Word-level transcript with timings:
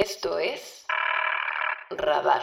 Esto 0.00 0.38
es 0.38 0.86
Radar. 1.90 2.42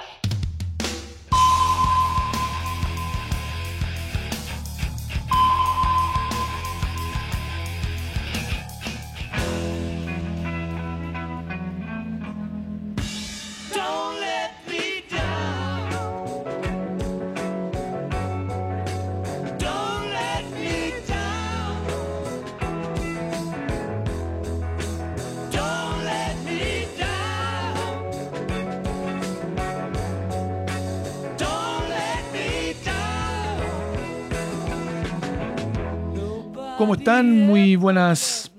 ¿Cómo 36.78 36.94
están? 36.94 37.48
Muy 37.48 37.76
buenas 37.76 38.52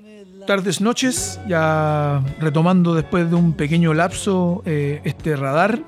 tardes, 0.44 0.80
noches. 0.80 1.40
Ya 1.46 2.20
retomando 2.40 2.92
después 2.92 3.30
de 3.30 3.36
un 3.36 3.52
pequeño 3.52 3.94
lapso 3.94 4.60
eh, 4.66 5.00
este 5.04 5.36
radar, 5.36 5.80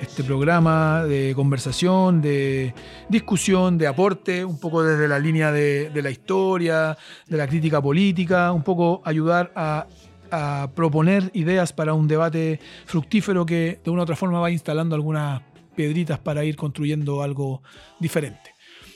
este 0.00 0.22
programa 0.22 1.02
de 1.04 1.32
conversación, 1.34 2.22
de 2.22 2.74
discusión, 3.08 3.76
de 3.76 3.88
aporte, 3.88 4.44
un 4.44 4.60
poco 4.60 4.84
desde 4.84 5.08
la 5.08 5.18
línea 5.18 5.50
de, 5.50 5.90
la 6.00 6.10
historia, 6.10 6.96
de 7.26 7.36
la 7.36 7.48
crítica 7.48 7.82
política, 7.82 8.52
un 8.52 8.62
poco 8.62 9.02
ayudar 9.04 9.50
a, 9.56 9.88
a 10.30 10.70
proponer 10.76 11.32
ideas 11.34 11.72
para 11.72 11.92
un 11.92 12.06
debate 12.06 12.60
fructífero 12.86 13.44
que 13.44 13.80
de 13.84 13.90
una 13.90 14.02
u 14.02 14.04
otra 14.04 14.14
forma 14.14 14.38
va 14.38 14.52
instalando 14.52 14.94
algunas 14.94 15.42
piedritas 15.74 16.20
para 16.20 16.44
ir 16.44 16.54
construyendo 16.54 17.20
algo 17.20 17.62
diferente. 17.98 18.53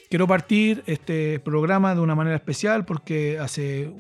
Quiero 0.09 0.27
partir 0.27 0.83
este 0.87 1.39
programa 1.39 1.95
de 1.95 2.01
una 2.01 2.15
manera 2.15 2.37
especial 2.37 2.87
porque 2.87 3.39
hace 3.39 3.93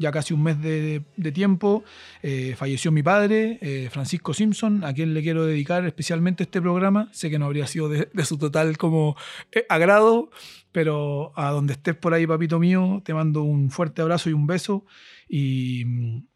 ya 0.00 0.10
casi 0.10 0.34
un 0.34 0.42
mes 0.42 0.60
de, 0.60 1.04
tiempo 1.32 1.84
eh, 2.22 2.56
falleció 2.56 2.90
mi 2.90 3.04
padre, 3.04 3.58
eh, 3.62 3.88
Francisco 3.88 4.34
Simpson, 4.34 4.82
a 4.82 4.92
quien 4.92 5.14
le 5.14 5.22
quiero 5.22 5.46
dedicar 5.46 5.84
especialmente 5.86 6.42
este 6.42 6.60
programa. 6.60 7.08
Sé 7.12 7.30
que 7.30 7.38
no 7.38 7.46
habría 7.46 7.68
sido 7.68 7.88
de, 7.88 8.08
de 8.12 8.24
su 8.24 8.36
total 8.36 8.76
como 8.78 9.16
eh, 9.52 9.64
agrado, 9.68 10.30
pero 10.72 11.32
a 11.36 11.50
donde 11.50 11.74
estés 11.74 11.94
por 11.94 12.14
ahí, 12.14 12.26
papito 12.26 12.58
mío, 12.58 13.00
te 13.04 13.14
mando 13.14 13.44
un 13.44 13.70
fuerte 13.70 14.02
abrazo 14.02 14.30
y 14.30 14.32
un 14.32 14.48
beso 14.48 14.84
y 15.28 15.84
mm, 15.84 16.26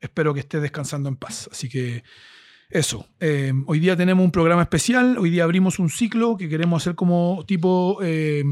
espero 0.00 0.32
que 0.32 0.40
estés 0.40 0.62
descansando 0.62 1.10
en 1.10 1.16
paz. 1.16 1.50
Así 1.52 1.68
que 1.68 2.04
eso, 2.68 3.06
eh, 3.20 3.52
hoy 3.66 3.78
día 3.78 3.96
tenemos 3.96 4.24
un 4.24 4.32
programa 4.32 4.62
especial, 4.62 5.18
hoy 5.18 5.30
día 5.30 5.44
abrimos 5.44 5.78
un 5.78 5.88
ciclo 5.88 6.36
que 6.36 6.48
queremos 6.48 6.82
hacer 6.82 6.96
como 6.96 7.44
tipo 7.46 7.98
eh, 8.02 8.42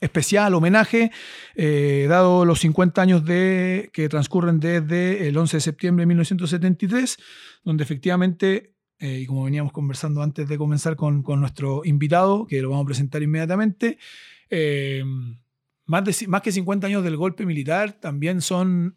especial, 0.00 0.54
homenaje, 0.54 1.10
eh, 1.56 2.06
dado 2.08 2.44
los 2.44 2.60
50 2.60 3.02
años 3.02 3.24
de, 3.24 3.90
que 3.92 4.08
transcurren 4.08 4.60
desde 4.60 5.26
el 5.26 5.36
11 5.36 5.56
de 5.56 5.60
septiembre 5.60 6.02
de 6.02 6.06
1973, 6.06 7.16
donde 7.64 7.82
efectivamente, 7.82 8.74
y 9.00 9.26
como 9.26 9.44
veníamos 9.44 9.72
conversando 9.72 10.22
antes 10.22 10.48
de 10.48 10.56
comenzar 10.56 10.94
con, 10.94 11.24
con 11.24 11.40
nuestro 11.40 11.82
invitado, 11.84 12.46
que 12.46 12.62
lo 12.62 12.70
vamos 12.70 12.84
a 12.84 12.86
presentar 12.86 13.24
inmediatamente, 13.24 13.98
más, 15.84 16.04
de, 16.04 16.28
más 16.28 16.42
que 16.42 16.52
50 16.52 16.86
años 16.86 17.02
del 17.02 17.16
golpe 17.16 17.44
militar 17.44 17.92
también 17.94 18.40
son... 18.40 18.94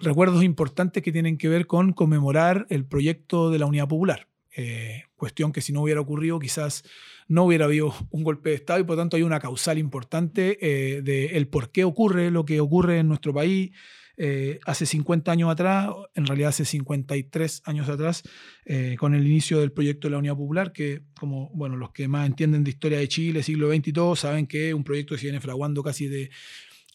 recuerdos 0.00 0.42
importantes 0.42 1.02
que 1.02 1.12
tienen 1.12 1.38
que 1.38 1.48
ver 1.48 1.66
con 1.66 1.92
conmemorar 1.92 2.66
el 2.70 2.84
proyecto 2.84 3.50
de 3.50 3.58
la 3.58 3.66
Unidad 3.66 3.88
Popular. 3.88 4.28
Eh, 4.56 5.04
cuestión 5.14 5.52
que 5.52 5.60
si 5.60 5.72
no 5.72 5.82
hubiera 5.82 6.00
ocurrido 6.00 6.40
quizás 6.40 6.82
no 7.28 7.44
hubiera 7.44 7.66
habido 7.66 7.94
un 8.10 8.24
golpe 8.24 8.50
de 8.50 8.56
Estado 8.56 8.80
y 8.80 8.84
por 8.84 8.96
tanto 8.96 9.16
hay 9.16 9.22
una 9.22 9.38
causal 9.38 9.78
importante 9.78 10.58
eh, 10.60 11.02
de 11.02 11.36
el 11.36 11.46
por 11.46 11.70
qué 11.70 11.84
ocurre 11.84 12.32
lo 12.32 12.44
que 12.44 12.60
ocurre 12.60 12.98
en 12.98 13.08
nuestro 13.08 13.32
país 13.32 13.70
eh, 14.22 14.60
hace 14.66 14.84
50 14.84 15.32
años 15.32 15.50
atrás, 15.50 15.88
en 16.14 16.26
realidad 16.26 16.50
hace 16.50 16.66
53 16.66 17.62
años 17.64 17.88
atrás, 17.88 18.22
eh, 18.66 18.96
con 18.98 19.14
el 19.14 19.26
inicio 19.26 19.60
del 19.60 19.72
proyecto 19.72 20.08
de 20.08 20.12
la 20.12 20.18
Unidad 20.18 20.36
Popular, 20.36 20.74
que 20.74 21.00
como 21.18 21.48
bueno, 21.54 21.76
los 21.76 21.92
que 21.92 22.06
más 22.06 22.26
entienden 22.26 22.62
de 22.62 22.68
historia 22.68 22.98
de 22.98 23.08
Chile, 23.08 23.42
siglo 23.42 23.70
XX 23.70 23.88
y 23.88 23.92
todo, 23.94 24.14
saben 24.16 24.46
que 24.46 24.74
un 24.74 24.84
proyecto 24.84 25.14
que 25.14 25.20
se 25.20 25.26
viene 25.28 25.40
fraguando 25.40 25.82
casi 25.82 26.06
de 26.06 26.28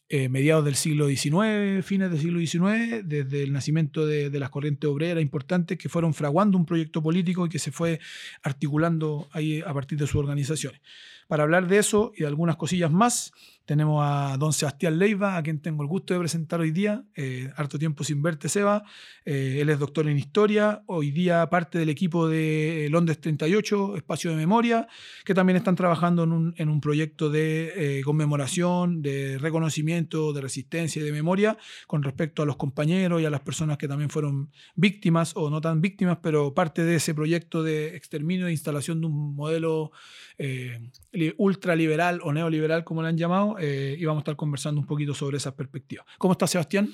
eh, 0.08 0.30
mediados 0.30 0.64
del 0.64 0.76
siglo 0.76 1.08
XIX, 1.08 1.84
fines 1.84 2.12
del 2.12 2.20
siglo 2.20 2.40
XIX, 2.40 3.02
desde 3.04 3.44
el 3.44 3.52
nacimiento 3.52 4.06
de, 4.06 4.30
de 4.30 4.40
las 4.40 4.52
corrientes 4.52 4.88
obreras 4.88 5.22
importantes 5.22 5.78
que 5.78 5.90
fueron 5.90 6.14
fraguando 6.14 6.58
un 6.58 6.66
proyecto 6.66 7.02
político 7.02 7.46
y 7.46 7.50
que 7.50 7.60
se 7.60 7.72
fue 7.72 8.00
articulando 8.44 9.28
ahí 9.32 9.62
a 9.66 9.74
partir 9.74 9.98
de 9.98 10.06
sus 10.06 10.18
organizaciones. 10.18 10.82
Para 11.28 11.44
hablar 11.44 11.68
de 11.68 11.80
eso 11.80 12.12
y 12.16 12.22
de 12.22 12.28
algunas 12.28 12.56
cosillas 12.56 12.92
más, 12.92 13.32
tenemos 13.66 14.04
a 14.06 14.38
don 14.38 14.54
Sebastián 14.54 15.00
Leiva, 15.00 15.38
a 15.38 15.44
quien 15.44 15.60
tengo 15.60 15.82
el 15.82 15.90
gusto 15.90 16.14
de 16.14 16.20
presentar 16.20 16.60
hoy 16.60 16.70
día. 16.70 17.04
Eh, 17.16 17.50
harto 17.56 17.80
tiempo 17.80 18.04
sin 18.04 18.22
verte, 18.22 18.48
Seba. 18.48 18.84
Eh, 19.26 19.58
él 19.60 19.70
es 19.70 19.80
doctor 19.80 20.08
en 20.08 20.20
historia, 20.20 20.84
hoy 20.86 21.10
día 21.10 21.50
parte 21.50 21.80
del 21.80 21.90
equipo 21.90 22.28
de 22.28 22.88
Londres 22.92 23.20
38, 23.20 23.98
Espacio 23.98 24.30
de 24.30 24.38
Memoria, 24.38 24.88
que 25.24 25.34
también 25.34 25.58
están 25.58 25.76
trabajando 25.76 26.24
en 26.24 26.70
un, 26.70 26.82
proyecto 26.82 27.32
de 27.32 28.00
eh, 28.00 28.02
conmemoración, 28.04 29.02
de 29.02 29.40
reconocimiento, 29.40 30.32
de 30.32 30.42
resistencia 30.42 31.02
y 31.02 31.06
de 31.06 31.12
memoria 31.12 31.58
con 31.88 32.04
respecto 32.04 32.44
a 32.44 32.46
los 32.46 32.58
compañeros 32.58 33.20
y 33.22 33.26
a 33.26 33.32
las 33.32 33.42
personas 33.42 33.80
que 33.80 33.88
también 33.88 34.12
fueron 34.12 34.52
víctimas 34.76 35.32
o 35.36 35.50
no 35.50 35.62
tan 35.62 35.82
víctimas, 35.82 36.20
pero 36.22 36.54
parte 36.54 36.84
de 36.84 36.98
ese 36.98 37.16
proyecto 37.16 37.64
de 37.64 37.96
exterminio 37.96 38.46
e 38.46 38.52
instalación 38.52 39.02
de 39.02 39.08
un 39.08 39.36
modelo 39.36 39.92
eh, 40.38 40.80
li- 41.12 41.34
ultraliberal 41.38 42.20
o 42.24 42.32
neoliberal, 42.34 42.84
como 42.84 43.02
le 43.02 43.10
han 43.10 43.18
llamado, 43.18 43.58
eh, 43.60 43.96
y 43.98 44.06
vamos 44.06 44.22
a 44.22 44.24
estar 44.24 44.36
conversando 44.36 44.80
un 44.82 44.88
poquito 44.88 45.14
sobre 45.14 45.38
esas 45.38 45.54
perspectivas. 45.54 46.06
¿Cómo 46.18 46.34
está 46.34 46.48
Sebastián? 46.48 46.90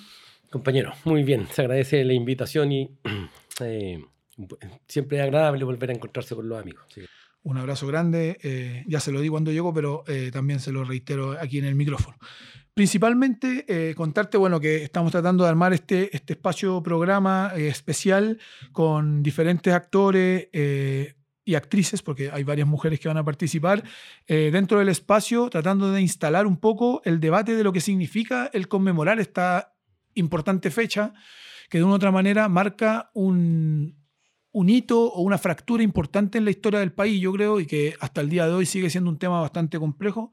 Compañero, 0.50 0.94
muy 1.06 1.24
bien. 1.24 1.48
Se 1.52 1.62
agradece 1.62 2.04
la 2.04 2.14
invitación 2.14 2.72
y 2.72 2.90
eh, 3.62 4.04
siempre 4.88 5.18
es 5.18 5.24
agradable 5.24 5.64
volver 5.64 5.90
a 5.90 5.94
encontrarse 5.94 6.36
con 6.36 6.48
los 6.50 6.60
amigos. 6.62 6.84
sí. 6.94 7.02
Un 7.44 7.58
abrazo 7.58 7.88
grande. 7.88 8.84
ya 8.88 9.00
se 9.00 9.12
lo 9.12 9.20
di 9.20 9.28
cuando 9.28 9.52
llegó, 9.52 9.74
pero 9.74 10.04
también 10.32 10.60
se 10.60 10.72
lo 10.72 10.84
reitero 10.84 11.32
aquí 11.42 11.58
en 11.58 11.66
el 11.66 11.74
micrófono. 11.74 12.16
Principalmente 12.76 13.66
eh, 13.68 13.94
contarte, 13.96 14.38
bueno, 14.38 14.60
que 14.60 14.84
estamos 14.84 15.12
tratando 15.12 15.44
de 15.44 15.50
armar 15.50 15.74
este, 15.74 16.16
este 16.16 16.34
espacio 16.34 16.82
programa 16.82 17.52
eh, 17.56 17.68
especial 17.68 18.40
con 18.72 19.22
diferentes 19.22 19.74
actores 19.74 20.48
eh, 20.54 21.16
y 21.52 21.56
actrices, 21.56 22.02
porque 22.02 22.32
hay 22.32 22.44
varias 22.44 22.68
mujeres 22.68 23.00
que 23.00 23.08
van 23.08 23.18
a 23.18 23.26
participar, 23.26 23.84
eh, 24.28 24.50
dentro 24.52 24.80
del 24.80 24.90
espacio, 24.90 25.50
tratando 25.50 25.92
de 25.92 26.02
instalar 26.02 26.48
un 26.48 26.58
poco 26.58 27.02
el 27.04 27.20
debate 27.20 27.56
de 27.56 27.64
lo 27.64 27.74
que 27.74 27.82
significa 27.82 28.50
el 28.54 28.68
conmemorar 28.68 29.20
esta 29.20 29.76
importante 30.16 30.72
fecha, 30.72 31.14
que 31.70 31.78
de 31.78 31.84
una 31.84 31.94
u 31.94 31.96
otra 31.98 32.12
manera 32.12 32.50
marca 32.50 33.12
un, 33.14 33.96
un 34.52 34.70
hito 34.70 35.12
o 35.12 35.22
una 35.22 35.38
fractura 35.38 35.84
importante 35.84 36.38
en 36.38 36.46
la 36.46 36.52
historia 36.52 36.80
del 36.80 36.94
país, 36.94 37.22
yo 37.22 37.32
creo, 37.34 37.60
y 37.60 37.66
que 37.66 37.96
hasta 38.00 38.22
el 38.22 38.30
día 38.30 38.48
de 38.48 38.54
hoy 38.54 38.66
sigue 38.66 38.90
siendo 38.90 39.10
un 39.10 39.18
tema 39.18 39.42
bastante 39.42 39.78
complejo 39.78 40.32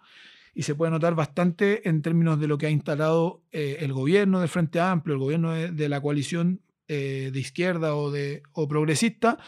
y 0.54 0.62
se 0.62 0.74
puede 0.74 0.90
notar 0.90 1.14
bastante 1.14 1.88
en 1.88 2.02
términos 2.02 2.40
de 2.40 2.48
lo 2.48 2.58
que 2.58 2.66
ha 2.66 2.70
instalado 2.70 3.42
eh, 3.52 3.78
el 3.80 3.92
gobierno 3.92 4.40
del 4.40 4.48
Frente 4.48 4.80
Amplio, 4.80 5.14
el 5.14 5.20
gobierno 5.20 5.52
de, 5.52 5.70
de 5.70 5.88
la 5.88 6.00
coalición 6.00 6.60
eh, 6.88 7.30
de 7.32 7.40
izquierda 7.40 7.94
o, 7.94 8.10
de, 8.10 8.42
o 8.52 8.66
progresista, 8.66 9.38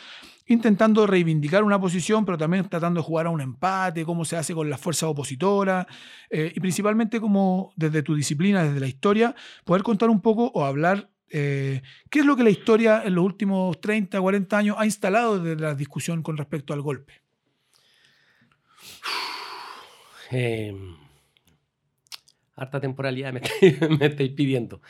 intentando 0.50 1.06
reivindicar 1.06 1.62
una 1.62 1.80
posición, 1.80 2.24
pero 2.24 2.36
también 2.36 2.68
tratando 2.68 3.00
de 3.00 3.06
jugar 3.06 3.26
a 3.26 3.30
un 3.30 3.40
empate, 3.40 4.04
cómo 4.04 4.24
se 4.24 4.36
hace 4.36 4.52
con 4.52 4.68
las 4.68 4.80
fuerzas 4.80 5.08
opositoras, 5.08 5.86
eh, 6.28 6.52
y 6.52 6.58
principalmente 6.58 7.20
como 7.20 7.72
desde 7.76 8.02
tu 8.02 8.16
disciplina, 8.16 8.64
desde 8.64 8.80
la 8.80 8.88
historia, 8.88 9.34
poder 9.64 9.84
contar 9.84 10.10
un 10.10 10.20
poco 10.20 10.50
o 10.52 10.64
hablar 10.64 11.08
eh, 11.28 11.82
qué 12.10 12.18
es 12.18 12.26
lo 12.26 12.34
que 12.34 12.42
la 12.42 12.50
historia 12.50 13.02
en 13.04 13.14
los 13.14 13.24
últimos 13.24 13.80
30, 13.80 14.20
40 14.20 14.58
años 14.58 14.76
ha 14.76 14.84
instalado 14.84 15.38
desde 15.38 15.60
la 15.62 15.76
discusión 15.76 16.20
con 16.24 16.36
respecto 16.36 16.72
al 16.74 16.82
golpe. 16.82 17.14
Eh, 20.32 20.72
harta 22.54 22.80
temporalidad 22.80 23.32
me 23.32 23.40
estáis, 23.40 23.80
me 23.98 24.06
estáis 24.06 24.30
pidiendo. 24.30 24.80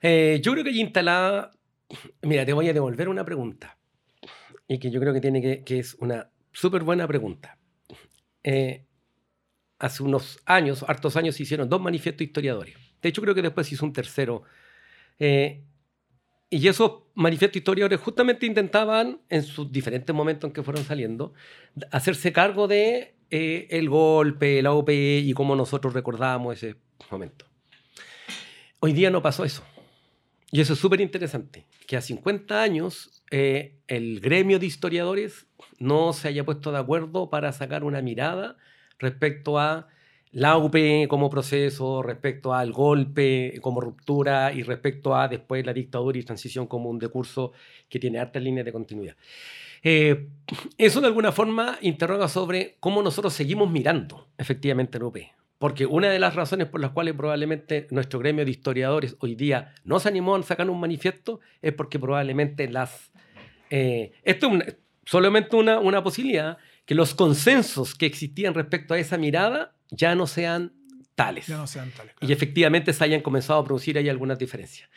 Yo 0.00 0.52
creo 0.52 0.64
que 0.64 0.70
hay 0.70 0.80
instalada. 0.80 1.50
Mira, 2.22 2.44
te 2.44 2.52
voy 2.52 2.68
a 2.68 2.72
devolver 2.72 3.08
una 3.08 3.24
pregunta. 3.24 3.78
Y 4.66 4.78
que 4.78 4.90
yo 4.90 5.00
creo 5.00 5.12
que, 5.12 5.20
tiene 5.20 5.62
que, 5.64 5.78
es 5.78 5.94
una 5.94 6.30
súper 6.52 6.82
buena 6.82 7.06
pregunta. 7.06 7.58
Eh, 8.42 8.86
hace 9.78 10.02
unos 10.02 10.38
años, 10.46 10.84
hartos 10.88 11.16
años, 11.16 11.36
se 11.36 11.42
hicieron 11.42 11.68
dos 11.68 11.80
manifiestos 11.80 12.26
historiadores. 12.26 12.76
De 13.02 13.08
hecho, 13.08 13.20
creo 13.20 13.34
que 13.34 13.42
después 13.42 13.66
se 13.66 13.74
hizo 13.74 13.84
un 13.84 13.92
tercero. 13.92 14.42
Eh, 15.18 15.62
y 16.48 16.68
esos 16.68 17.02
manifiestos 17.14 17.56
historiadores 17.56 18.00
justamente 18.00 18.46
intentaban, 18.46 19.20
en 19.28 19.42
sus 19.42 19.70
diferentes 19.70 20.14
momentos 20.14 20.48
en 20.48 20.54
que 20.54 20.62
fueron 20.62 20.84
saliendo, 20.84 21.34
hacerse 21.90 22.32
cargo 22.32 22.68
de 22.68 23.16
eh, 23.30 23.66
el 23.70 23.88
golpe, 23.88 24.62
la 24.62 24.72
OPE 24.72 25.18
y 25.18 25.32
cómo 25.32 25.56
nosotros 25.56 25.92
recordamos 25.92 26.56
ese 26.56 26.76
momento. 27.10 27.46
Hoy 28.78 28.92
día 28.92 29.10
no 29.10 29.20
pasó 29.20 29.44
eso. 29.44 29.64
Y 30.54 30.60
eso 30.60 30.74
es 30.74 30.78
súper 30.78 31.00
interesante, 31.00 31.66
que 31.88 31.96
a 31.96 32.00
50 32.00 32.62
años 32.62 33.24
eh, 33.32 33.74
el 33.88 34.20
gremio 34.20 34.60
de 34.60 34.66
historiadores 34.66 35.48
no 35.80 36.12
se 36.12 36.28
haya 36.28 36.44
puesto 36.44 36.70
de 36.70 36.78
acuerdo 36.78 37.28
para 37.28 37.50
sacar 37.50 37.82
una 37.82 38.00
mirada 38.02 38.56
respecto 39.00 39.58
a 39.58 39.88
la 40.30 40.56
UP 40.56 40.76
como 41.08 41.28
proceso, 41.28 42.04
respecto 42.04 42.54
al 42.54 42.70
golpe 42.70 43.58
como 43.62 43.80
ruptura 43.80 44.52
y 44.52 44.62
respecto 44.62 45.16
a 45.16 45.26
después 45.26 45.66
la 45.66 45.72
dictadura 45.72 46.20
y 46.20 46.22
transición 46.22 46.68
como 46.68 46.88
un 46.88 47.00
decurso 47.00 47.50
que 47.88 47.98
tiene 47.98 48.20
hartas 48.20 48.40
líneas 48.40 48.64
de 48.64 48.72
continuidad. 48.72 49.16
Eh, 49.82 50.28
eso 50.78 51.00
de 51.00 51.08
alguna 51.08 51.32
forma 51.32 51.78
interroga 51.80 52.28
sobre 52.28 52.76
cómo 52.78 53.02
nosotros 53.02 53.34
seguimos 53.34 53.68
mirando 53.68 54.28
efectivamente 54.38 55.00
la 55.00 55.06
UP. 55.06 55.18
Porque 55.64 55.86
una 55.86 56.10
de 56.10 56.18
las 56.18 56.34
razones 56.34 56.66
por 56.68 56.82
las 56.82 56.90
cuales 56.90 57.14
probablemente 57.14 57.86
nuestro 57.90 58.18
gremio 58.18 58.44
de 58.44 58.50
historiadores 58.50 59.16
hoy 59.20 59.34
día 59.34 59.72
no 59.82 59.98
se 59.98 60.10
animó 60.10 60.36
a 60.36 60.42
sacar 60.42 60.68
un 60.68 60.78
manifiesto 60.78 61.40
es 61.62 61.72
porque 61.72 61.98
probablemente 61.98 62.68
las... 62.68 63.10
eh, 63.70 64.12
esto 64.24 64.48
es 64.48 64.52
una- 64.52 64.66
solamente 65.06 65.56
una, 65.56 65.78
una 65.78 66.04
posibilidad, 66.04 66.58
que 66.84 66.94
los 66.94 67.14
consensos 67.14 67.94
que 67.94 68.04
existían 68.04 68.52
respecto 68.52 68.92
a 68.92 68.98
esa 68.98 69.16
mirada 69.16 69.74
ya 69.88 70.14
no 70.14 70.26
sean 70.26 70.74
tales. 71.14 71.46
Ya 71.46 71.56
no 71.56 71.66
sean 71.66 71.90
tales. 71.92 72.12
Y 72.16 72.18
claro. 72.18 72.34
efectivamente 72.34 72.92
se 72.92 73.02
hayan 73.02 73.22
comenzado 73.22 73.60
a 73.60 73.64
producir 73.64 73.96
ahí 73.96 74.10
algunas 74.10 74.38
diferencias. 74.38 74.90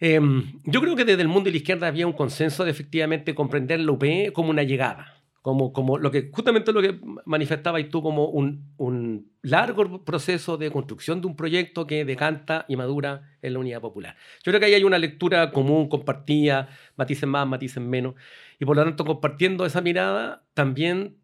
Em, 0.00 0.60
yo 0.64 0.80
creo 0.80 0.96
que 0.96 1.04
desde 1.04 1.22
el 1.22 1.28
mundo 1.28 1.44
de 1.44 1.52
la 1.52 1.58
izquierda 1.58 1.86
había 1.86 2.08
un 2.08 2.14
consenso 2.14 2.64
de 2.64 2.72
efectivamente 2.72 3.32
comprender 3.36 3.78
la 3.78 3.92
UP 3.92 4.32
como 4.32 4.50
una 4.50 4.64
llegada, 4.64 5.19
como, 5.42 5.72
como 5.72 5.96
lo 5.96 6.10
que, 6.10 6.30
justamente 6.32 6.72
lo 6.72 6.82
que 6.82 7.00
manifestabas 7.24 7.88
tú 7.88 8.02
como 8.02 8.26
un, 8.26 8.72
un 8.76 9.32
largo 9.40 10.04
proceso 10.04 10.58
de 10.58 10.70
construcción 10.70 11.20
de 11.20 11.28
un 11.28 11.36
proyecto 11.36 11.86
que 11.86 12.04
decanta 12.04 12.66
y 12.68 12.76
madura 12.76 13.36
en 13.40 13.54
la 13.54 13.58
unidad 13.58 13.80
popular. 13.80 14.16
Yo 14.44 14.52
creo 14.52 14.60
que 14.60 14.66
ahí 14.66 14.74
hay 14.74 14.84
una 14.84 14.98
lectura 14.98 15.50
común, 15.50 15.88
compartida, 15.88 16.68
matices 16.96 17.28
más, 17.28 17.46
matices 17.46 17.82
menos, 17.82 18.14
y 18.58 18.66
por 18.66 18.76
lo 18.76 18.84
tanto 18.84 19.04
compartiendo 19.06 19.64
esa 19.64 19.80
mirada 19.80 20.44
también 20.52 21.16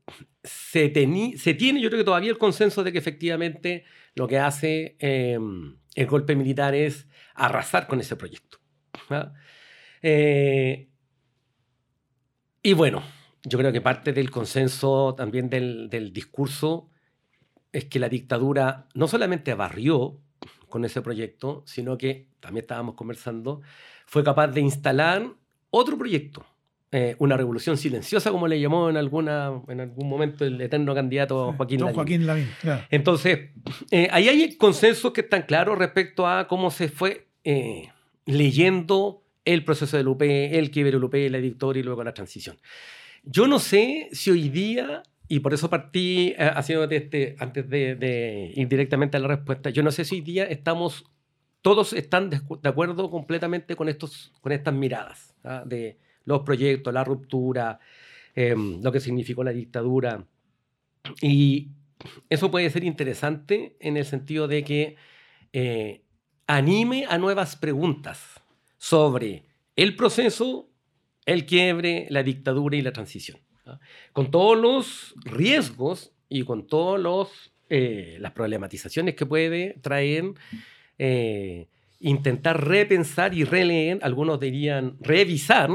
se, 0.42 0.92
se 1.36 1.54
tiene, 1.54 1.80
yo 1.80 1.90
creo 1.90 2.00
que 2.00 2.04
todavía 2.04 2.30
el 2.30 2.38
consenso 2.38 2.82
de 2.84 2.92
que 2.92 2.98
efectivamente 2.98 3.84
lo 4.14 4.26
que 4.26 4.38
hace 4.38 4.96
eh, 4.98 5.38
el 5.94 6.06
golpe 6.06 6.36
militar 6.36 6.74
es 6.74 7.06
arrasar 7.34 7.86
con 7.86 8.00
ese 8.00 8.16
proyecto. 8.16 8.58
¿ah? 9.10 9.34
Eh, 10.00 10.88
y 12.62 12.72
bueno, 12.72 13.02
yo 13.48 13.58
creo 13.58 13.72
que 13.72 13.80
parte 13.80 14.12
del 14.12 14.30
consenso 14.30 15.14
también 15.16 15.48
del, 15.48 15.88
del 15.88 16.12
discurso 16.12 16.90
es 17.72 17.84
que 17.84 18.00
la 18.00 18.08
dictadura 18.08 18.88
no 18.94 19.06
solamente 19.06 19.54
barrió 19.54 20.18
con 20.68 20.84
ese 20.84 21.00
proyecto, 21.00 21.62
sino 21.64 21.96
que, 21.96 22.28
también 22.40 22.64
estábamos 22.64 22.96
conversando, 22.96 23.62
fue 24.06 24.24
capaz 24.24 24.48
de 24.48 24.60
instalar 24.60 25.28
otro 25.70 25.96
proyecto, 25.96 26.44
eh, 26.90 27.14
una 27.20 27.36
revolución 27.36 27.76
silenciosa, 27.76 28.32
como 28.32 28.48
le 28.48 28.60
llamó 28.60 28.90
en, 28.90 28.96
alguna, 28.96 29.62
en 29.68 29.80
algún 29.80 30.08
momento 30.08 30.44
el 30.44 30.60
eterno 30.60 30.94
candidato 30.94 31.54
Joaquín 31.56 31.78
Don 31.78 31.86
Lavín. 31.86 31.94
Joaquín 31.94 32.26
Lavín. 32.26 32.48
claro. 32.60 32.84
Entonces, 32.90 33.50
eh, 33.92 34.08
ahí 34.10 34.28
hay 34.28 34.56
consensos 34.56 35.12
que 35.12 35.20
están 35.20 35.42
claros 35.42 35.78
respecto 35.78 36.26
a 36.26 36.48
cómo 36.48 36.72
se 36.72 36.88
fue 36.88 37.28
eh, 37.44 37.90
leyendo 38.24 39.22
el 39.44 39.64
proceso 39.64 39.96
del 39.96 40.08
UP, 40.08 40.22
el 40.22 40.70
quiebre 40.72 40.96
UP, 40.96 41.14
la 41.30 41.38
dictadura 41.38 41.78
y 41.78 41.82
luego 41.84 42.02
la 42.02 42.12
transición. 42.12 42.56
Yo 43.28 43.48
no 43.48 43.58
sé 43.58 44.08
si 44.12 44.30
hoy 44.30 44.48
día, 44.48 45.02
y 45.26 45.40
por 45.40 45.52
eso 45.52 45.68
partí 45.68 46.32
eh, 46.38 46.52
este, 46.90 47.34
antes 47.40 47.68
de, 47.68 48.52
ir 48.54 48.68
directamente 48.68 49.16
a 49.16 49.20
la 49.20 49.26
respuesta, 49.26 49.70
yo 49.70 49.82
no 49.82 49.90
sé 49.90 50.04
si 50.04 50.14
hoy 50.14 50.20
día 50.20 50.44
estamos, 50.44 51.04
todos 51.60 51.92
están 51.92 52.30
de, 52.30 52.40
de 52.62 52.68
acuerdo 52.68 53.10
completamente 53.10 53.74
con, 53.74 53.88
estos, 53.88 54.32
con 54.40 54.52
estas 54.52 54.72
miradas 54.72 55.34
¿ah? 55.42 55.64
de 55.66 55.98
los 56.24 56.42
proyectos, 56.42 56.94
la 56.94 57.02
ruptura, 57.02 57.80
em, 58.36 58.80
lo 58.80 58.92
que 58.92 59.00
significó 59.00 59.42
la 59.42 59.52
dictadura. 59.52 60.24
Y 61.20 61.70
eso 62.30 62.52
puede 62.52 62.70
ser 62.70 62.84
interesante 62.84 63.76
en 63.80 63.96
el 63.96 64.04
sentido 64.04 64.46
de 64.46 64.62
que 64.62 64.96
eh, 65.52 66.02
anime 66.46 67.06
a 67.08 67.18
nuevas 67.18 67.56
preguntas 67.56 68.40
sobre 68.78 69.46
el 69.74 69.96
proceso, 69.96 70.68
el 71.26 71.44
quiebre, 71.44 72.06
la 72.08 72.22
dictadura 72.22 72.76
y 72.76 72.82
la 72.82 72.92
transición. 72.92 73.38
Con 74.12 74.30
todos 74.30 74.56
los 74.56 75.14
riesgos 75.24 76.12
y 76.28 76.44
con 76.44 76.66
todas 76.66 77.00
las 77.68 78.32
problematizaciones 78.32 79.14
que 79.14 79.26
puede 79.26 79.76
traer 79.82 80.34
eh, 80.98 81.66
intentar 82.00 82.66
repensar 82.66 83.34
y 83.34 83.44
releer, 83.44 83.98
algunos 84.02 84.38
dirían 84.38 84.96
revisar, 85.00 85.70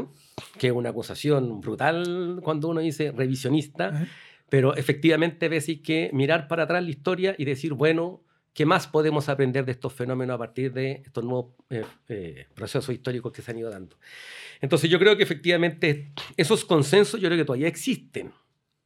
que 0.58 0.68
es 0.68 0.74
una 0.74 0.90
acusación 0.90 1.62
brutal 1.62 2.40
cuando 2.44 2.70
uno 2.70 2.80
dice 2.80 3.12
revisionista, 3.12 4.04
¿Eh? 4.04 4.08
pero 4.50 4.76
efectivamente 4.76 5.50
ves 5.50 5.66
que 5.84 6.10
mirar 6.14 6.48
para 6.48 6.64
atrás 6.64 6.84
la 6.84 6.90
historia 6.90 7.36
y 7.38 7.46
decir, 7.46 7.74
bueno, 7.74 8.22
¿qué 8.54 8.66
más 8.66 8.88
podemos 8.88 9.30
aprender 9.30 9.66
de 9.66 9.72
estos 9.72 9.94
fenómenos 9.94 10.36
a 10.36 10.38
partir 10.38 10.74
de 10.74 11.02
estos 11.06 11.24
nuevos 11.24 11.54
eh, 11.70 11.84
eh, 12.10 12.48
procesos 12.54 12.94
históricos 12.94 13.32
que 13.32 13.42
se 13.42 13.52
han 13.52 13.58
ido 13.58 13.70
dando? 13.70 13.98
Entonces 14.60 14.90
yo 14.90 15.00
creo 15.00 15.18
que 15.18 15.24
efectivamente 15.24 16.12
esos 16.38 16.66
consensos 16.66 17.20
yo 17.20 17.28
creo 17.28 17.38
que 17.40 17.46
todavía 17.46 17.68
existen. 17.68 18.32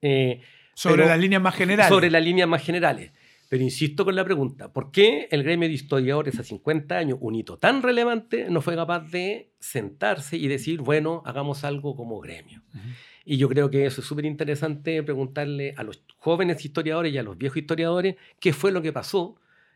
Eh, 0.02 0.42
Sobre 0.74 1.06
las 1.06 1.20
líneas 1.20 1.42
más 1.42 1.56
generales. 1.56 1.90
sobre 1.90 2.10
las 2.10 2.24
líneas 2.24 2.48
más 2.48 2.64
generales. 2.64 3.12
Pero 3.48 3.64
insisto 3.64 4.04
con 4.04 4.16
la 4.16 4.26
pregunta, 4.26 4.74
¿por 4.74 4.92
qué 4.92 5.28
el 5.32 5.44
gremio 5.44 5.70
de 5.70 5.76
historiadores 5.76 6.40
a 6.40 6.44
50 6.44 6.98
años, 6.98 7.20
un 7.22 7.36
hito 7.36 7.58
tan 7.58 7.84
relevante, 7.84 8.48
no 8.50 8.60
fue 8.62 8.76
capaz 8.76 9.02
de 9.12 9.52
sentarse 9.60 10.36
y 10.36 10.48
decir, 10.48 10.82
bueno, 10.82 11.22
hagamos 11.26 11.64
algo 11.64 11.96
como 11.96 12.20
gremio? 12.20 12.64
Ujú. 12.74 12.88
Y 13.24 13.38
yo 13.38 13.48
creo 13.50 13.70
que 13.70 13.86
eso 13.86 14.02
es 14.02 14.08
súper 14.08 14.26
interesante 14.26 15.02
preguntarle 15.04 15.74
a 15.78 15.84
los 15.84 16.04
jóvenes 16.18 16.64
historiadores 16.64 17.14
y 17.14 17.18
a 17.18 17.24
los 17.24 17.38
viejos 17.38 17.58
historiadores 17.58 18.16
qué 18.40 18.52
fue 18.54 18.72
lo 18.72 18.82
que 18.82 18.94
pasó, 18.94 19.36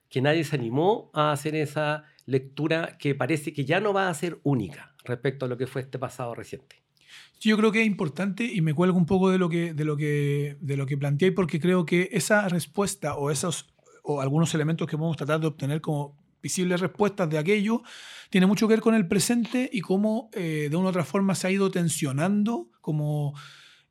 que 0.10 0.22
nadie 0.22 0.44
se 0.44 0.56
animó 0.56 1.12
a 1.14 1.32
hacer 1.32 1.56
esa 1.56 2.04
lectura 2.26 2.98
que 2.98 3.16
parece 3.16 3.54
que 3.54 3.66
ya 3.66 3.80
no 3.80 3.94
va 3.94 4.10
a 4.10 4.14
ser 4.14 4.40
única 4.44 4.96
respecto 5.04 5.46
a 5.46 5.48
lo 5.48 5.58
que 5.58 5.68
fue 5.68 5.82
este 5.82 6.00
pasado 6.00 6.36
reciente. 6.36 6.84
Yo 7.40 7.58
creo 7.58 7.72
que 7.72 7.82
es 7.82 7.88
importante 7.88 8.44
y 8.44 8.62
me 8.62 8.74
cuelgo 8.74 8.98
un 8.98 9.06
poco 9.06 9.30
de 9.30 9.38
lo 9.38 9.50
que, 9.50 9.74
de 9.74 9.86
lo 9.86 9.96
que, 9.96 10.58
de 10.60 10.78
lo 10.78 10.86
que 10.86 10.98
planteé 10.98 11.32
porque 11.32 11.60
creo 11.60 11.86
que 11.86 12.10
esa 12.12 12.48
respuesta 12.50 13.16
o 13.16 13.32
esos 13.32 13.74
o 14.04 14.22
algunos 14.22 14.54
elementos 14.54 14.88
que 14.88 14.98
podemos 14.98 15.18
tratar 15.18 15.40
de 15.40 15.48
obtener 15.48 15.82
como 15.82 16.18
visibles 16.42 16.80
respuestas 16.82 17.30
de 17.30 17.38
aquello 17.38 17.82
tiene 18.30 18.48
mucho 18.48 18.68
que 18.68 18.74
ver 18.74 18.82
con 18.82 18.96
el 18.96 19.08
presente 19.08 19.70
y 19.72 19.82
cómo 19.82 20.30
eh, 20.34 20.68
de 20.70 20.76
una 20.76 20.88
u 20.88 20.90
otra 20.90 21.06
forma 21.06 21.36
se 21.36 21.48
ha 21.48 21.52
ido 21.52 21.70
tensionando 21.72 22.70
como 22.82 23.34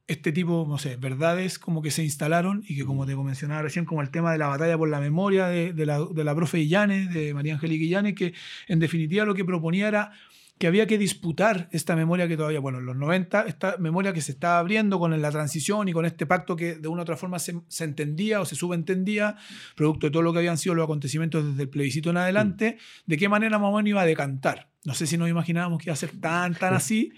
este 0.09 0.33
tipo, 0.33 0.67
no 0.67 0.79
sé, 0.79 0.97
verdades 0.97 1.59
como 1.59 1.83
que 1.83 1.91
se 1.91 2.03
instalaron 2.03 2.65
y 2.67 2.77
que 2.77 2.85
como 2.85 3.07
te 3.07 3.15
mencionaba 3.15 3.63
recién, 3.63 3.85
como 3.85 4.01
el 4.01 4.11
tema 4.11 4.33
de 4.33 4.39
la 4.39 4.49
batalla 4.49 4.77
por 4.77 4.89
la 4.89 5.01
memoria 5.01 5.47
de, 5.47 5.75
de 5.75 5.87
la, 5.87 6.01
de 6.01 6.25
la 6.25 6.35
profe 6.35 6.59
Illanes, 6.59 7.13
de 7.13 7.35
María 7.35 7.55
Angélica 7.55 7.85
Illanes, 7.85 8.15
que 8.15 8.33
en 8.69 8.79
definitiva 8.79 9.27
lo 9.27 9.35
que 9.35 9.45
proponía 9.45 9.87
era 9.87 10.13
que 10.59 10.67
había 10.67 10.87
que 10.87 10.99
disputar 10.99 11.69
esta 11.73 11.95
memoria 11.95 12.27
que 12.27 12.37
todavía, 12.37 12.59
bueno, 12.59 12.79
en 12.79 12.87
los 12.87 12.97
90, 12.97 13.43
esta 13.43 13.77
memoria 13.79 14.13
que 14.13 14.21
se 14.21 14.33
estaba 14.33 14.59
abriendo 14.59 14.99
con 14.99 15.21
la 15.21 15.31
transición 15.31 15.89
y 15.89 15.93
con 15.93 16.05
este 16.05 16.27
pacto 16.27 16.57
que 16.57 16.75
de 16.75 16.89
una 16.89 17.01
u 17.01 17.03
otra 17.03 17.17
forma 17.17 17.39
se, 17.39 17.61
se 17.69 17.85
entendía 17.85 18.41
o 18.41 18.45
se 18.45 18.57
subentendía, 18.57 19.37
producto 19.77 20.09
de 20.09 20.11
todo 20.11 20.23
lo 20.23 20.33
que 20.33 20.41
habían 20.41 20.59
sido 20.59 20.75
los 20.75 20.85
acontecimientos 20.85 21.45
desde 21.47 21.63
el 21.63 21.69
plebiscito 21.69 22.11
en 22.11 22.17
adelante, 22.17 22.79
de 23.07 23.17
qué 23.17 23.29
manera 23.29 23.59
más 23.59 23.69
o 23.69 23.77
menos 23.77 23.89
iba 23.89 24.03
a 24.03 24.07
decantar. 24.07 24.69
No 24.85 24.95
sé 24.95 25.07
si 25.07 25.17
nos 25.17 25.29
imaginábamos 25.29 25.79
que 25.79 25.91
iba 25.91 25.95
a 25.95 25.97
ser 25.97 26.19
tan, 26.19 26.55
tan 26.55 26.75
así, 26.75 27.13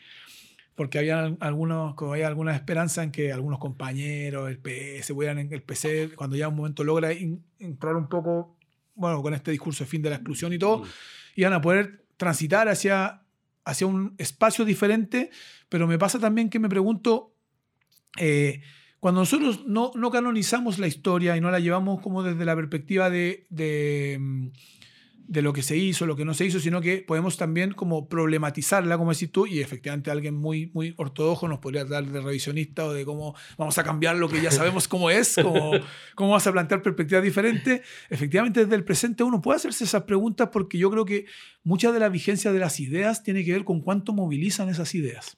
porque 0.81 0.99
había 0.99 1.37
algunos, 1.41 1.95
como 1.95 2.15
había 2.15 2.27
alguna 2.27 2.57
esperanza 2.57 3.03
en 3.03 3.13
que 3.13 3.35
algunos 3.35 3.59
compañeros, 3.59 4.49
el 4.49 4.57
PS, 4.57 5.11
en 5.11 5.53
el 5.53 5.63
PC, 5.63 6.13
cuando 6.17 6.37
ya 6.37 6.49
un 6.49 6.57
momento 6.57 6.85
logra 6.85 7.13
in- 7.13 7.45
entrar 7.59 7.97
un 7.97 8.09
poco, 8.09 8.57
bueno, 8.95 9.21
con 9.21 9.35
este 9.35 9.51
discurso 9.51 9.85
de 9.85 9.91
fin 9.91 10.01
de 10.01 10.09
la 10.09 10.17
exclusión 10.17 10.55
y 10.55 10.59
todo, 10.59 10.85
iban 11.37 11.53
a 11.53 11.61
poder 11.61 12.07
transitar 12.17 12.67
hacia, 12.71 13.21
hacia 13.67 13.87
un 13.87 14.15
espacio 14.17 14.65
diferente, 14.65 15.29
pero 15.69 15.87
me 15.87 15.99
pasa 15.99 16.19
también 16.19 16.49
que 16.49 16.59
me 16.59 16.71
pregunto, 16.71 17.35
eh, 18.17 18.63
cuando 19.01 19.21
nosotros 19.21 19.67
no, 19.67 19.93
no 19.95 20.11
canonizamos 20.11 20.79
la 20.79 20.87
historia 20.87 21.37
y 21.37 21.43
no 21.43 21.51
la 21.51 21.61
llevamos 21.61 22.01
como 22.01 22.23
desde 22.23 22.47
la 22.47 22.57
perspectiva 22.57 23.11
de, 23.11 23.45
de, 23.51 24.17
mm, 24.19 24.47
de 25.29 25.43
lo 25.43 25.53
que 25.53 25.63
se 25.63 25.77
hizo, 25.77 26.07
lo 26.07 26.17
que 26.17 26.25
no 26.25 26.35
se 26.35 26.45
hizo, 26.45 26.59
sino 26.59 26.81
que 26.81 26.99
podemos 26.99 27.37
también 27.37 27.73
como 27.73 28.09
problematizarla, 28.09 28.99
como 28.99 29.13
decís 29.13 29.31
tú, 29.31 29.47
y 29.47 29.61
efectivamente 29.61 30.11
alguien 30.11 30.35
muy, 30.35 30.71
muy 30.75 30.95
ortodoxo 30.97 31.47
nos 31.47 31.61
podría 31.61 31.85
dar 31.85 32.05
de 32.05 32.21
revisionista 32.21 32.85
o 32.85 32.93
de 32.93 33.05
cómo 33.05 33.35
vamos 33.57 33.79
a 33.79 33.85
cambiar 33.85 34.17
lo 34.17 34.29
que 34.29 34.43
ya 34.43 34.51
sabemos 34.51 34.89
cómo 34.89 35.09
es, 35.11 35.37
cómo, 35.41 35.73
cómo 36.17 36.31
vas 36.33 36.47
a 36.47 36.53
plantear 36.53 36.83
perspectivas 36.83 37.23
diferentes. 37.23 37.83
Efectivamente, 38.09 38.61
desde 38.65 38.75
el 38.75 38.85
presente 38.85 39.23
uno 39.23 39.41
puede 39.41 39.57
hacerse 39.57 39.85
esas 39.85 40.03
preguntas 40.03 40.49
porque 40.53 40.79
yo 40.79 40.91
creo 40.91 41.05
que 41.05 41.27
mucha 41.63 41.93
de 41.93 42.01
la 42.01 42.09
vigencia 42.09 42.53
de 42.53 42.59
las 42.59 42.81
ideas 42.81 43.23
tiene 43.23 43.45
que 43.45 43.53
ver 43.53 43.65
con 43.65 43.81
cuánto 43.81 44.13
movilizan 44.13 44.69
esas 44.69 44.95
ideas. 44.95 45.37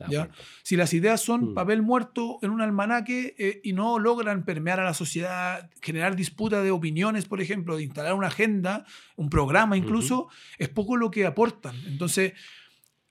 Si 0.62 0.77
las 0.77 0.95
ideas 0.95 1.21
son 1.21 1.43
Mm. 1.43 1.55
papel 1.55 1.83
muerto 1.83 2.39
en 2.43 2.51
un 2.51 2.61
almanaque 2.61 3.35
eh, 3.39 3.61
y 3.65 3.73
no 3.73 3.99
logran 3.99 4.45
permear 4.45 4.81
a 4.81 4.85
la 4.85 4.95
sociedad, 4.95 5.71
generar 5.81 6.15
disputa 6.17 6.62
de 6.62 6.71
opiniones, 6.71 7.27
por 7.27 7.41
ejemplo, 7.41 7.77
de 7.77 7.85
instalar 7.85 8.15
una 8.15 8.29
agenda, 8.29 8.85
un 9.17 9.29
programa 9.29 9.72
incluso, 9.76 10.29
es 10.59 10.69
poco 10.69 10.97
lo 10.97 11.11
que 11.11 11.26
aportan. 11.26 11.76
Entonces, 11.87 12.33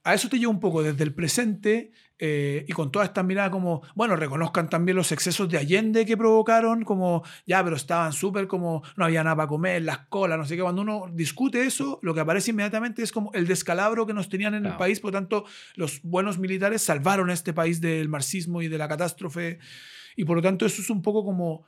a 0.03 0.13
eso 0.13 0.29
te 0.29 0.39
lleva 0.39 0.51
un 0.51 0.59
poco 0.59 0.81
desde 0.81 1.03
el 1.03 1.13
presente 1.13 1.91
eh, 2.23 2.65
y 2.67 2.71
con 2.73 2.91
toda 2.91 3.05
esta 3.05 3.23
mirada 3.23 3.49
como, 3.49 3.81
bueno, 3.95 4.15
reconozcan 4.15 4.69
también 4.69 4.95
los 4.95 5.11
excesos 5.11 5.49
de 5.49 5.57
Allende 5.57 6.05
que 6.05 6.15
provocaron, 6.15 6.83
como, 6.83 7.23
ya, 7.47 7.63
pero 7.63 7.75
estaban 7.75 8.13
súper 8.13 8.47
como, 8.47 8.83
no 8.95 9.05
había 9.05 9.23
nada 9.23 9.35
para 9.35 9.47
comer, 9.47 9.81
las 9.81 10.05
colas, 10.07 10.37
no 10.37 10.45
sé 10.45 10.55
qué. 10.55 10.61
Cuando 10.61 10.83
uno 10.83 11.05
discute 11.11 11.65
eso, 11.65 11.99
lo 12.03 12.13
que 12.13 12.19
aparece 12.19 12.51
inmediatamente 12.51 13.01
es 13.01 13.11
como 13.11 13.31
el 13.33 13.47
descalabro 13.47 14.05
que 14.05 14.13
nos 14.13 14.29
tenían 14.29 14.53
en 14.53 14.67
el 14.67 14.75
país, 14.77 14.99
por 14.99 15.11
lo 15.11 15.19
tanto, 15.19 15.45
los 15.75 16.01
buenos 16.03 16.37
militares 16.37 16.83
salvaron 16.83 17.31
a 17.31 17.33
este 17.33 17.53
país 17.53 17.81
del 17.81 18.07
marxismo 18.07 18.61
y 18.61 18.67
de 18.67 18.77
la 18.77 18.87
catástrofe. 18.87 19.57
Y 20.15 20.25
por 20.25 20.35
lo 20.35 20.43
tanto, 20.43 20.65
eso 20.67 20.81
es 20.81 20.89
un 20.91 21.01
poco 21.01 21.23
como 21.23 21.65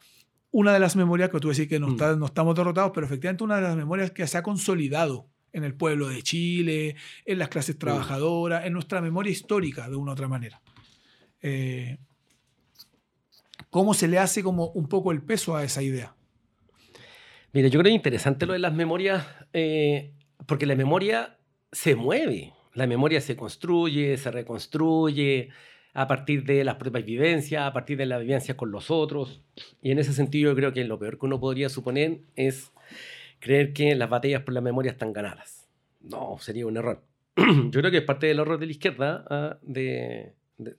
una 0.55 0.71
de 0.71 0.79
las 0.79 0.95
memorias 0.95 1.29
que 1.29 1.39
tú 1.39 1.49
decís 1.49 1.67
que 1.67 1.79
no, 1.79 1.87
Mm. 1.87 1.91
está- 1.93 2.15
no 2.15 2.27
estamos 2.27 2.55
derrotados, 2.55 2.91
pero 2.93 3.05
efectivamente 3.07 3.43
una 3.43 3.55
de 3.57 3.63
las 3.63 3.75
memorias 3.75 4.11
que 4.11 4.25
se 4.27 4.37
ha 4.37 4.43
consolidado 4.43 5.27
en 5.51 5.63
el 5.63 5.73
pueblo 5.75 6.07
de 6.07 6.21
Chile, 6.23 6.95
en 7.25 7.39
las 7.39 7.49
clases 7.49 7.77
trabajadoras, 7.77 8.65
en 8.65 8.73
nuestra 8.73 9.01
memoria 9.01 9.31
histórica, 9.31 9.89
de 9.89 9.95
una 9.95 10.11
u 10.11 10.13
otra 10.13 10.27
manera. 10.27 10.61
Eh, 11.41 11.97
¿Cómo 13.69 13.93
se 13.93 14.07
le 14.07 14.19
hace 14.19 14.43
como 14.43 14.67
un 14.67 14.87
poco 14.87 15.11
el 15.11 15.21
peso 15.23 15.55
a 15.55 15.63
esa 15.63 15.81
idea? 15.81 16.15
Mira, 17.51 17.67
yo 17.67 17.79
creo 17.79 17.83
que 17.83 17.89
es 17.89 17.95
interesante 17.95 18.45
lo 18.45 18.53
de 18.53 18.59
las 18.59 18.73
memorias, 18.73 19.25
eh, 19.53 20.13
porque 20.47 20.65
la 20.65 20.75
memoria 20.75 21.37
se 21.71 21.95
mueve, 21.95 22.53
la 22.73 22.87
memoria 22.87 23.21
se 23.21 23.35
construye, 23.35 24.17
se 24.17 24.31
reconstruye 24.31 25.49
a 25.93 26.07
partir 26.07 26.43
de 26.43 26.63
las 26.63 26.75
propias 26.75 27.05
vivencias, 27.05 27.63
a 27.63 27.73
partir 27.73 27.97
de 27.97 28.05
las 28.05 28.21
vivencias 28.21 28.57
con 28.57 28.71
los 28.71 28.89
otros. 28.89 29.41
Y 29.81 29.91
en 29.91 29.99
ese 29.99 30.13
sentido 30.13 30.51
yo 30.51 30.55
creo 30.55 30.73
que 30.73 30.83
lo 30.83 30.97
peor 30.97 31.19
que 31.19 31.25
uno 31.25 31.39
podría 31.39 31.69
suponer 31.69 32.19
es 32.35 32.71
creer 33.39 33.73
que 33.73 33.95
las 33.95 34.09
batallas 34.09 34.41
por 34.41 34.53
la 34.53 34.61
memoria 34.61 34.91
están 34.91 35.13
ganadas. 35.13 35.67
No, 36.01 36.37
sería 36.39 36.65
un 36.65 36.77
error. 36.77 37.03
yo 37.35 37.79
creo 37.79 37.91
que 37.91 37.97
es 37.97 38.03
parte 38.03 38.27
del 38.27 38.39
error 38.39 38.59
de 38.59 38.65
la 38.65 38.71
izquierda 38.71 39.25
ah, 39.29 39.57
de, 39.61 40.33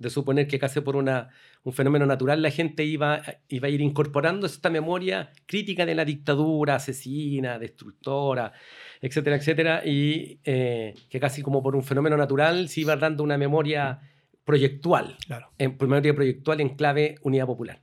suponer 0.09 0.47
que 0.47 0.59
casi 0.59 0.81
por 0.81 0.97
una, 0.97 1.31
un 1.63 1.73
fenómeno 1.73 2.07
natural 2.07 2.43
la 2.43 2.51
gente 2.51 2.85
iba, 2.85 3.23
iba 3.49 3.69
a 3.69 3.71
ir 3.71 3.81
incorporando 3.81 4.47
esta 4.47 4.71
memoria 4.71 5.33
crítica 5.47 5.85
de 5.85 5.95
la 5.95 6.05
dictadura 6.05 6.77
asesina, 6.77 7.59
destructora, 7.59 8.53
etcétera, 9.01 9.37
etcétera, 9.37 9.83
y 9.85 10.39
eh, 10.45 10.95
que 11.09 11.21
casi 11.21 11.43
como 11.43 11.63
por 11.63 11.77
un 11.77 11.83
fenómeno 11.83 12.17
natural 12.17 12.69
se 12.69 12.83
iba 12.83 12.97
dando 12.97 13.23
una 13.23 13.37
memoria 13.37 14.01
proyectual, 14.45 15.17
Claro. 15.27 15.51
en 15.59 15.77
memoria 15.81 16.15
proyectual 16.15 16.61
en 16.61 16.71
clave 16.77 17.17
unidad 17.23 17.47
popular. 17.47 17.81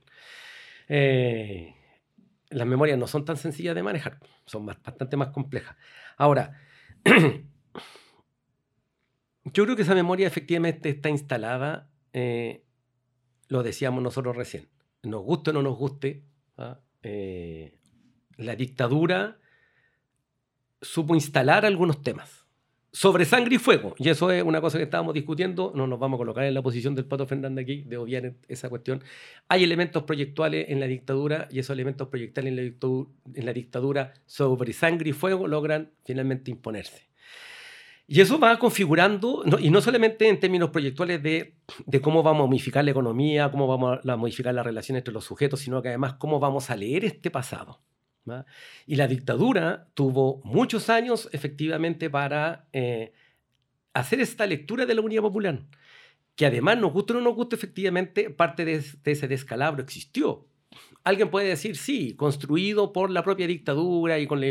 Eh, 0.88 1.74
las 2.50 2.66
memorias 2.66 2.98
no 2.98 3.06
son 3.06 3.24
tan 3.24 3.36
sencillas 3.36 3.74
de 3.74 3.82
manejar, 3.82 4.18
son 4.46 4.64
más- 4.64 4.82
bastante 4.82 5.16
más 5.16 5.28
complejas. 5.28 5.76
Ahora, 6.16 6.60
yo 9.44 9.64
creo 9.64 9.76
que 9.76 9.82
esa 9.82 9.94
memoria 9.94 10.26
efectivamente 10.26 10.88
está 10.90 11.08
instalada, 11.08 11.88
eh, 12.12 12.64
lo 13.48 13.62
decíamos 13.62 14.02
nosotros 14.02 14.36
recién, 14.36 14.68
nos 15.02 15.22
guste 15.22 15.50
o 15.50 15.52
no 15.52 15.62
nos 15.62 15.76
guste, 15.76 16.24
¿ah? 16.58 16.78
Eh, 17.02 17.76
la 18.36 18.54
dictadura 18.54 19.38
supo 20.80 21.14
instalar 21.14 21.64
algunos 21.66 22.02
temas 22.02 22.41
sobre 22.94 23.24
sangre 23.24 23.54
y 23.54 23.58
fuego, 23.58 23.94
y 23.98 24.10
eso 24.10 24.30
es 24.30 24.42
una 24.42 24.60
cosa 24.60 24.76
que 24.76 24.84
estábamos 24.84 25.14
discutiendo, 25.14 25.72
no 25.74 25.86
nos 25.86 25.98
vamos 25.98 26.18
a 26.18 26.20
colocar 26.20 26.44
en 26.44 26.52
la 26.52 26.60
posición 26.60 26.94
del 26.94 27.06
Pato 27.06 27.26
Fernández 27.26 27.62
aquí 27.62 27.82
de 27.82 27.96
obviar 27.96 28.34
esa 28.48 28.68
cuestión. 28.68 29.02
Hay 29.48 29.64
elementos 29.64 30.02
proyectuales 30.02 30.66
en 30.68 30.78
la 30.78 30.86
dictadura 30.86 31.48
y 31.50 31.58
esos 31.58 31.72
elementos 31.72 32.08
proyectuales 32.08 32.50
en 32.52 33.46
la 33.46 33.52
dictadura, 33.54 34.12
sobre 34.26 34.72
sangre 34.74 35.08
y 35.10 35.12
fuego 35.12 35.48
logran 35.48 35.90
finalmente 36.04 36.50
imponerse. 36.50 37.08
Y 38.06 38.20
eso 38.20 38.38
va 38.38 38.58
configurando, 38.58 39.42
no- 39.46 39.58
y 39.58 39.70
no 39.70 39.80
solamente 39.80 40.28
en 40.28 40.38
términos 40.38 40.68
proyectuales 40.68 41.22
de, 41.22 41.54
de 41.86 42.00
cómo 42.02 42.22
vamos 42.22 42.44
a 42.44 42.46
modificar 42.48 42.84
la 42.84 42.90
economía, 42.90 43.50
cómo 43.50 43.66
vamos 43.66 44.00
a 44.06 44.16
modificar 44.16 44.52
la 44.52 44.62
relación 44.62 44.98
entre 44.98 45.14
los 45.14 45.24
sujetos, 45.24 45.60
sino 45.60 45.80
que 45.80 45.88
además 45.88 46.14
cómo 46.14 46.38
vamos 46.38 46.68
a 46.68 46.76
leer 46.76 47.06
este 47.06 47.30
pasado. 47.30 47.80
Y 48.86 48.96
la 48.96 49.08
dictadura 49.08 49.88
tuvo 49.94 50.40
muchos 50.44 50.88
años 50.90 51.28
efectivamente 51.32 52.08
para 52.10 52.68
eh, 52.72 53.12
hacer 53.94 54.20
esta 54.20 54.46
lectura 54.46 54.86
de 54.86 54.94
la 54.94 55.00
unidad 55.00 55.22
popular, 55.22 55.62
que 56.36 56.46
además 56.46 56.78
nos 56.78 56.92
guste 56.92 57.12
o 57.12 57.16
no 57.16 57.22
nos 57.22 57.34
guste, 57.34 57.56
efectivamente 57.56 58.30
parte 58.30 58.64
de, 58.64 58.74
es- 58.74 59.02
de 59.02 59.12
ese 59.12 59.28
descalabro 59.28 59.82
existió. 59.82 60.46
Alguien 61.04 61.30
puede 61.30 61.48
decir, 61.48 61.76
sí, 61.76 62.14
construido 62.14 62.92
por 62.92 63.10
la 63.10 63.22
propia 63.24 63.46
dictadura 63.46 64.18
y 64.18 64.26
con, 64.26 64.42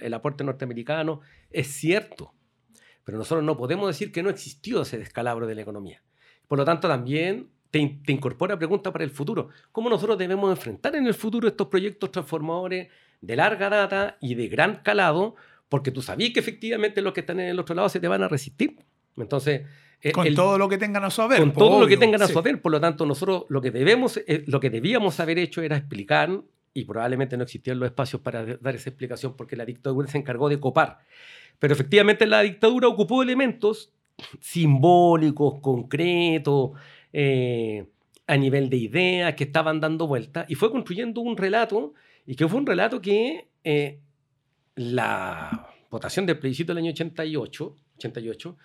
el 0.00 0.14
aporte 0.14 0.44
norteamericano, 0.44 1.20
es 1.50 1.68
cierto, 1.68 2.34
pero 3.04 3.18
nosotros 3.18 3.42
no 3.44 3.56
podemos 3.56 3.88
decir 3.88 4.12
que 4.12 4.22
no 4.22 4.30
existió 4.30 4.82
ese 4.82 4.98
descalabro 4.98 5.46
de 5.46 5.54
la 5.54 5.62
economía. 5.62 6.02
Por 6.46 6.58
lo 6.58 6.64
tanto, 6.64 6.88
también 6.88 7.48
te, 7.70 8.00
te 8.04 8.12
incorpora 8.12 8.56
preguntas 8.58 8.92
para 8.92 9.02
el 9.04 9.10
futuro. 9.10 9.48
¿Cómo 9.72 9.88
nosotros 9.90 10.16
debemos 10.18 10.50
enfrentar 10.50 10.94
en 10.94 11.06
el 11.06 11.14
futuro 11.14 11.48
estos 11.48 11.66
proyectos 11.68 12.12
transformadores 12.12 12.88
de 13.26 13.36
larga 13.36 13.68
data 13.68 14.16
y 14.20 14.34
de 14.34 14.48
gran 14.48 14.76
calado? 14.82 15.34
Porque 15.68 15.90
tú 15.90 16.02
sabías 16.02 16.32
que 16.32 16.40
efectivamente 16.40 17.00
los 17.02 17.12
que 17.12 17.20
están 17.20 17.40
en 17.40 17.48
el 17.48 17.58
otro 17.58 17.74
lado 17.74 17.88
se 17.88 18.00
te 18.00 18.08
van 18.08 18.22
a 18.22 18.28
resistir. 18.28 18.76
Entonces, 19.16 19.62
eh, 20.02 20.12
Con 20.12 20.26
el- 20.26 20.34
todo 20.34 20.58
lo 20.58 20.68
que 20.68 20.78
tengan 20.78 21.04
a 21.04 21.10
su 21.10 21.22
haber. 21.22 21.40
con 21.40 21.52
po, 21.52 21.60
todo 21.60 21.80
lo 21.80 21.86
que 21.86 21.96
tengan 21.96 22.22
a 22.22 22.26
sí. 22.26 22.32
su 22.32 22.38
haber. 22.38 22.60
Por 22.60 22.72
lo 22.72 22.80
tanto, 22.80 23.06
nosotros 23.06 23.44
lo 23.48 23.60
que 23.60 23.70
debemos, 23.70 24.18
eh, 24.26 24.44
lo 24.46 24.60
que 24.60 24.70
debíamos 24.70 25.18
haber 25.20 25.38
hecho 25.38 25.62
era 25.62 25.76
explicar, 25.76 26.30
y 26.74 26.84
probablemente 26.84 27.36
no 27.36 27.44
existían 27.44 27.78
los 27.78 27.86
espacios 27.86 28.20
para 28.20 28.44
dar 28.44 28.74
esa 28.74 28.90
explicación 28.90 29.34
porque 29.36 29.54
la 29.56 29.64
dictadura 29.64 30.08
se 30.08 30.18
encargó 30.18 30.48
de 30.48 30.58
copar. 30.58 30.98
Pero 31.60 31.72
efectivamente 31.72 32.26
la 32.26 32.40
dictadura 32.42 32.88
ocupó 32.88 33.22
elementos 33.22 33.92
simbólicos, 34.40 35.60
concretos, 35.60 36.70
eh, 37.12 37.86
a 38.26 38.36
nivel 38.36 38.70
de 38.70 38.76
ideas 38.76 39.34
que 39.34 39.44
estaban 39.44 39.80
dando 39.80 40.06
vuelta 40.06 40.46
y 40.48 40.54
fue 40.54 40.70
construyendo 40.70 41.20
un 41.20 41.36
relato 41.36 41.94
y 42.26 42.34
que 42.36 42.48
fue 42.48 42.58
un 42.58 42.66
relato 42.66 43.00
que 43.00 43.48
eh, 43.64 44.00
la 44.76 45.70
votación 45.90 46.26
del 46.26 46.38
plebiscito 46.38 46.72
del 46.72 46.84
año 46.84 46.90
88, 46.90 47.76
88 47.96 48.56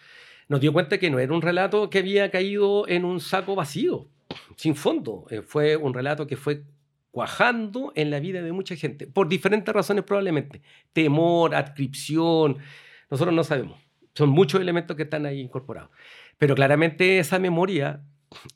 nos 0.47 0.59
dio 0.59 0.73
cuenta 0.73 0.97
que 0.97 1.09
no 1.09 1.19
era 1.19 1.33
un 1.33 1.41
relato 1.41 1.89
que 1.89 1.99
había 1.99 2.31
caído 2.31 2.87
en 2.87 3.05
un 3.05 3.19
saco 3.19 3.55
vacío, 3.55 4.07
sin 4.55 4.75
fondo. 4.75 5.25
Eh, 5.29 5.41
fue 5.41 5.75
un 5.75 5.93
relato 5.93 6.25
que 6.25 6.37
fue 6.37 6.63
cuajando 7.11 7.91
en 7.95 8.09
la 8.09 8.19
vida 8.19 8.41
de 8.41 8.51
mucha 8.51 8.75
gente, 8.75 9.07
por 9.07 9.27
diferentes 9.27 9.73
razones 9.73 10.03
probablemente. 10.03 10.61
Temor, 10.93 11.53
adscripción, 11.53 12.57
nosotros 13.09 13.35
no 13.35 13.43
sabemos. 13.43 13.79
Son 14.15 14.29
muchos 14.29 14.59
elementos 14.59 14.95
que 14.97 15.03
están 15.03 15.25
ahí 15.25 15.39
incorporados. 15.39 15.91
Pero 16.37 16.55
claramente 16.55 17.19
esa 17.19 17.39
memoria 17.39 18.01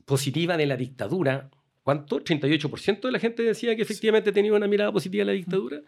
positiva 0.05 0.57
de 0.57 0.65
la 0.65 0.77
dictadura, 0.77 1.49
¿cuánto? 1.83 2.23
38% 2.23 3.01
de 3.01 3.11
la 3.11 3.19
gente 3.19 3.43
decía 3.43 3.75
que 3.75 3.81
efectivamente 3.81 4.31
tenía 4.31 4.53
una 4.53 4.67
mirada 4.67 4.91
positiva 4.91 5.21
de 5.21 5.25
la 5.25 5.31
dictadura. 5.33 5.81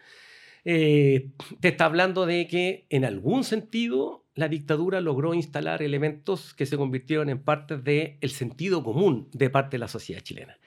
Eh, 0.64 1.30
te 1.60 1.68
está 1.70 1.86
hablando 1.86 2.26
de 2.26 2.48
que 2.48 2.86
en 2.90 3.06
algún 3.06 3.44
sentido 3.44 4.26
la 4.36 4.50
dictadura 4.50 5.00
logró 5.00 5.34
instalar 5.34 5.82
elementos 5.82 6.54
que 6.54 6.66
se 6.66 6.78
convirtieron 6.78 7.30
en 7.30 7.42
parte 7.42 7.78
del 7.78 8.30
sentido 8.30 8.84
común 8.84 9.30
de 9.32 9.50
parte 9.50 9.76
de 9.76 9.80
la 9.80 9.88
sociedad 9.88 10.22
chilena. 10.22 10.58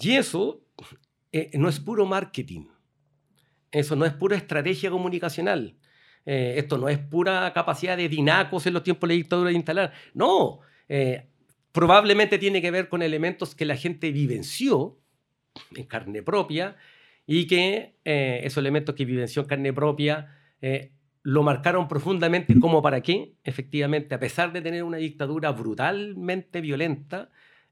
Y 0.00 0.12
eso 0.12 0.62
eh, 1.32 1.50
no 1.54 1.68
es 1.68 1.80
puro 1.80 2.04
marketing, 2.04 2.66
eso 3.70 3.96
no 3.96 4.04
es 4.04 4.12
pura 4.12 4.36
estrategia 4.36 4.90
comunicacional, 4.90 5.76
eh, 6.26 6.54
esto 6.58 6.78
no 6.78 6.88
es 6.88 6.98
pura 6.98 7.52
capacidad 7.52 7.96
de 7.96 8.08
dinacos 8.08 8.66
en 8.66 8.74
los 8.74 8.82
tiempos 8.82 9.08
de 9.08 9.14
la 9.14 9.18
dictadura 9.18 9.50
de 9.50 9.56
instalar, 9.56 9.92
no, 10.12 10.60
eh, 10.88 11.28
probablemente 11.74 12.38
tiene 12.38 12.62
que 12.62 12.70
ver 12.70 12.88
con 12.88 13.02
elementos 13.02 13.56
que 13.56 13.64
la 13.64 13.76
gente 13.76 14.12
vivenció 14.12 14.96
en 15.74 15.84
carne 15.86 16.22
propia 16.22 16.76
y 17.26 17.48
que 17.48 17.96
eh, 18.04 18.42
esos 18.44 18.58
elementos 18.58 18.94
que 18.94 19.04
vivenció 19.04 19.42
en 19.42 19.48
carne 19.48 19.72
propia 19.72 20.38
eh, 20.62 20.92
lo 21.24 21.42
marcaron 21.42 21.88
profundamente 21.88 22.60
como 22.60 22.80
para 22.80 23.00
que, 23.00 23.34
efectivamente, 23.42 24.14
a 24.14 24.20
pesar 24.20 24.52
de 24.52 24.62
tener 24.62 24.84
una 24.84 24.98
dictadura 24.98 25.50
brutalmente 25.50 26.60
violenta, 26.60 27.30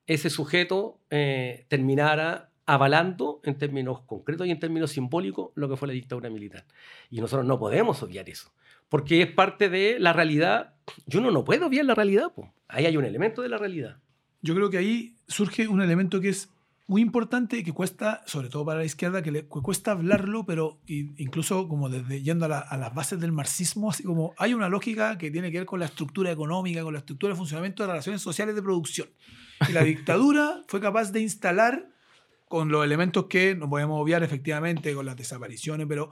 ese 0.09 0.31
sujeto 0.31 1.01
eh, 1.11 1.67
terminara 1.69 2.51
avalando 2.67 3.41
en 3.45 3.57
términos 3.57 4.01
concretos 4.01 4.49
y 4.49 4.51
en 4.51 4.59
términos 4.59 4.91
simbólicos 4.91 5.53
lo 5.55 5.69
que 5.69 5.77
fue 5.77 5.87
la 5.87 5.95
dictadura 5.95 6.29
militar. 6.29 6.65
Y 7.09 7.21
nosotros 7.21 7.47
no 7.47 7.57
podemos 7.57 8.03
obviar 8.03 8.29
eso, 8.29 8.53
porque 8.93 9.23
es 9.23 9.33
parte 9.33 9.71
de 9.71 9.99
la 9.99 10.13
realidad. 10.13 10.75
Y 11.07 11.17
uno 11.17 11.31
no 11.31 11.45
puede 11.45 11.65
obviar 11.65 11.87
la 11.87 11.95
realidad, 11.95 12.31
po. 12.35 12.53
ahí 12.69 12.85
hay 12.85 12.97
un 12.99 13.07
elemento 13.07 13.41
de 13.41 13.49
la 13.49 13.57
realidad. 13.57 13.97
Yo 14.43 14.55
creo 14.55 14.69
que 14.69 14.77
ahí 14.77 15.17
surge 15.27 15.67
un 15.67 15.81
elemento 15.81 16.21
que 16.21 16.29
es 16.29 16.51
muy 16.87 17.01
importante 17.01 17.57
y 17.57 17.63
que 17.63 17.73
cuesta, 17.73 18.23
sobre 18.27 18.51
todo 18.51 18.67
para 18.67 18.81
la 18.81 18.85
izquierda, 18.85 19.23
que 19.23 19.31
le 19.31 19.45
cuesta 19.47 19.93
hablarlo, 19.93 20.45
pero 20.45 20.79
incluso 20.87 21.69
como 21.69 21.89
desde 21.89 22.21
yendo 22.23 22.45
a, 22.45 22.49
la- 22.49 22.59
a 22.59 22.77
las 22.77 22.93
bases 22.95 23.19
del 23.19 23.33
marxismo, 23.33 23.89
así 23.91 24.03
como 24.03 24.35
hay 24.37 24.53
una 24.53 24.69
lógica 24.69 25.17
que 25.17 25.31
tiene 25.31 25.51
que 25.51 25.59
ver 25.59 25.67
con 25.67 25.81
la 25.81 25.87
estructura 25.87 26.31
económica, 26.31 26.83
con 26.83 26.93
la 26.93 26.99
estructura 26.99 27.33
de 27.33 27.39
funcionamiento 27.39 27.83
de 27.85 27.87
relaciones 27.89 28.21
sociales 28.21 28.55
de 28.55 28.63
producción. 28.63 29.09
Y 29.69 29.73
la 29.73 29.85
dictadura 29.85 30.63
fue 30.69 30.81
capaz 30.83 31.13
de 31.13 31.21
instalar 31.23 31.89
con 32.49 32.69
los 32.69 32.85
elementos 32.85 33.25
que 33.27 33.55
no 33.55 33.71
podemos 33.71 33.99
obviar 34.03 34.23
efectivamente, 34.23 34.93
con 34.93 35.07
las 35.07 35.17
desapariciones, 35.17 35.87
pero 35.89 36.11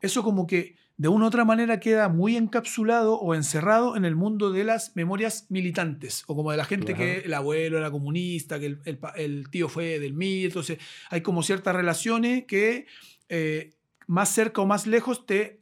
eso 0.00 0.22
como 0.22 0.46
que 0.46 0.76
de 0.96 1.08
una 1.08 1.24
u 1.24 1.28
otra 1.28 1.44
manera 1.44 1.80
queda 1.80 2.08
muy 2.08 2.36
encapsulado 2.36 3.18
o 3.18 3.34
encerrado 3.34 3.96
en 3.96 4.04
el 4.04 4.14
mundo 4.14 4.52
de 4.52 4.62
las 4.64 4.94
memorias 4.94 5.46
militantes, 5.48 6.22
o 6.26 6.36
como 6.36 6.50
de 6.50 6.56
la 6.58 6.64
gente 6.64 6.94
que 6.94 7.18
el 7.26 7.34
abuelo 7.34 7.78
era 7.78 7.90
comunista, 7.90 8.60
que 8.60 8.66
el, 8.66 8.80
el 8.84 8.98
pa- 8.98 9.14
el 9.16 9.48
tío 9.50 9.68
fue 9.68 9.98
del 9.98 10.12
MIR, 10.14 10.46
entonces 10.46 10.78
hay 11.10 11.20
como 11.22 11.42
ciertas 11.42 11.74
relaciones 11.74 12.44
que 12.46 12.86
eh, 13.28 13.74
más 14.06 14.28
cerca 14.28 14.60
o 14.60 14.66
más 14.66 14.86
lejos 14.86 15.24
te, 15.26 15.60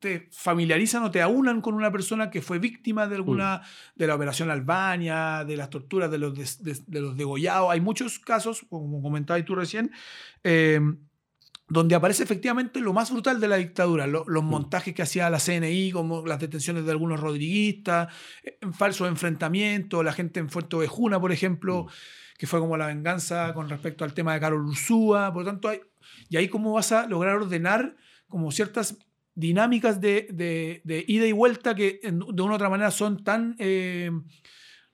te 0.00 0.28
familiarizan 0.32 1.04
o 1.04 1.10
te 1.12 1.22
aunan 1.22 1.60
con 1.60 1.74
una 1.74 1.92
persona 1.92 2.28
que 2.30 2.42
fue 2.42 2.58
víctima 2.58 3.06
de 3.06 3.14
alguna, 3.14 3.62
de 3.94 4.06
la 4.08 4.16
operación 4.16 4.50
Albania, 4.50 5.44
de 5.46 5.56
las 5.56 5.70
torturas, 5.70 6.10
de 6.10 6.18
los, 6.18 6.34
de, 6.34 6.76
de 6.86 7.00
los 7.00 7.16
degollados. 7.16 7.70
Hay 7.70 7.80
muchos 7.80 8.18
casos, 8.18 8.66
como 8.68 9.00
comentabas 9.00 9.44
tú 9.44 9.54
recién, 9.54 9.92
eh, 10.42 10.80
donde 11.72 11.94
aparece 11.94 12.22
efectivamente 12.22 12.80
lo 12.80 12.92
más 12.92 13.10
brutal 13.10 13.40
de 13.40 13.48
la 13.48 13.56
dictadura, 13.56 14.06
lo- 14.06 14.24
los 14.26 14.44
montajes 14.44 14.94
que 14.94 15.02
hacía 15.02 15.30
la 15.30 15.38
CNI, 15.38 15.90
como 15.92 16.26
las 16.26 16.38
detenciones 16.38 16.84
de 16.84 16.90
algunos 16.92 17.18
rodriguistas, 17.20 18.12
eh, 18.44 18.58
falsos 18.72 19.08
enfrentamientos, 19.08 20.04
la 20.04 20.12
gente 20.12 20.38
en 20.40 20.50
Fuerte 20.50 20.76
Ovejuna, 20.76 21.18
por 21.20 21.32
ejemplo, 21.32 21.86
que 22.38 22.46
fue 22.46 22.60
como 22.60 22.76
la 22.76 22.86
venganza 22.88 23.54
con 23.54 23.68
respecto 23.70 24.04
al 24.04 24.12
tema 24.14 24.34
de 24.34 24.40
Carol 24.40 24.66
Ursúa, 24.66 25.32
por 25.32 25.44
lo 25.44 25.50
tanto, 25.50 25.68
hay, 25.68 25.80
y 26.28 26.36
ahí 26.36 26.48
cómo 26.48 26.72
vas 26.74 26.92
a 26.92 27.06
lograr 27.06 27.36
ordenar 27.36 27.96
como 28.28 28.50
ciertas 28.50 28.98
dinámicas 29.34 30.00
de, 30.00 30.28
de- 30.30 30.82
de 30.84 31.04
ida 31.08 31.26
y 31.26 31.32
vuelta 31.32 31.74
que 31.74 32.00
de 32.02 32.42
una 32.42 32.52
u 32.52 32.54
otra 32.54 32.68
manera 32.68 32.90
son 32.90 33.24
tan... 33.24 33.56
eh, 33.58 34.10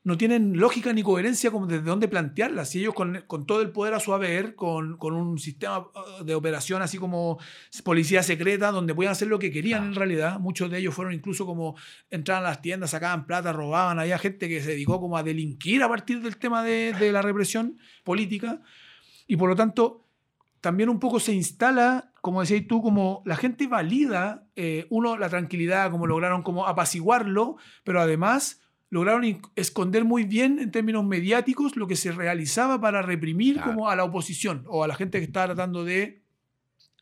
no 0.09 0.17
tienen 0.17 0.59
lógica 0.59 0.91
ni 0.95 1.03
coherencia 1.03 1.51
como 1.51 1.67
desde 1.67 1.85
dónde 1.85 2.09
plantearlas. 2.09 2.71
Si 2.71 2.81
ellos 2.81 2.95
con, 2.95 3.25
con 3.27 3.45
todo 3.45 3.61
el 3.61 3.73
poder 3.73 3.93
a 3.93 4.01
su 4.01 4.15
haber, 4.15 4.55
con, 4.55 4.97
con 4.97 5.13
un 5.13 5.39
sistema 5.39 5.81
uh, 5.81 6.25
de 6.25 6.35
operación 6.35 6.81
así 6.81 6.97
como 6.97 7.39
policía 7.85 8.23
secreta, 8.23 8.71
donde 8.71 8.95
podían 8.95 9.13
hacer 9.13 9.29
lo 9.29 9.39
que 9.39 9.53
querían 9.53 9.89
en 9.89 9.95
realidad, 9.95 10.41
muchos 10.41 10.71
de 10.71 10.79
ellos 10.79 10.95
fueron 10.95 11.13
incluso 11.13 11.45
como 11.45 11.77
entraban 12.09 12.47
a 12.47 12.49
las 12.49 12.63
tiendas, 12.63 12.89
sacaban 12.89 13.27
plata, 13.27 13.53
robaban, 13.53 13.99
había 13.99 14.17
gente 14.17 14.49
que 14.49 14.63
se 14.63 14.71
dedicó 14.71 14.99
como 14.99 15.19
a 15.19 15.23
delinquir 15.23 15.83
a 15.83 15.89
partir 15.91 16.23
del 16.23 16.39
tema 16.39 16.65
de, 16.65 16.95
de 16.99 17.13
la 17.13 17.21
represión 17.21 17.77
política. 18.03 18.63
Y 19.27 19.37
por 19.37 19.51
lo 19.51 19.57
tanto, 19.57 20.07
también 20.63 20.89
un 20.89 21.01
poco 21.01 21.21
se 21.21 21.35
instala, 21.35 22.13
como 22.23 22.41
decías 22.41 22.65
tú, 22.67 22.81
como 22.81 23.23
la 23.27 23.37
gente 23.37 23.67
valida, 23.67 24.47
eh, 24.57 24.87
uno, 24.89 25.19
la 25.19 25.29
tranquilidad, 25.29 25.91
como 25.91 26.07
lograron 26.07 26.43
como 26.43 26.67
apaciguarlo, 26.67 27.59
pero 27.85 28.01
además 28.01 28.63
lograron 28.91 29.41
esconder 29.55 30.05
muy 30.05 30.25
bien 30.25 30.59
en 30.59 30.71
términos 30.71 31.05
mediáticos 31.05 31.77
lo 31.77 31.87
que 31.87 31.97
se 31.97 32.13
realizaba 32.13 32.81
para 32.81 33.03
reprimir 33.03 33.55
Claro. 33.57 33.73
como 33.75 33.89
a 33.89 33.97
la 33.97 34.05
oposición 34.05 34.65
o 34.67 34.85
a 34.85 34.89
la 34.89 34.95
gente 34.95 35.19
que 35.19 35.25
estaba 35.25 35.47
tratando 35.47 35.85
de, 35.85 36.23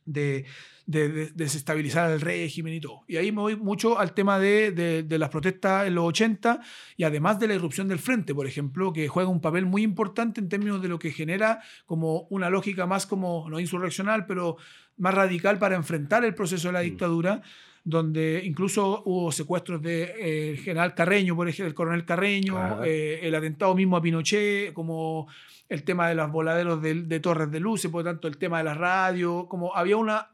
de, 0.04 0.46
de- 0.86 1.08
de- 1.08 1.30
desestabilizar 1.34 2.10
el 2.12 2.20
régimen 2.20 2.74
y 2.74 2.80
todo. 2.80 3.02
Y 3.08 3.16
ahí 3.16 3.32
me 3.32 3.40
voy 3.42 3.56
mucho 3.56 3.98
al 3.98 4.14
tema 4.14 4.38
de, 4.38 4.70
de- 4.70 5.02
de 5.02 5.18
las 5.18 5.28
protestas 5.30 5.86
en 5.86 5.94
los 5.96 6.04
80 6.04 6.60
y 6.96 7.02
además 7.04 7.38
de 7.40 7.48
la 7.48 7.54
irrupción 7.54 7.88
del 7.88 7.98
frente, 7.98 8.34
por 8.34 8.46
ejemplo, 8.46 8.92
que 8.92 9.08
juega 9.08 9.28
un 9.28 9.40
papel 9.40 9.66
muy 9.66 9.82
importante 9.82 10.40
en 10.40 10.48
términos 10.48 10.80
de 10.80 10.88
lo 10.88 10.98
que 10.98 11.10
genera 11.10 11.60
como 11.86 12.22
una 12.30 12.50
lógica 12.50 12.86
más 12.86 13.06
como, 13.06 13.48
no 13.50 13.58
insurreccional, 13.60 14.26
pero 14.26 14.56
más 14.96 15.12
radical 15.14 15.58
para 15.58 15.74
enfrentar 15.76 16.24
el 16.24 16.34
proceso 16.34 16.68
de 16.68 16.72
la 16.72 16.80
Mm. 16.80 16.84
dictadura 16.84 17.42
donde 17.88 18.42
incluso 18.44 19.02
hubo 19.06 19.30
secuestros 19.30 19.80
del 19.80 20.08
de, 20.08 20.52
eh, 20.52 20.56
general 20.56 20.92
Carreño, 20.94 21.36
por 21.36 21.48
ejemplo, 21.48 21.68
el 21.68 21.74
coronel 21.74 22.04
Carreño, 22.04 22.82
eh, 22.84 23.20
el 23.22 23.32
atentado 23.32 23.76
mismo 23.76 23.96
a 23.96 24.02
Pinochet, 24.02 24.72
como 24.72 25.28
el 25.68 25.84
tema 25.84 26.08
de 26.08 26.16
los 26.16 26.30
voladeros 26.32 26.82
de, 26.82 27.02
de 27.02 27.20
torres 27.20 27.48
de 27.50 27.60
luces, 27.60 27.88
por 27.90 28.04
lo 28.04 28.10
tanto 28.10 28.26
el 28.26 28.38
tema 28.38 28.58
de 28.58 28.64
la 28.64 28.74
radio, 28.74 29.46
como 29.48 29.74
había 29.76 29.96
una... 29.96 30.30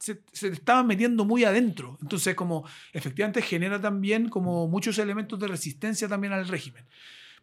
Se, 0.00 0.22
se 0.32 0.48
estaban 0.48 0.86
metiendo 0.88 1.24
muy 1.24 1.44
adentro. 1.44 1.96
Entonces, 2.02 2.34
como 2.34 2.64
efectivamente 2.92 3.42
genera 3.42 3.80
también 3.80 4.28
como 4.30 4.66
muchos 4.66 4.98
elementos 4.98 5.38
de 5.38 5.46
resistencia 5.46 6.08
también 6.08 6.32
al 6.32 6.48
régimen. 6.48 6.84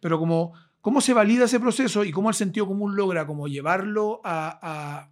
Pero 0.00 0.18
como 0.18 0.52
cómo 0.80 1.00
se 1.00 1.12
valida 1.14 1.44
ese 1.46 1.58
proceso 1.60 2.04
y 2.04 2.10
cómo 2.10 2.28
el 2.28 2.34
sentido 2.34 2.66
común 2.66 2.94
logra 2.96 3.26
como 3.26 3.46
llevarlo 3.48 4.20
a, 4.24 4.58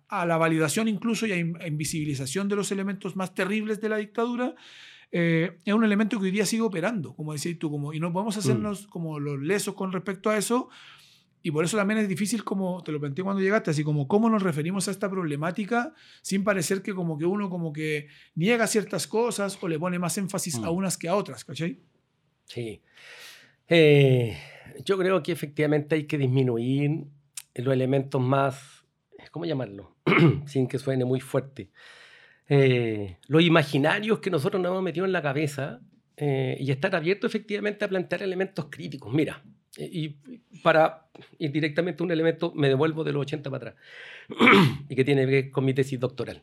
a- 0.09 0.21
a 0.23 0.27
la 0.27 0.37
validación 0.37 0.89
incluso 0.89 1.27
y 1.27 1.33
a, 1.33 1.37
in- 1.37 1.57
a 1.61 1.67
invisibilización 1.67 2.49
de 2.49 2.57
los 2.57 2.71
elementos 2.73 3.15
más 3.17 3.35
terribles 3.35 3.81
de 3.81 3.89
la 3.91 3.97
dictadura, 3.97 4.55
eh, 5.13 5.59
es 5.65 5.73
un 5.75 5.85
elemento 5.85 6.19
que 6.19 6.25
hoy 6.27 6.31
día 6.33 6.47
sigue 6.47 6.63
operando, 6.63 7.15
como 7.15 7.33
decías 7.33 7.59
tú, 7.59 7.71
como, 7.71 7.93
y 7.93 8.01
no 8.01 8.13
podemos 8.13 8.37
hacernos 8.37 8.87
como 8.89 9.19
los 9.21 9.41
lesos 9.41 9.75
con 9.75 9.93
respecto 9.93 10.31
a 10.31 10.37
eso. 10.37 10.69
Y 11.47 11.53
por 11.53 11.65
eso 11.65 11.77
también 11.77 12.01
es 12.01 12.09
difícil, 12.09 12.43
como 12.43 12.83
te 12.83 12.91
lo 12.91 12.99
planteé 12.99 13.23
cuando 13.23 13.41
llegaste, 13.41 13.71
así 13.71 13.85
como 13.85 14.09
cómo 14.09 14.29
nos 14.29 14.43
referimos 14.43 14.89
a 14.89 14.91
esta 14.91 15.09
problemática 15.09 15.95
sin 16.21 16.43
parecer 16.43 16.83
que 16.83 16.93
como 16.93 17.17
que 17.17 17.25
uno 17.25 17.49
como 17.49 17.73
que 17.73 18.09
niega 18.35 18.67
ciertas 18.67 19.07
cosas 19.07 19.57
o 19.61 19.69
le 19.69 19.79
pone 19.79 19.97
más 20.01 20.19
énfasis 20.19 20.57
a 20.57 20.63
Mm. 20.73 20.75
unas 20.75 20.99
que 20.99 21.09
a 21.09 21.15
otras, 21.15 21.45
¿cachai? 21.45 21.79
Sí. 22.47 22.83
Eh, 23.69 24.37
yo 24.85 24.99
creo 24.99 25.23
que 25.23 25.31
efectivamente 25.31 25.95
hay 25.95 26.05
que 26.09 26.19
disminuir 26.19 27.05
los 27.55 27.73
elementos 27.73 28.21
más, 28.21 28.85
¿cómo 29.31 29.45
llamarlo? 29.45 29.95
Sin 30.47 30.67
que 30.67 30.81
suene 30.81 31.05
muy 31.05 31.21
fuerte. 31.21 31.71
Eh, 32.49 33.19
los 33.29 33.41
imaginarios 33.45 34.19
que 34.19 34.31
nosotros 34.31 34.61
nos 34.61 34.71
hemos 34.73 34.83
metido 34.83 35.07
en 35.07 35.13
la 35.13 35.23
cabeza 35.23 35.81
eh, 36.17 36.57
y 36.59 36.73
estar 36.73 36.97
abierto 36.97 37.29
efectivamente 37.29 37.85
a 37.85 37.89
plantear 37.89 38.25
elementos 38.25 38.67
críticos. 38.69 39.15
Mira, 39.15 39.45
y 39.77 40.17
para 40.63 41.09
ir 41.39 41.53
directamente 41.53 42.03
a 42.03 42.05
un 42.05 42.13
elemento, 42.13 42.53
me 42.55 42.69
devuelvo 42.69 43.05
de 43.05 43.13
los 43.13 43.23
80 43.23 43.51
para 43.51 43.71
atrás, 43.71 43.83
y 44.89 44.95
que 44.95 45.05
tiene 45.05 45.25
que 45.27 45.31
ver 45.31 45.51
con 45.51 45.65
mi 45.65 45.75
tesis 45.75 45.99
doctoral. 45.99 46.43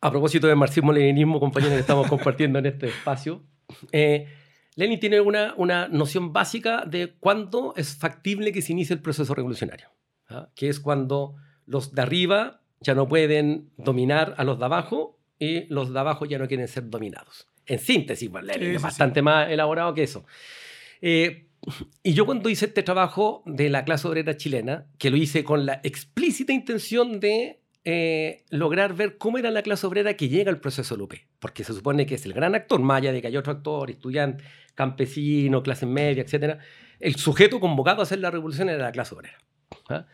A 0.00 0.10
propósito 0.10 0.46
del 0.46 0.56
marxismo-leninismo, 0.56 1.40
compañeros 1.40 1.74
que 1.74 1.80
estamos 1.80 2.08
compartiendo 2.08 2.58
en 2.58 2.66
este 2.66 2.88
espacio, 2.88 3.42
eh, 3.92 4.28
Lenin 4.76 5.00
tiene 5.00 5.20
una, 5.20 5.54
una 5.56 5.88
noción 5.88 6.32
básica 6.32 6.84
de 6.86 7.14
cuándo 7.18 7.72
es 7.76 7.96
factible 7.96 8.52
que 8.52 8.60
se 8.60 8.72
inicie 8.72 8.94
el 8.94 9.00
proceso 9.00 9.34
revolucionario, 9.34 9.88
¿ah? 10.28 10.50
que 10.54 10.68
es 10.68 10.80
cuando 10.80 11.36
los 11.64 11.92
de 11.92 12.02
arriba 12.02 12.60
ya 12.80 12.94
no 12.94 13.08
pueden 13.08 13.70
dominar 13.78 14.34
a 14.36 14.44
los 14.44 14.58
de 14.58 14.64
abajo 14.66 15.18
y 15.38 15.64
los 15.72 15.92
de 15.92 15.98
abajo 15.98 16.26
ya 16.26 16.38
no 16.38 16.46
quieren 16.46 16.68
ser 16.68 16.90
dominados. 16.90 17.48
En 17.64 17.78
síntesis, 17.78 18.28
pues, 18.28 18.44
Lenin 18.44 18.68
Sí, 18.68 18.74
es 18.74 18.80
sí, 18.80 18.84
bastante 18.84 19.22
más 19.22 19.50
elaborado 19.50 19.94
que 19.94 20.02
eso. 20.02 20.26
Eh, 21.00 21.48
y 22.02 22.14
yo 22.14 22.26
cuando 22.26 22.48
hice 22.48 22.66
este 22.66 22.82
trabajo 22.82 23.42
de 23.46 23.68
la 23.70 23.84
clase 23.84 24.06
obrera 24.06 24.36
chilena, 24.36 24.86
que 24.98 25.10
lo 25.10 25.16
hice 25.16 25.42
con 25.42 25.66
la 25.66 25.80
explícita 25.82 26.52
intención 26.52 27.18
de 27.18 27.60
eh, 27.84 28.44
lograr 28.50 28.94
ver 28.94 29.16
cómo 29.18 29.38
era 29.38 29.50
la 29.50 29.62
clase 29.62 29.86
obrera 29.86 30.14
que 30.14 30.28
llega 30.28 30.50
al 30.50 30.60
proceso 30.60 30.96
Lupe, 30.96 31.26
porque 31.40 31.64
se 31.64 31.72
supone 31.72 32.06
que 32.06 32.14
es 32.16 32.24
el 32.26 32.32
gran 32.32 32.54
actor, 32.54 32.80
más 32.80 32.98
allá 32.98 33.12
de 33.12 33.20
que 33.20 33.26
hay 33.28 33.36
otro 33.36 33.52
actor, 33.52 33.90
estudiante, 33.90 34.44
campesino, 34.74 35.62
clase 35.62 35.86
media, 35.86 36.22
etc. 36.22 36.58
El 37.00 37.16
sujeto 37.16 37.58
convocado 37.60 38.00
a 38.00 38.02
hacer 38.04 38.20
la 38.20 38.30
revolución 38.30 38.68
era 38.68 38.84
la 38.84 38.92
clase 38.92 39.14
obrera. 39.14 39.38
¿ah? 39.88 40.06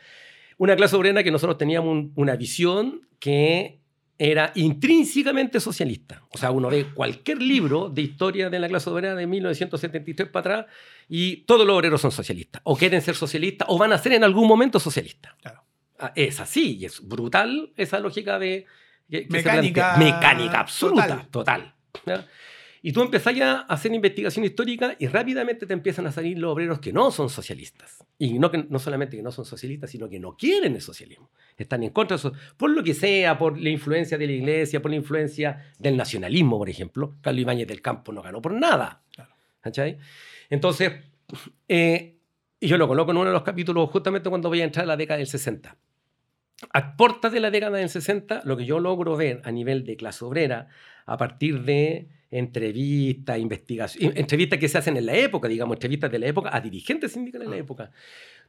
Una 0.58 0.76
clase 0.76 0.96
obrera 0.96 1.22
que 1.22 1.30
nosotros 1.30 1.58
teníamos 1.58 1.90
un- 1.92 2.12
una 2.16 2.36
visión 2.36 3.08
que 3.18 3.81
era 4.18 4.52
intrínsecamente 4.54 5.58
socialista. 5.58 6.22
O 6.30 6.38
sea, 6.38 6.50
uno 6.50 6.68
ve 6.68 6.86
cualquier 6.94 7.42
libro 7.42 7.88
de 7.88 8.02
historia 8.02 8.50
de 8.50 8.58
la 8.60 8.68
clase 8.68 8.88
obrera 8.90 9.14
de 9.14 9.26
1973 9.26 10.28
para 10.28 10.40
atrás 10.60 10.72
y 11.08 11.38
todos 11.38 11.66
los 11.66 11.76
obreros 11.76 12.00
son 12.00 12.12
socialistas. 12.12 12.62
O 12.64 12.76
quieren 12.76 13.02
ser 13.02 13.14
socialistas 13.16 13.66
o 13.70 13.78
van 13.78 13.92
a 13.92 13.98
ser 13.98 14.12
en 14.12 14.24
algún 14.24 14.46
momento 14.46 14.78
socialistas. 14.78 15.32
Claro. 15.40 15.64
Ah, 15.98 16.12
Es 16.14 16.40
así 16.40 16.76
y 16.78 16.84
es 16.84 17.00
brutal 17.06 17.72
esa 17.76 17.98
lógica 17.98 18.38
de... 18.38 18.66
que- 19.10 19.26
que 19.26 19.32
Mecánica. 19.32 19.96
Mecánica 19.96 20.60
absoluta, 20.60 21.26
total. 21.30 21.74
total. 21.92 22.28
Y 22.84 22.92
tú 22.92 23.00
empezás 23.00 23.34
ya 23.34 23.52
a 23.52 23.60
hacer 23.60 23.94
investigación 23.94 24.44
histórica 24.44 24.96
y 24.98 25.06
rápidamente 25.06 25.66
te 25.66 25.72
empiezan 25.72 26.06
a 26.08 26.12
salir 26.12 26.36
los 26.38 26.52
obreros 26.52 26.80
que 26.80 26.92
no 26.92 27.12
son 27.12 27.30
socialistas. 27.30 28.04
Y 28.18 28.40
no, 28.40 28.50
que, 28.50 28.66
no 28.68 28.78
solamente 28.80 29.16
que 29.16 29.22
no 29.22 29.30
son 29.30 29.44
socialistas, 29.44 29.90
sino 29.90 30.08
que 30.08 30.18
no 30.18 30.36
quieren 30.36 30.74
el 30.74 30.82
socialismo. 30.82 31.30
Están 31.56 31.84
en 31.84 31.90
contra 31.90 32.16
de 32.16 32.18
eso. 32.18 32.32
Por 32.56 32.70
lo 32.70 32.82
que 32.82 32.92
sea, 32.92 33.38
por 33.38 33.56
la 33.58 33.70
influencia 33.70 34.18
de 34.18 34.26
la 34.26 34.32
iglesia, 34.32 34.82
por 34.82 34.90
la 34.90 34.96
influencia 34.96 35.72
del 35.78 35.96
nacionalismo, 35.96 36.58
por 36.58 36.68
ejemplo. 36.68 37.14
Carlos 37.20 37.42
Ibáñez 37.42 37.68
del 37.68 37.80
Campo 37.80 38.12
no 38.12 38.20
ganó 38.20 38.42
por 38.42 38.52
nada. 38.52 39.02
Claro. 39.14 39.32
¿Cachai? 39.60 39.98
Entonces, 40.50 40.92
eh, 41.68 42.18
y 42.58 42.66
yo 42.66 42.78
lo 42.78 42.88
coloco 42.88 43.12
en 43.12 43.16
uno 43.16 43.26
de 43.26 43.32
los 43.32 43.42
capítulos 43.42 43.90
justamente 43.90 44.28
cuando 44.28 44.48
voy 44.48 44.60
a 44.60 44.64
entrar 44.64 44.84
a 44.84 44.88
la 44.88 44.96
década 44.96 45.18
del 45.18 45.28
60. 45.28 45.76
A 46.72 46.96
puertas 46.96 47.32
de 47.32 47.40
la 47.40 47.50
década 47.50 47.78
del 47.78 47.88
60, 47.88 48.42
lo 48.44 48.56
que 48.56 48.64
yo 48.64 48.80
logro 48.80 49.16
ver 49.16 49.40
a 49.44 49.50
nivel 49.50 49.84
de 49.84 49.96
clase 49.96 50.24
obrera, 50.24 50.68
a 51.06 51.16
partir 51.16 51.62
de 51.62 52.08
entrevistas, 52.32 53.38
investigación, 53.38 54.12
entrevistas 54.16 54.58
que 54.58 54.68
se 54.68 54.78
hacen 54.78 54.96
en 54.96 55.06
la 55.06 55.14
época, 55.14 55.46
digamos, 55.46 55.76
entrevistas 55.76 56.10
de 56.10 56.18
la 56.18 56.26
época 56.26 56.50
a 56.52 56.60
dirigentes 56.60 57.12
sindicales 57.12 57.46
de 57.46 57.54
la 57.54 57.60
época, 57.60 57.92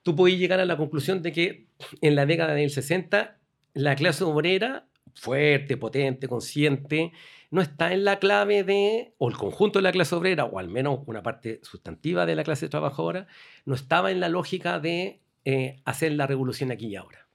tú 0.01 0.15
puedes 0.15 0.39
llegar 0.39 0.59
a 0.59 0.65
la 0.65 0.77
conclusión 0.77 1.21
de 1.21 1.31
que 1.33 1.67
en 2.01 2.15
la 2.15 2.25
década 2.25 2.55
del 2.55 2.69
60 2.69 3.37
la 3.73 3.95
clase 3.95 4.23
obrera, 4.23 4.87
fuerte, 5.13 5.75
potente, 5.75 6.27
consciente, 6.27 7.11
no 7.51 7.61
está 7.61 7.93
en 7.93 8.05
la 8.05 8.19
clave 8.19 8.63
de, 8.63 9.13
o 9.17 9.29
el 9.29 9.35
conjunto 9.35 9.79
de 9.79 9.83
la 9.83 9.91
clase 9.91 10.15
obrera, 10.15 10.45
o 10.45 10.59
al 10.59 10.69
menos 10.69 11.01
una 11.05 11.21
parte 11.21 11.59
sustantiva 11.61 12.25
de 12.25 12.35
la 12.35 12.43
clase 12.43 12.69
trabajadora, 12.69 13.27
no 13.65 13.75
estaba 13.75 14.11
en 14.11 14.21
la 14.21 14.29
lógica 14.29 14.79
de 14.79 15.19
eh, 15.43 15.81
hacer 15.83 16.13
la 16.13 16.25
revolución 16.25 16.71
aquí 16.71 16.87
y 16.87 16.95
ahora. 16.95 17.27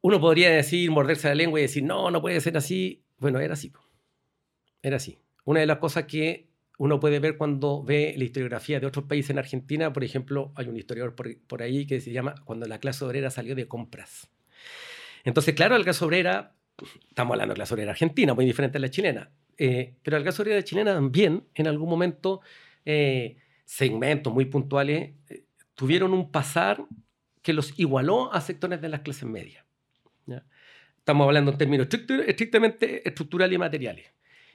uno 0.00 0.18
podría 0.18 0.50
decir, 0.50 0.90
morderse 0.90 1.28
la 1.28 1.34
lengua 1.34 1.60
y 1.60 1.64
decir, 1.64 1.84
no, 1.84 2.10
no 2.10 2.22
puede 2.22 2.40
ser 2.40 2.56
así. 2.56 3.04
Bueno, 3.18 3.38
era 3.38 3.52
así. 3.52 3.70
Era 4.82 4.96
así. 4.96 5.18
Una 5.44 5.60
de 5.60 5.66
las 5.66 5.78
cosas 5.78 6.04
que 6.04 6.48
uno 6.78 6.98
puede 6.98 7.18
ver 7.18 7.36
cuando 7.36 7.82
ve 7.82 8.14
la 8.16 8.24
historiografía 8.24 8.80
de 8.80 8.86
otros 8.86 9.04
países 9.04 9.30
en 9.30 9.38
Argentina, 9.38 9.92
por 9.92 10.02
ejemplo, 10.02 10.52
hay 10.54 10.68
un 10.68 10.76
historiador 10.76 11.14
por, 11.14 11.36
por 11.46 11.62
ahí 11.62 11.86
que 11.86 12.00
se 12.00 12.10
llama 12.12 12.34
Cuando 12.44 12.66
la 12.66 12.78
clase 12.78 13.04
obrera 13.04 13.30
salió 13.30 13.54
de 13.54 13.68
compras. 13.68 14.30
Entonces, 15.24 15.54
claro, 15.54 15.76
la 15.76 15.84
clase 15.84 16.04
obrera, 16.04 16.54
estamos 17.08 17.34
hablando 17.34 17.52
de 17.52 17.56
clase 17.56 17.74
obrera 17.74 17.90
argentina, 17.90 18.32
muy 18.32 18.46
diferente 18.46 18.78
a 18.78 18.80
la 18.80 18.88
chilena, 18.88 19.30
eh, 19.58 19.94
pero 20.02 20.16
la 20.16 20.22
clase 20.22 20.40
obrera 20.40 20.64
chilena 20.64 20.94
también, 20.94 21.44
en 21.54 21.66
algún 21.66 21.90
momento, 21.90 22.40
eh, 22.86 23.36
segmentos 23.66 24.32
muy 24.32 24.46
puntuales, 24.46 25.12
eh, 25.28 25.44
tuvieron 25.74 26.14
un 26.14 26.30
pasar 26.30 26.82
que 27.42 27.52
los 27.52 27.78
igualó 27.78 28.32
a 28.32 28.40
sectores 28.40 28.80
de 28.80 28.88
las 28.88 29.00
clases 29.00 29.28
medias. 29.28 29.64
Estamos 30.96 31.26
hablando 31.26 31.50
en 31.50 31.58
términos 31.58 31.88
estrictamente 32.26 33.06
estructurales 33.08 33.54
y 33.54 33.58
materiales. 33.58 34.06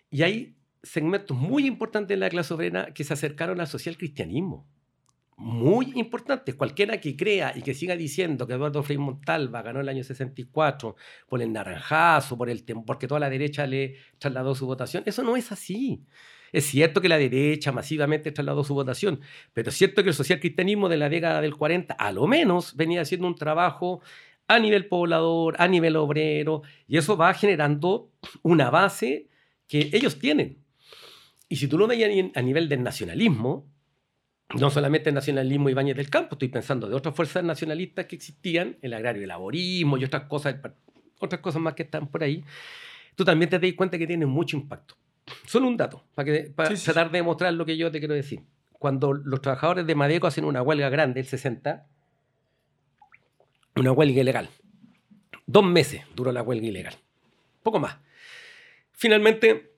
Y 0.10 0.24
hay 0.24 0.56
segmentos 0.84 1.36
muy 1.36 1.66
importantes 1.66 2.16
de 2.16 2.20
la 2.20 2.30
clase 2.30 2.54
obrera 2.54 2.94
que 2.94 3.04
se 3.04 3.14
acercaron 3.14 3.60
al 3.60 3.68
social 3.68 3.98
cristianismo. 3.98 4.68
Muy 5.38 5.92
importantes. 5.96 6.56
Cualquiera 6.56 7.02
que 7.02 7.18
crea 7.18 7.52
y 7.56 7.62
que 7.62 7.74
siga 7.74 7.98
diciendo 7.98 8.48
que 8.48 8.54
Eduardo 8.54 8.84
Frei 8.84 8.98
Montalva 8.98 9.62
ganó 9.62 9.82
el 9.82 9.90
año 9.90 10.04
64 10.04 10.96
por 11.28 11.42
el 11.42 11.52
naranjazo, 11.52 12.38
por 12.38 12.50
el 12.50 12.64
porque 12.86 13.08
toda 13.08 13.20
la 13.20 13.30
derecha 13.30 13.68
le 13.68 13.98
trasladó 14.18 14.56
su 14.56 14.66
votación, 14.66 15.04
eso 15.06 15.24
no 15.24 15.36
es 15.36 15.52
así. 15.52 16.06
Es 16.54 16.68
cierto 16.68 17.02
que 17.02 17.10
la 17.10 17.18
derecha 17.18 17.74
masivamente 17.74 18.32
trasladó 18.32 18.64
su 18.64 18.74
votación, 18.74 19.20
pero 19.52 19.70
es 19.70 19.76
cierto 19.76 20.04
que 20.04 20.10
el 20.10 20.16
social 20.16 20.40
cristianismo 20.40 20.88
de 20.88 20.96
la 20.96 21.10
década 21.10 21.42
del 21.42 21.58
40 21.58 21.96
a 21.96 22.12
lo 22.14 22.28
menos 22.28 22.78
venía 22.78 23.02
haciendo 23.02 23.28
un 23.28 23.36
trabajo 23.36 24.02
a 24.48 24.58
nivel 24.60 24.88
poblador, 24.88 25.56
a 25.60 25.68
nivel 25.68 25.98
obrero, 25.98 26.62
y 26.88 26.96
eso 26.96 27.18
va 27.18 27.34
generando 27.34 28.10
una 28.42 28.70
base 28.70 29.28
que 29.68 29.90
ellos 29.94 30.20
tienen. 30.20 30.58
Y 31.50 31.56
si 31.58 31.68
tú 31.68 31.78
lo 31.78 31.88
veías 31.88 32.10
a 32.10 32.14
ni- 32.14 32.32
a 32.34 32.42
nivel 32.42 32.68
del 32.70 32.84
nacionalismo, 32.84 33.68
no 34.60 34.70
solamente 34.70 35.10
el 35.10 35.16
nacionalismo 35.16 35.70
Ibáñez 35.70 35.96
del 35.96 36.10
Campo, 36.10 36.36
estoy 36.36 36.50
pensando 36.50 36.88
de 36.88 36.96
otras 36.96 37.16
fuerzas 37.16 37.44
nacionalistas 37.44 38.06
que 38.06 38.16
existían, 38.16 38.78
el 38.82 38.94
agrario 38.94 39.24
y 39.24 39.26
laborismo 39.26 39.98
y 39.98 40.04
otras 40.06 40.24
cosas, 40.24 40.56
otras 41.20 41.42
cosas 41.42 41.62
más 41.62 41.74
que 41.74 41.84
están 41.84 42.08
por 42.08 42.24
ahí, 42.24 42.44
tú 43.16 43.24
también 43.26 43.50
te 43.50 43.58
das 43.60 43.74
cuenta 43.74 43.98
que 43.98 44.06
tienen 44.08 44.30
mucho 44.30 44.56
impacto. 44.58 44.96
Solo 45.48 45.68
un 45.68 45.78
dato, 45.78 46.04
para, 46.14 46.26
que, 46.26 46.52
para 46.52 46.70
Sí, 46.70 46.78
sí, 46.78 46.86
tratar 46.86 47.10
de 47.12 47.18
demostrar 47.20 47.54
lo 47.54 47.66
que 47.66 47.76
yo 47.78 47.92
te 47.92 48.00
quiero 48.00 48.14
decir. 48.14 48.42
Cuando 48.74 49.14
los 49.14 49.42
trabajadores 49.42 49.88
de 49.88 49.96
Madeco 49.96 50.28
hacen 50.28 50.46
una 50.46 50.62
huelga 50.62 50.90
grande, 50.90 51.22
el 51.22 51.26
60, 51.26 51.88
una 53.76 53.92
huelga 53.92 54.22
ilegal. 54.22 54.50
Dos 55.48 55.64
meses 55.64 56.02
duró 56.16 56.32
la 56.32 56.42
huelga 56.44 56.68
ilegal. 56.68 56.96
Poco 57.64 57.80
más. 57.80 57.98
Finalmente, 58.96 59.76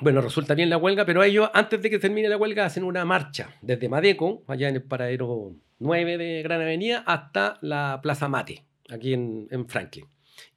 bueno, 0.00 0.20
resulta 0.20 0.54
bien 0.54 0.70
la 0.70 0.76
huelga, 0.76 1.04
pero 1.04 1.22
ellos, 1.22 1.50
antes 1.52 1.82
de 1.82 1.90
que 1.90 1.98
termine 1.98 2.28
la 2.28 2.36
huelga, 2.36 2.64
hacen 2.64 2.84
una 2.84 3.04
marcha 3.04 3.54
desde 3.60 3.88
Madeco, 3.88 4.44
allá 4.46 4.68
en 4.68 4.76
el 4.76 4.82
paradero 4.82 5.54
9 5.78 6.18
de 6.18 6.42
Gran 6.42 6.60
Avenida, 6.60 7.02
hasta 7.06 7.58
la 7.62 8.00
Plaza 8.02 8.28
Mate, 8.28 8.64
aquí 8.88 9.14
en, 9.14 9.66
Franklin. 9.68 10.06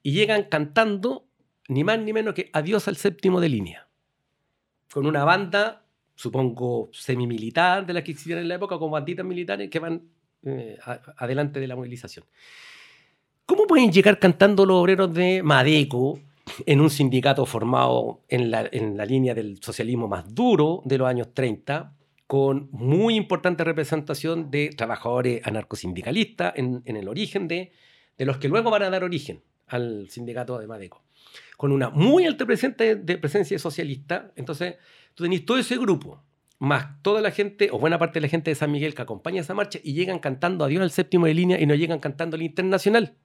Y 0.02 0.12
llegan 0.12 0.44
cantando, 0.44 1.26
ni 1.68 1.82
más 1.82 1.98
ni 1.98 2.12
menos 2.12 2.34
que 2.34 2.50
Adiós 2.52 2.86
al 2.88 2.96
séptimo 2.96 3.40
de 3.40 3.48
línea. 3.48 3.88
Con 4.92 5.06
una 5.06 5.24
banda, 5.24 5.84
supongo, 6.14 6.90
semimilitar 6.92 7.84
de 7.84 7.92
la 7.92 8.04
que 8.04 8.12
existían 8.12 8.38
en 8.38 8.48
la 8.48 8.54
época, 8.54 8.78
con 8.78 8.90
banditas 8.90 9.26
militares 9.26 9.68
que 9.68 9.78
van 9.78 10.02
eh, 10.44 10.78
adelante 11.16 11.58
de 11.58 11.66
la 11.66 11.74
movilización. 11.74 12.24
¿Cómo 13.46 13.66
pueden 13.66 13.90
llegar 13.90 14.18
cantando 14.18 14.64
los 14.64 14.76
obreros 14.76 15.12
de 15.12 15.42
Madeco 15.42 16.20
en 16.66 16.80
un 16.80 16.90
sindicato 16.90 17.46
formado 17.46 18.22
en 18.28 18.50
la, 18.50 18.68
en 18.70 18.96
la 18.96 19.04
línea 19.04 19.34
del 19.34 19.62
socialismo 19.62 20.08
más 20.08 20.34
duro 20.34 20.82
de 20.84 20.98
los 20.98 21.08
años 21.08 21.28
30, 21.34 21.92
con 22.26 22.68
muy 22.72 23.16
importante 23.16 23.64
representación 23.64 24.50
de 24.50 24.70
trabajadores 24.70 25.46
anarcosindicalistas 25.46 26.54
en, 26.56 26.82
en 26.84 26.96
el 26.96 27.08
origen 27.08 27.48
de, 27.48 27.72
de 28.16 28.24
los 28.24 28.38
que 28.38 28.48
luego 28.48 28.70
van 28.70 28.82
a 28.82 28.90
dar 28.90 29.04
origen 29.04 29.42
al 29.66 30.08
sindicato 30.10 30.58
de 30.58 30.66
Madeco, 30.66 31.02
con 31.56 31.72
una 31.72 31.90
muy 31.90 32.26
alta 32.26 32.46
presencia 32.46 32.94
de 32.94 33.18
presencia 33.18 33.58
socialista. 33.58 34.32
Entonces, 34.36 34.76
tú 35.14 35.24
tenés 35.24 35.44
todo 35.44 35.58
ese 35.58 35.76
grupo, 35.76 36.22
más 36.58 37.02
toda 37.02 37.20
la 37.20 37.30
gente, 37.30 37.70
o 37.70 37.78
buena 37.78 37.98
parte 37.98 38.14
de 38.14 38.22
la 38.22 38.28
gente 38.28 38.50
de 38.50 38.54
San 38.54 38.70
Miguel 38.70 38.94
que 38.94 39.02
acompaña 39.02 39.40
esa 39.40 39.54
marcha 39.54 39.78
y 39.82 39.94
llegan 39.94 40.18
cantando 40.18 40.64
Adiós 40.64 40.82
al 40.82 40.90
séptimo 40.90 41.26
de 41.26 41.34
línea 41.34 41.60
y 41.60 41.66
no 41.66 41.74
llegan 41.74 41.98
cantando 41.98 42.36
el 42.36 42.42
internacional. 42.42 43.16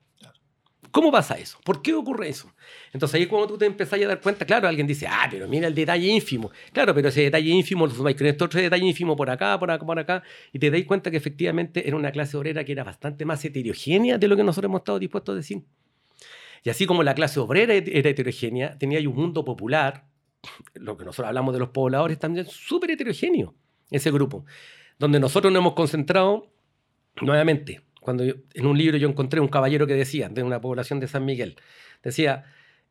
¿Cómo 0.91 1.11
pasa 1.11 1.35
eso? 1.37 1.59
¿Por 1.63 1.81
qué 1.81 1.93
ocurre 1.93 2.29
eso? 2.29 2.51
Entonces 2.93 3.19
ahí 3.19 3.27
cuando 3.27 3.47
tú 3.47 3.57
te 3.57 3.65
empezás 3.65 4.01
a 4.01 4.07
dar 4.07 4.21
cuenta, 4.21 4.45
claro, 4.45 4.67
alguien 4.67 4.87
dice, 4.87 5.07
ah, 5.07 5.27
pero 5.29 5.47
mira 5.47 5.67
el 5.67 5.75
detalle 5.75 6.07
ínfimo. 6.07 6.51
Claro, 6.71 6.93
pero 6.93 7.09
ese 7.09 7.21
detalle 7.21 7.49
ínfimo 7.49 7.85
lo 7.85 7.93
sumáis 7.93 8.15
con 8.15 8.27
este 8.27 8.43
otro 8.43 8.59
detalle 8.59 8.85
ínfimo 8.85 9.15
por 9.15 9.29
acá, 9.29 9.59
por 9.59 9.71
acá, 9.71 9.85
por 9.85 9.99
acá, 9.99 10.23
y 10.51 10.59
te 10.59 10.71
dais 10.71 10.85
cuenta 10.85 11.11
que 11.11 11.17
efectivamente 11.17 11.87
era 11.87 11.95
una 11.95 12.11
clase 12.11 12.37
obrera 12.37 12.63
que 12.63 12.71
era 12.71 12.83
bastante 12.83 13.25
más 13.25 13.43
heterogénea 13.43 14.17
de 14.17 14.27
lo 14.27 14.35
que 14.35 14.43
nosotros 14.43 14.69
hemos 14.69 14.81
estado 14.81 14.99
dispuestos 14.99 15.33
a 15.33 15.35
decir. 15.35 15.63
Y 16.63 16.69
así 16.69 16.85
como 16.85 17.03
la 17.03 17.13
clase 17.13 17.39
obrera 17.39 17.73
era 17.73 18.09
heterogénea, 18.09 18.77
tenía 18.77 18.99
un 19.07 19.15
mundo 19.15 19.45
popular, 19.45 20.05
lo 20.73 20.97
que 20.97 21.05
nosotros 21.05 21.27
hablamos 21.27 21.53
de 21.53 21.59
los 21.59 21.69
pobladores 21.69 22.19
también, 22.19 22.45
súper 22.45 22.91
heterogéneo, 22.91 23.53
ese 23.91 24.11
grupo, 24.11 24.45
donde 24.97 25.19
nosotros 25.19 25.51
nos 25.53 25.61
hemos 25.61 25.73
concentrado 25.73 26.51
nuevamente. 27.21 27.81
Cuando 28.09 28.23
en 28.23 28.65
un 28.65 28.75
libro 28.75 28.97
yo 28.97 29.07
encontré 29.07 29.39
un 29.39 29.49
caballero 29.49 29.85
que 29.85 29.93
decía, 29.93 30.29
de 30.29 30.41
una 30.41 30.59
población 30.59 30.99
de 30.99 31.07
San 31.07 31.25
Miguel, 31.25 31.57
decía, 32.01 32.43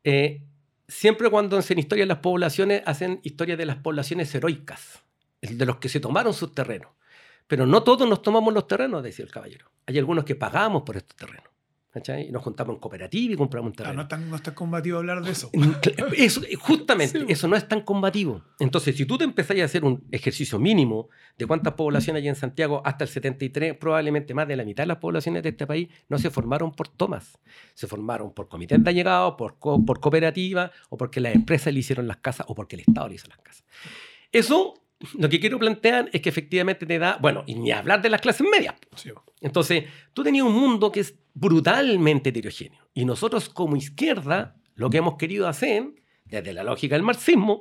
eh, 0.05 0.45
siempre 0.87 1.29
cuando 1.29 1.59
hacen 1.59 1.81
historia 1.81 2.05
de 2.05 2.07
las 2.07 2.19
poblaciones, 2.19 2.85
hacen 2.87 3.19
historia 3.25 3.57
de 3.57 3.67
las 3.67 3.79
poblaciones 3.79 4.33
heroicas, 4.33 5.03
de 5.43 5.67
los 5.67 5.79
que 5.79 5.89
se 5.89 5.99
tomaron 5.99 6.35
sus 6.35 6.55
terrenos. 6.55 6.93
Pero 7.49 7.67
no 7.67 7.83
todos 7.83 8.09
nos 8.09 8.23
tomamos 8.23 8.55
los 8.55 8.69
terrenos, 8.69 9.03
decía 9.03 9.25
el 9.25 9.33
caballero. 9.33 9.73
Hay 9.87 9.99
algunos 9.99 10.25
que 10.25 10.37
pagamos 10.37 10.85
por 10.85 10.97
estos 10.97 11.17
terrenos. 11.17 11.48
¿Cachai? 11.99 12.29
Y 12.29 12.33
nos 12.33 12.43
juntamos 12.43 12.75
en 12.75 12.81
cooperativa 12.81 13.35
y 13.35 13.37
compramos 13.37 13.71
un 13.71 13.75
terreno. 13.77 13.93
Ah, 13.93 13.97
no, 13.97 14.03
es 14.03 14.09
tan, 14.09 14.31
no 14.31 14.37
es 14.37 14.43
tan 14.43 14.55
combativo 14.55 14.99
hablar 14.99 15.23
de 15.23 15.31
eso. 15.31 15.51
Eso, 16.17 16.41
justamente, 16.61 17.19
Sí. 17.21 17.25
eso 17.29 17.49
no 17.49 17.57
es 17.57 17.67
tan 17.69 17.83
combativo. 17.83 18.43
Entonces, 18.59 18.97
si 18.97 19.05
tú 19.07 19.19
te 19.19 19.25
empezás 19.25 19.59
a 19.59 19.65
hacer 19.65 19.85
un 19.85 20.03
ejercicio 20.11 20.59
mínimo 20.59 21.09
de 21.37 21.47
cuántas 21.47 21.75
poblaciones 21.75 22.23
hay 22.23 22.29
en 22.29 22.35
Santiago 22.37 22.83
hasta 22.85 23.05
el 23.05 23.11
73, 23.11 23.77
probablemente 23.77 24.35
más 24.35 24.49
de 24.49 24.57
la 24.57 24.65
mitad 24.65 24.83
de 24.85 24.89
las 24.89 24.99
poblaciones 24.99 25.43
de 25.43 25.51
este 25.51 25.67
país 25.67 25.89
no 26.09 26.19
se 26.19 26.31
formaron 26.31 26.73
por 26.73 26.89
tomas. 26.89 27.39
Se 27.75 27.87
formaron 27.87 28.33
por 28.33 28.49
comités 28.49 28.83
de 28.83 28.91
allegados, 28.91 29.35
por, 29.37 29.59
co- 29.59 29.85
por 29.85 30.01
cooperativas, 30.01 30.71
o 30.89 30.97
porque 30.97 31.21
las 31.21 31.35
empresas 31.35 31.73
le 31.73 31.81
hicieron 31.81 32.07
las 32.09 32.19
casas, 32.19 32.47
o 32.49 32.55
porque 32.55 32.77
el 32.77 32.81
Estado 32.81 33.09
le 33.09 33.15
hizo 33.17 33.29
las 33.29 33.39
casas. 33.39 33.65
Eso, 34.33 34.75
lo 35.17 35.29
que 35.29 35.39
quiero 35.39 35.59
plantear 35.59 36.11
es 36.13 36.21
que 36.21 36.29
efectivamente 36.29 36.85
te 36.87 36.99
da, 36.99 37.19
bueno, 37.21 37.45
y 37.47 37.55
ni 37.55 37.71
hablar 37.71 38.03
de 38.03 38.11
las 38.11 38.21
clases 38.21 38.47
medias. 38.51 38.75
Sí. 38.97 39.11
Entonces, 39.41 39.85
tú 40.13 40.25
tenías 40.25 40.45
un 40.45 40.55
mundo 40.55 40.91
que 40.91 41.01
es 41.01 41.15
brutalmente 41.35 42.31
heterogéneo. 42.31 42.89
Y 42.95 43.05
nosotros 43.05 43.49
como 43.49 43.77
izquierda, 43.77 44.57
lo 44.75 44.91
que 44.91 44.99
hemos 44.99 45.17
querido 45.17 45.47
hacer, 45.47 45.93
desde 46.25 46.53
la 46.53 46.65
lógica 46.65 46.97
del 46.97 47.05
marxismo, 47.05 47.61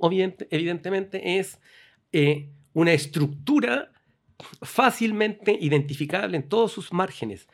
evidentemente, 0.50 1.38
es 1.38 1.60
eh, 2.12 2.50
una 2.74 2.94
estructura 2.94 3.92
fácilmente 4.62 5.58
identificable 5.60 6.38
en 6.38 6.48
todos 6.50 6.72
sus 6.72 6.92
márgenes. 6.94 7.48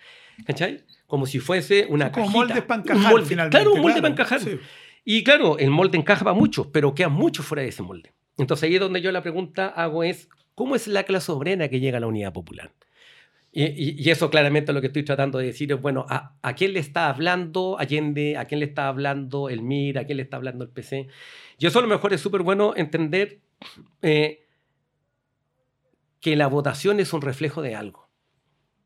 ¿Cachai? 0.45 0.83
Como 1.07 1.25
si 1.25 1.39
fuese 1.39 1.85
una 1.89 2.11
Como 2.11 2.25
cajita. 2.25 2.39
moldes 2.39 2.63
para 2.63 2.95
Un 2.95 3.01
molde, 3.03 3.25
finalmente. 3.27 3.57
Claro, 3.57 3.73
un 3.73 3.81
molde 3.81 3.99
claro. 3.99 4.01
para 4.01 4.13
encajar. 4.13 4.39
Sí. 4.39 4.59
Y 5.05 5.23
claro, 5.23 5.57
el 5.59 5.69
molde 5.69 5.97
encaja 5.97 6.23
para 6.23 6.35
muchos, 6.35 6.67
pero 6.67 6.95
queda 6.95 7.09
mucho 7.09 7.43
fuera 7.43 7.61
de 7.61 7.69
ese 7.69 7.83
molde. 7.83 8.13
Entonces 8.37 8.63
ahí 8.67 8.75
es 8.75 8.81
donde 8.81 9.01
yo 9.01 9.11
la 9.11 9.21
pregunta 9.21 9.67
hago 9.67 10.03
es, 10.03 10.29
¿cómo 10.55 10.75
es 10.75 10.87
la 10.87 11.03
clase 11.03 11.31
obrera 11.31 11.69
que 11.69 11.79
llega 11.79 11.97
a 11.97 12.01
la 12.01 12.07
unidad 12.07 12.33
popular? 12.33 12.71
Y, 13.51 13.65
y- 13.65 13.95
y 13.99 14.09
eso 14.09 14.29
claramente 14.31 14.73
lo 14.73 14.81
que 14.81 14.87
estoy 14.87 15.03
tratando 15.03 15.37
de 15.39 15.47
decir 15.47 15.71
es, 15.71 15.81
bueno, 15.81 16.05
¿a, 16.09 16.35
a 16.41 16.55
quién 16.55 16.73
le 16.73 16.79
está 16.79 17.09
hablando 17.09 17.77
Allende? 17.79 18.37
¿A 18.37 18.45
quién 18.45 18.59
le 18.61 18.65
está 18.67 18.87
hablando 18.87 19.49
el 19.49 19.59
MIR? 19.59 19.99
¿A 19.99 20.05
quién 20.05 20.17
le 20.17 20.23
está 20.23 20.37
hablando 20.37 20.63
el 20.65 20.71
PC? 20.71 21.07
Y 21.59 21.67
eso 21.67 21.79
a 21.79 21.83
lo 21.83 21.87
mejor 21.87 22.13
es 22.13 22.21
súper 22.21 22.41
bueno 22.41 22.73
entender 22.75 23.41
eh, 24.01 24.45
que 26.19 26.35
la 26.35 26.47
votación 26.47 26.99
es 26.99 27.13
un 27.13 27.21
reflejo 27.21 27.61
de 27.61 27.75
algo. 27.75 28.09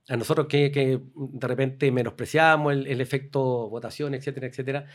A 0.09 0.17
nosotros 0.17 0.47
que, 0.47 0.71
que 0.71 1.01
de 1.15 1.47
repente 1.47 1.91
menospreciamos 1.91 2.73
el, 2.73 2.87
el 2.87 3.01
efecto 3.01 3.69
votación, 3.69 4.13
etcétera, 4.15 4.47
etcétera, 4.47 4.85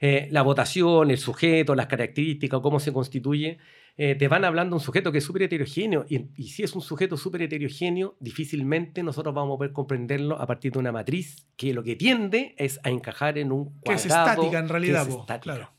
eh, 0.00 0.28
la 0.30 0.42
votación, 0.42 1.10
el 1.10 1.18
sujeto, 1.18 1.74
las 1.74 1.86
características, 1.88 2.60
cómo 2.60 2.80
se 2.80 2.92
constituye, 2.92 3.58
eh, 4.02 4.14
te 4.14 4.28
van 4.28 4.44
hablando 4.46 4.74
un 4.76 4.80
sujeto 4.80 5.12
que 5.12 5.18
es 5.18 5.24
súper 5.24 5.42
heterogéneo. 5.42 6.06
Y, 6.08 6.26
y 6.34 6.44
si 6.48 6.62
es 6.62 6.74
un 6.74 6.80
sujeto 6.80 7.16
súper 7.18 7.42
heterogéneo, 7.42 8.16
difícilmente 8.18 9.02
nosotros 9.02 9.34
vamos 9.34 9.56
a 9.56 9.58
poder 9.58 9.72
comprenderlo 9.72 10.40
a 10.40 10.46
partir 10.46 10.72
de 10.72 10.78
una 10.78 10.90
matriz 10.90 11.46
que 11.56 11.74
lo 11.74 11.82
que 11.82 11.96
tiende 11.96 12.54
es 12.56 12.80
a 12.82 12.88
encajar 12.88 13.36
en 13.36 13.52
un 13.52 13.78
Que 13.84 13.92
es 13.92 14.06
cuadrado 14.06 14.30
estática 14.42 14.58
en 14.58 14.68
realidad. 14.70 15.02
es 15.06 15.14
estática. 15.14 15.40
Claro. 15.56 15.70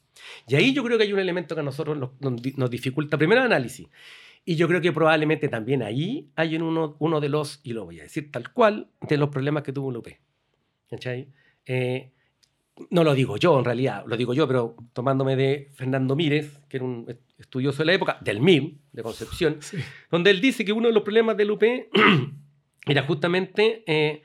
Y 0.47 0.53
ahí 0.55 0.71
yo 0.71 0.83
creo 0.83 0.97
que 0.99 1.05
hay 1.05 1.13
un 1.13 1.19
elemento 1.19 1.55
que 1.55 1.61
a 1.61 1.63
nosotros 1.63 1.97
nos, 1.97 2.11
nos 2.19 2.39
di- 2.39 2.53
nos 2.57 2.69
dificulta, 2.69 3.17
primero 3.17 3.41
el 3.41 3.47
análisis. 3.47 3.87
Y 4.45 4.55
yo 4.55 4.67
creo 4.67 4.81
que 4.81 4.91
probablemente 4.91 5.47
también 5.49 5.81
ahí 5.81 6.29
hay 6.35 6.55
uno, 6.57 6.95
uno 6.99 7.19
de 7.21 7.29
los, 7.29 7.59
y 7.63 7.73
lo 7.73 7.85
voy 7.85 7.99
a 7.99 8.03
decir 8.03 8.31
tal 8.31 8.51
cual, 8.53 8.89
de 9.07 9.17
los 9.17 9.29
problemas 9.29 9.63
que 9.63 9.73
tuvo 9.73 9.87
UP. 9.89 10.07
¿Cachai? 10.89 11.27
Eh, 11.65 12.11
no 12.89 13.03
lo 13.03 13.13
digo 13.13 13.37
yo 13.37 13.57
en 13.59 13.65
realidad, 13.65 14.03
lo 14.07 14.17
digo 14.17 14.33
yo, 14.33 14.47
pero 14.47 14.75
tomándome 14.93 15.35
de 15.35 15.69
Fernando 15.73 16.15
Mírez, 16.15 16.59
que 16.69 16.77
era 16.77 16.85
un 16.85 17.05
estudioso 17.41 17.79
de 17.79 17.85
la 17.87 17.93
época, 17.93 18.17
del 18.21 18.39
MIM, 18.39 18.77
de 18.91 19.03
Concepción, 19.03 19.57
Sí. 19.59 19.77
donde 20.09 20.31
él 20.31 20.39
dice 20.41 20.63
que 20.63 20.71
uno 20.71 20.87
de 20.87 20.93
los 20.93 21.03
problemas 21.03 21.35
del 21.37 21.51
UP 21.51 21.63
era 22.85 23.03
justamente 23.03 23.83
eh, 23.85 24.23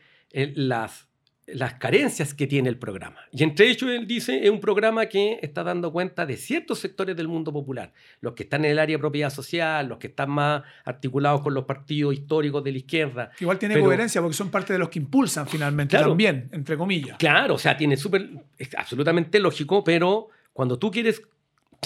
las, 0.54 1.08
las 1.46 1.74
carencias 1.74 2.34
que 2.34 2.46
tiene 2.46 2.68
el 2.68 2.78
programa. 2.78 3.18
Y 3.32 3.42
entre 3.44 3.68
ellos, 3.68 3.88
él 3.90 4.06
dice, 4.06 4.44
es 4.44 4.50
un 4.50 4.60
programa 4.60 5.06
que 5.06 5.38
está 5.42 5.62
dando 5.62 5.92
cuenta 5.92 6.26
de 6.26 6.36
ciertos 6.36 6.78
sectores 6.80 7.14
del 7.16 7.28
mundo 7.28 7.52
popular, 7.52 7.92
los 8.20 8.32
que 8.34 8.42
están 8.44 8.64
en 8.64 8.72
el 8.72 8.78
área 8.78 8.96
de 8.96 8.98
propiedad 9.00 9.30
social, 9.30 9.86
los 9.88 9.98
que 9.98 10.08
están 10.08 10.30
más 10.30 10.62
articulados 10.84 11.42
con 11.42 11.54
los 11.54 11.64
partidos 11.64 12.14
históricos 12.14 12.64
de 12.64 12.72
la 12.72 12.78
izquierda. 12.78 13.30
Que 13.38 13.44
igual 13.44 13.58
tiene 13.58 13.74
Pero- 13.74 13.86
coherencia 13.86 14.20
porque 14.20 14.36
son 14.36 14.50
parte 14.50 14.72
de 14.72 14.78
los 14.78 14.88
que 14.88 14.98
impulsan 14.98 15.46
finalmente 15.46 15.90
Claro. 15.96 16.08
también, 16.08 16.48
entre 16.52 16.76
comillas. 16.76 17.16
Claro, 17.18 17.54
o 17.54 17.58
sea, 17.58 17.76
tiene 17.76 17.96
súper, 17.96 18.28
es 18.58 18.74
absolutamente 18.74 19.38
lógico, 19.38 19.84
pero 19.84 20.28
cuando 20.52 20.78
tú 20.78 20.90
quieres 20.90 21.22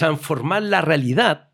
transformar 0.05 0.63
la 0.63 0.81
realidad, 0.81 1.49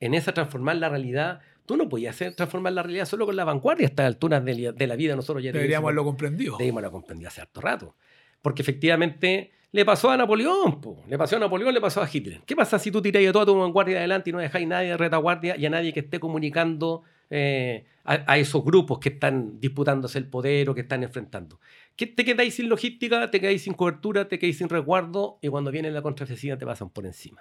en 0.00 0.14
esa 0.14 0.32
transformar 0.34 0.76
la 0.76 0.88
realidad, 0.88 1.40
tú 1.66 1.76
no 1.76 1.88
podías 1.88 2.14
hacer 2.14 2.34
transformar 2.34 2.72
la 2.72 2.82
realidad 2.82 3.06
solo 3.06 3.26
con 3.26 3.34
la 3.36 3.44
vanguardia 3.44 3.86
a 3.86 3.90
estas 3.90 4.06
alturas 4.06 4.44
de, 4.44 4.54
la- 4.54 4.72
de 4.72 4.86
la 4.86 4.96
vida. 4.96 5.16
Nosotros 5.16 5.42
ya 5.42 5.52
Deberíamos 5.52 5.86
haberlo 5.88 6.04
comprendido. 6.04 6.56
Debimos 6.58 6.78
haberlo 6.78 6.92
comprendido 6.92 7.28
hace 7.28 7.40
harto 7.40 7.60
rato. 7.60 7.96
Porque 8.42 8.62
efectivamente 8.62 9.52
le 9.72 9.84
pasó 9.84 10.10
a 10.10 10.16
Napoleón, 10.16 10.80
po. 10.80 11.02
le 11.08 11.18
pasó 11.18 11.36
a 11.36 11.38
Napoleón, 11.40 11.72
le 11.74 11.80
pasó 11.80 12.02
a 12.02 12.08
Hitler. 12.12 12.40
¿Qué 12.46 12.54
pasa 12.54 12.78
si 12.78 12.90
tú 12.90 13.00
tiráis 13.02 13.28
a 13.28 13.32
toda 13.32 13.46
tu 13.46 13.58
vanguardia 13.58 13.98
adelante 13.98 14.30
y 14.30 14.32
no 14.32 14.38
dejáis 14.38 14.66
nadie 14.68 14.88
de 14.90 14.96
retaguardia 14.96 15.56
y 15.56 15.66
a 15.66 15.70
nadie 15.70 15.92
que 15.92 16.00
esté 16.00 16.20
comunicando 16.20 17.02
eh, 17.30 17.84
a, 18.04 18.32
a 18.32 18.38
esos 18.38 18.64
grupos 18.64 18.98
que 19.00 19.08
están 19.10 19.58
disputándose 19.60 20.18
el 20.18 20.28
poder 20.28 20.70
o 20.70 20.74
que 20.74 20.82
están 20.82 21.02
enfrentando? 21.02 21.58
¿Qué, 21.96 22.06
te 22.06 22.24
quedáis 22.24 22.54
sin 22.54 22.68
logística, 22.68 23.30
te 23.30 23.40
quedáis 23.40 23.62
sin 23.62 23.72
cobertura, 23.74 24.28
te 24.28 24.38
quedáis 24.38 24.58
sin 24.58 24.68
resguardo 24.68 25.38
y 25.42 25.48
cuando 25.48 25.70
viene 25.72 25.90
la 25.90 26.02
contraofensiva 26.02 26.56
te 26.58 26.64
pasan 26.66 26.90
por 26.90 27.04
encima. 27.06 27.40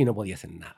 Y 0.00 0.04
no 0.04 0.14
podía 0.14 0.34
hacer 0.36 0.50
nada. 0.50 0.76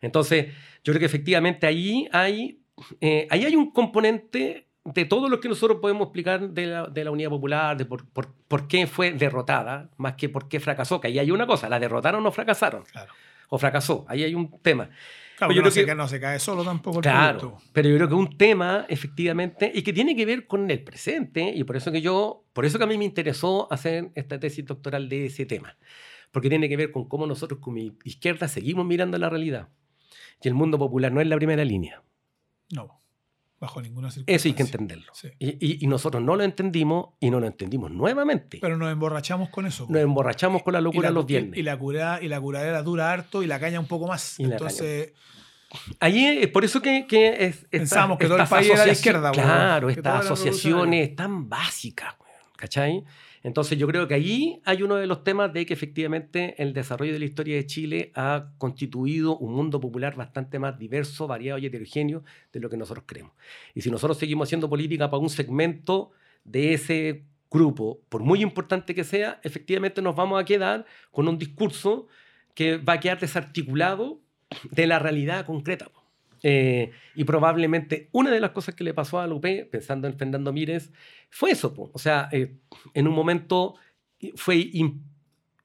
Entonces, 0.00 0.46
yo 0.84 0.92
creo 0.92 1.00
que 1.00 1.06
efectivamente 1.06 1.66
ahí 1.66 2.08
hay, 2.12 2.60
eh, 3.00 3.26
ahí 3.30 3.44
hay 3.44 3.56
un 3.56 3.70
componente 3.72 4.68
de 4.84 5.04
todo 5.04 5.28
lo 5.28 5.40
que 5.40 5.48
nosotros 5.48 5.78
podemos 5.80 6.06
explicar 6.06 6.50
de 6.50 6.66
la, 6.66 6.86
de 6.86 7.04
la 7.04 7.10
Unidad 7.10 7.30
Popular, 7.30 7.76
de 7.76 7.84
por, 7.84 8.06
por- 8.08 8.32
por 8.46 8.68
qué 8.68 8.86
fue 8.86 9.12
derrotada, 9.12 9.90
más 9.96 10.14
que 10.14 10.28
por 10.28 10.48
qué 10.48 10.60
fracasó, 10.60 11.00
que 11.00 11.08
ahí 11.08 11.18
hay 11.18 11.30
una 11.30 11.46
cosa, 11.46 11.68
la 11.68 11.78
derrotaron 11.80 12.20
o 12.20 12.24
no 12.24 12.30
fracasaron, 12.32 12.84
Claro. 12.84 13.12
o 13.48 13.58
fracasó, 13.58 14.04
ahí 14.08 14.22
hay 14.22 14.34
un 14.34 14.60
tema. 14.62 14.88
Claro, 15.36 15.52
Yo 15.52 15.56
que 15.56 15.60
no, 15.60 15.62
creo 15.64 15.70
se, 15.72 15.80
que- 15.80 15.86
cae- 15.86 15.94
no 15.96 16.08
se 16.08 16.20
cae 16.20 16.38
solo 16.38 16.64
tampoco 16.64 16.98
el 16.98 17.02
Claro, 17.02 17.38
producto. 17.38 17.62
pero 17.72 17.88
yo 17.88 17.96
creo 17.96 18.08
que 18.08 18.14
un 18.14 18.36
tema, 18.38 18.86
efectivamente, 18.88 19.70
y 19.74 19.82
que 19.82 19.92
tiene 19.92 20.14
que 20.16 20.24
ver 20.26 20.46
con 20.46 20.70
el 20.70 20.82
presente, 20.82 21.42
y 21.54 21.64
por 21.64 21.76
eso 21.76 21.92
que 21.92 22.00
yo, 22.00 22.44
por 22.52 22.64
eso 22.64 22.78
que 22.78 22.84
a 22.84 22.86
mí 22.88 22.96
me 22.98 23.04
interesó 23.04 23.70
hacer 23.72 24.10
esta 24.14 24.38
tesis 24.40 24.64
doctoral 24.64 25.08
de 25.08 25.26
ese 25.26 25.44
tema, 25.44 25.76
porque 26.32 26.48
tiene 26.48 26.68
que 26.68 26.76
ver 26.76 26.90
con 26.92 27.08
cómo 27.08 27.26
nosotros 27.26 27.60
como 27.60 27.78
izquierda 28.04 28.48
seguimos 28.48 28.84
mirando 28.86 29.16
la 29.18 29.28
realidad. 29.28 29.68
Y 30.42 30.48
el 30.48 30.54
mundo 30.54 30.78
popular 30.78 31.10
no 31.12 31.20
es 31.20 31.26
la 31.26 31.36
primera 31.36 31.64
línea. 31.64 32.02
No, 32.72 33.00
bajo 33.60 33.82
ninguna 33.82 34.10
circunstancia. 34.10 34.36
Eso 34.36 34.48
hay 34.48 34.54
que 34.54 34.62
entenderlo. 34.62 35.12
Sí. 35.14 35.28
Y, 35.38 35.48
y- 35.66 35.84
y 35.84 35.86
nosotros 35.88 36.22
no 36.22 36.36
lo 36.36 36.44
entendimos 36.44 37.08
y 37.18 37.30
no 37.30 37.40
lo 37.40 37.46
entendimos 37.46 37.90
nuevamente. 37.90 38.58
Pero 38.60 38.76
nos 38.76 38.92
emborrachamos 38.92 39.48
con 39.48 39.66
eso. 39.66 39.86
Nos 39.88 40.00
emborrachamos 40.02 40.62
con 40.62 40.74
la 40.74 40.80
locura 40.80 41.08
la- 41.08 41.14
los 41.14 41.26
viernes. 41.26 41.58
Y 41.58 41.62
la, 41.62 41.76
cura, 41.78 42.20
y 42.22 42.28
la 42.28 42.40
curadera 42.40 42.82
dura 42.82 43.10
harto 43.10 43.42
y 43.42 43.46
la 43.46 43.58
caña 43.58 43.80
un 43.80 43.86
poco 43.88 44.06
más. 44.06 44.38
Y 44.38 44.44
Entonces, 44.44 45.12
Ahí 46.00 46.24
es 46.24 46.48
por 46.48 46.64
eso 46.64 46.80
que, 46.80 47.06
que 47.06 47.44
es, 47.46 47.66
Pensamos 47.66 48.16
que 48.18 48.26
todo 48.26 48.38
el 48.38 48.46
país 48.48 48.70
era 48.70 48.84
de 48.86 48.92
izquierda. 48.92 49.32
Claro, 49.32 49.90
estas 49.90 50.24
asociaciones 50.24 51.14
tan 51.14 51.46
básicas, 51.48 52.14
¿cachai? 52.56 53.04
Entonces 53.48 53.78
yo 53.78 53.86
creo 53.86 54.06
que 54.06 54.12
ahí 54.12 54.60
hay 54.66 54.82
uno 54.82 54.96
de 54.96 55.06
los 55.06 55.24
temas 55.24 55.50
de 55.54 55.64
que 55.64 55.72
efectivamente 55.72 56.54
el 56.62 56.74
desarrollo 56.74 57.14
de 57.14 57.18
la 57.18 57.24
historia 57.24 57.56
de 57.56 57.64
Chile 57.64 58.12
ha 58.14 58.50
constituido 58.58 59.38
un 59.38 59.54
mundo 59.54 59.80
popular 59.80 60.14
bastante 60.16 60.58
más 60.58 60.78
diverso, 60.78 61.26
variado 61.26 61.58
y 61.58 61.64
heterogéneo 61.64 62.24
de 62.52 62.60
lo 62.60 62.68
que 62.68 62.76
nosotros 62.76 63.06
creemos. 63.08 63.32
Y 63.74 63.80
si 63.80 63.90
nosotros 63.90 64.18
seguimos 64.18 64.48
haciendo 64.48 64.68
política 64.68 65.08
para 65.08 65.22
un 65.22 65.30
segmento 65.30 66.10
de 66.44 66.74
ese 66.74 67.24
grupo, 67.50 68.02
por 68.10 68.22
muy 68.22 68.42
importante 68.42 68.94
que 68.94 69.02
sea, 69.02 69.40
efectivamente 69.42 70.02
nos 70.02 70.14
vamos 70.14 70.38
a 70.38 70.44
quedar 70.44 70.84
con 71.10 71.26
un 71.26 71.38
discurso 71.38 72.06
que 72.52 72.76
va 72.76 72.92
a 72.92 73.00
quedar 73.00 73.18
desarticulado 73.18 74.20
de 74.70 74.86
la 74.86 74.98
realidad 74.98 75.46
concreta. 75.46 75.90
Eh, 76.42 76.90
y 77.14 77.24
probablemente 77.24 78.08
una 78.12 78.30
de 78.30 78.40
las 78.40 78.50
cosas 78.50 78.74
que 78.74 78.84
le 78.84 78.94
pasó 78.94 79.18
a 79.20 79.26
Lupe, 79.26 79.64
pensando 79.64 80.06
en 80.06 80.16
Fernando 80.16 80.52
Mírez, 80.52 80.92
fue 81.30 81.50
eso. 81.50 81.74
po. 81.74 81.90
O 81.92 81.98
sea, 81.98 82.28
eh, 82.32 82.56
en 82.94 83.08
un 83.08 83.14
momento 83.14 83.74
fue 84.34 84.56
im- 84.56 85.00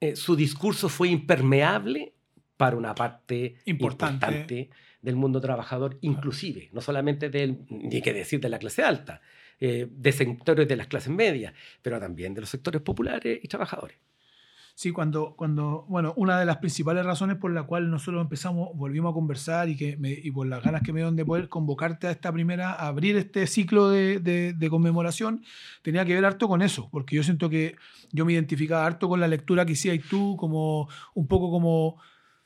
eh, 0.00 0.16
su 0.16 0.34
discurso 0.36 0.88
fue 0.88 1.08
impermeable 1.08 2.12
para 2.56 2.76
una 2.76 2.94
parte 2.94 3.56
Importante. 3.66 4.14
importante, 4.26 4.70
del 5.02 5.16
mundo 5.16 5.40
trabajador, 5.40 5.98
inclusive, 6.00 6.70
no 6.72 6.80
solamente 6.80 7.28
del, 7.28 7.58
ni 7.68 8.00
que 8.00 8.12
decir 8.12 8.40
de 8.40 8.48
la 8.48 8.58
clase 8.58 8.82
alta, 8.82 9.20
eh, 9.60 9.86
de 9.90 10.12
sectores 10.12 10.66
de 10.66 10.76
las 10.76 10.86
clases 10.86 11.12
medias, 11.12 11.52
pero 11.82 12.00
también 12.00 12.32
de 12.34 12.40
los 12.40 12.50
sectores 12.50 12.80
populares 12.80 13.38
y 13.42 13.48
trabajadores. 13.48 13.98
Sí, 14.76 14.90
cuando, 14.90 15.34
cuando, 15.36 15.84
bueno, 15.88 16.12
una 16.16 16.38
de 16.38 16.44
las 16.46 16.56
principales 16.56 17.06
razones 17.06 17.36
por 17.36 17.52
la 17.52 17.62
cual 17.62 17.90
nosotros 17.90 18.20
empezamos, 18.20 18.70
volvimos 18.74 19.12
a 19.12 19.14
conversar 19.14 19.68
y, 19.68 19.76
que 19.76 19.96
me- 19.96 20.10
y 20.12 20.30
por 20.32 20.48
las 20.48 20.64
ganas 20.64 20.82
que 20.82 20.92
me 20.92 20.98
dieron 20.98 21.14
de 21.14 21.24
poder 21.24 21.48
convocarte 21.48 22.08
a 22.08 22.10
esta 22.10 22.32
primera, 22.32 22.72
a 22.72 22.88
abrir 22.88 23.16
este 23.16 23.46
ciclo 23.46 23.88
de, 23.88 24.18
de- 24.18 24.52
de 24.52 24.70
conmemoración, 24.70 25.44
tenía 25.82 26.04
que 26.04 26.14
ver 26.14 26.24
harto 26.24 26.48
con 26.48 26.60
eso, 26.60 26.88
porque 26.90 27.14
yo 27.14 27.22
siento 27.22 27.48
que 27.48 27.76
yo 28.10 28.24
me 28.26 28.32
identificaba 28.32 28.84
harto 28.84 29.08
con 29.08 29.20
la 29.20 29.28
lectura 29.28 29.64
que 29.64 29.74
hacías 29.74 29.96
tú, 30.10 30.36
como 30.36 30.88
un 31.14 31.28
poco 31.28 31.52
como 31.52 31.96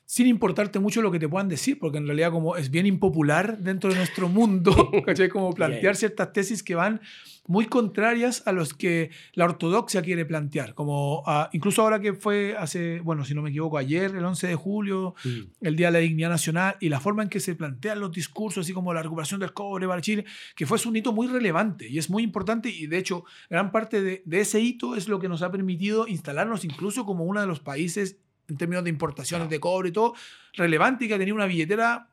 sin 0.04 0.26
importarte 0.26 0.78
mucho 0.78 1.02
lo 1.02 1.10
que 1.10 1.18
te 1.18 1.28
puedan 1.28 1.48
decir, 1.48 1.78
porque 1.78 1.98
en 1.98 2.06
realidad 2.06 2.30
como 2.30 2.56
es 2.56 2.70
bien 2.70 2.86
impopular 2.86 3.58
dentro 3.58 3.90
de 3.90 3.96
nuestro 3.96 4.28
mundo, 4.28 4.72
¿cachai? 5.06 5.28
Como 5.28 5.52
plantear 5.54 5.96
ciertas 5.96 6.32
tesis 6.32 6.62
que 6.62 6.74
van 6.74 7.00
muy 7.48 7.66
contrarias 7.66 8.42
a 8.46 8.52
los 8.52 8.74
que 8.74 9.10
la 9.32 9.46
ortodoxia 9.46 10.02
quiere 10.02 10.24
plantear, 10.24 10.74
como 10.74 11.22
ah, 11.26 11.48
incluso 11.52 11.82
ahora 11.82 11.98
que 11.98 12.12
fue 12.12 12.54
hace, 12.56 13.00
bueno, 13.00 13.24
si 13.24 13.34
no 13.34 13.42
me 13.42 13.50
equivoco, 13.50 13.78
ayer, 13.78 14.14
el 14.14 14.24
11 14.24 14.48
de 14.48 14.54
julio, 14.54 15.14
el 15.60 15.74
Día 15.74 15.88
de 15.88 15.92
la 15.94 15.98
Dignidad 15.98 16.28
Nacional, 16.28 16.76
y 16.78 16.90
la 16.90 17.00
forma 17.00 17.22
en 17.22 17.30
que 17.30 17.40
se 17.40 17.54
plantean 17.54 18.00
los 18.00 18.12
discursos, 18.12 18.66
así 18.66 18.72
como 18.72 18.92
la 18.92 19.02
recuperación 19.02 19.40
del 19.40 19.52
cobre 19.52 19.88
para 19.88 20.02
Chile, 20.02 20.26
que 20.54 20.66
fue 20.66 20.78
un 20.86 20.94
hito 20.94 21.12
muy 21.12 21.26
relevante 21.26 21.88
y 21.88 21.98
es 21.98 22.10
muy 22.10 22.22
importante, 22.22 22.68
y 22.68 22.86
de 22.86 22.98
hecho, 22.98 23.24
gran 23.48 23.72
parte 23.72 24.02
de, 24.02 24.22
de 24.24 24.40
ese 24.40 24.60
hito 24.60 24.94
es 24.94 25.08
lo 25.08 25.18
que 25.18 25.28
nos 25.28 25.42
ha 25.42 25.50
permitido 25.50 26.06
instalarnos 26.06 26.64
incluso 26.64 27.06
como 27.06 27.24
uno 27.24 27.40
de 27.40 27.46
los 27.46 27.60
países 27.60 28.18
en 28.48 28.56
términos 28.56 28.84
de 28.84 28.90
importaciones 28.90 29.48
de 29.48 29.60
cobre 29.60 29.90
y 29.90 29.92
todo, 29.92 30.14
relevante 30.54 31.04
y 31.04 31.08
que 31.08 31.14
ha 31.14 31.18
tenido 31.18 31.34
una 31.34 31.46
billetera 31.46 32.08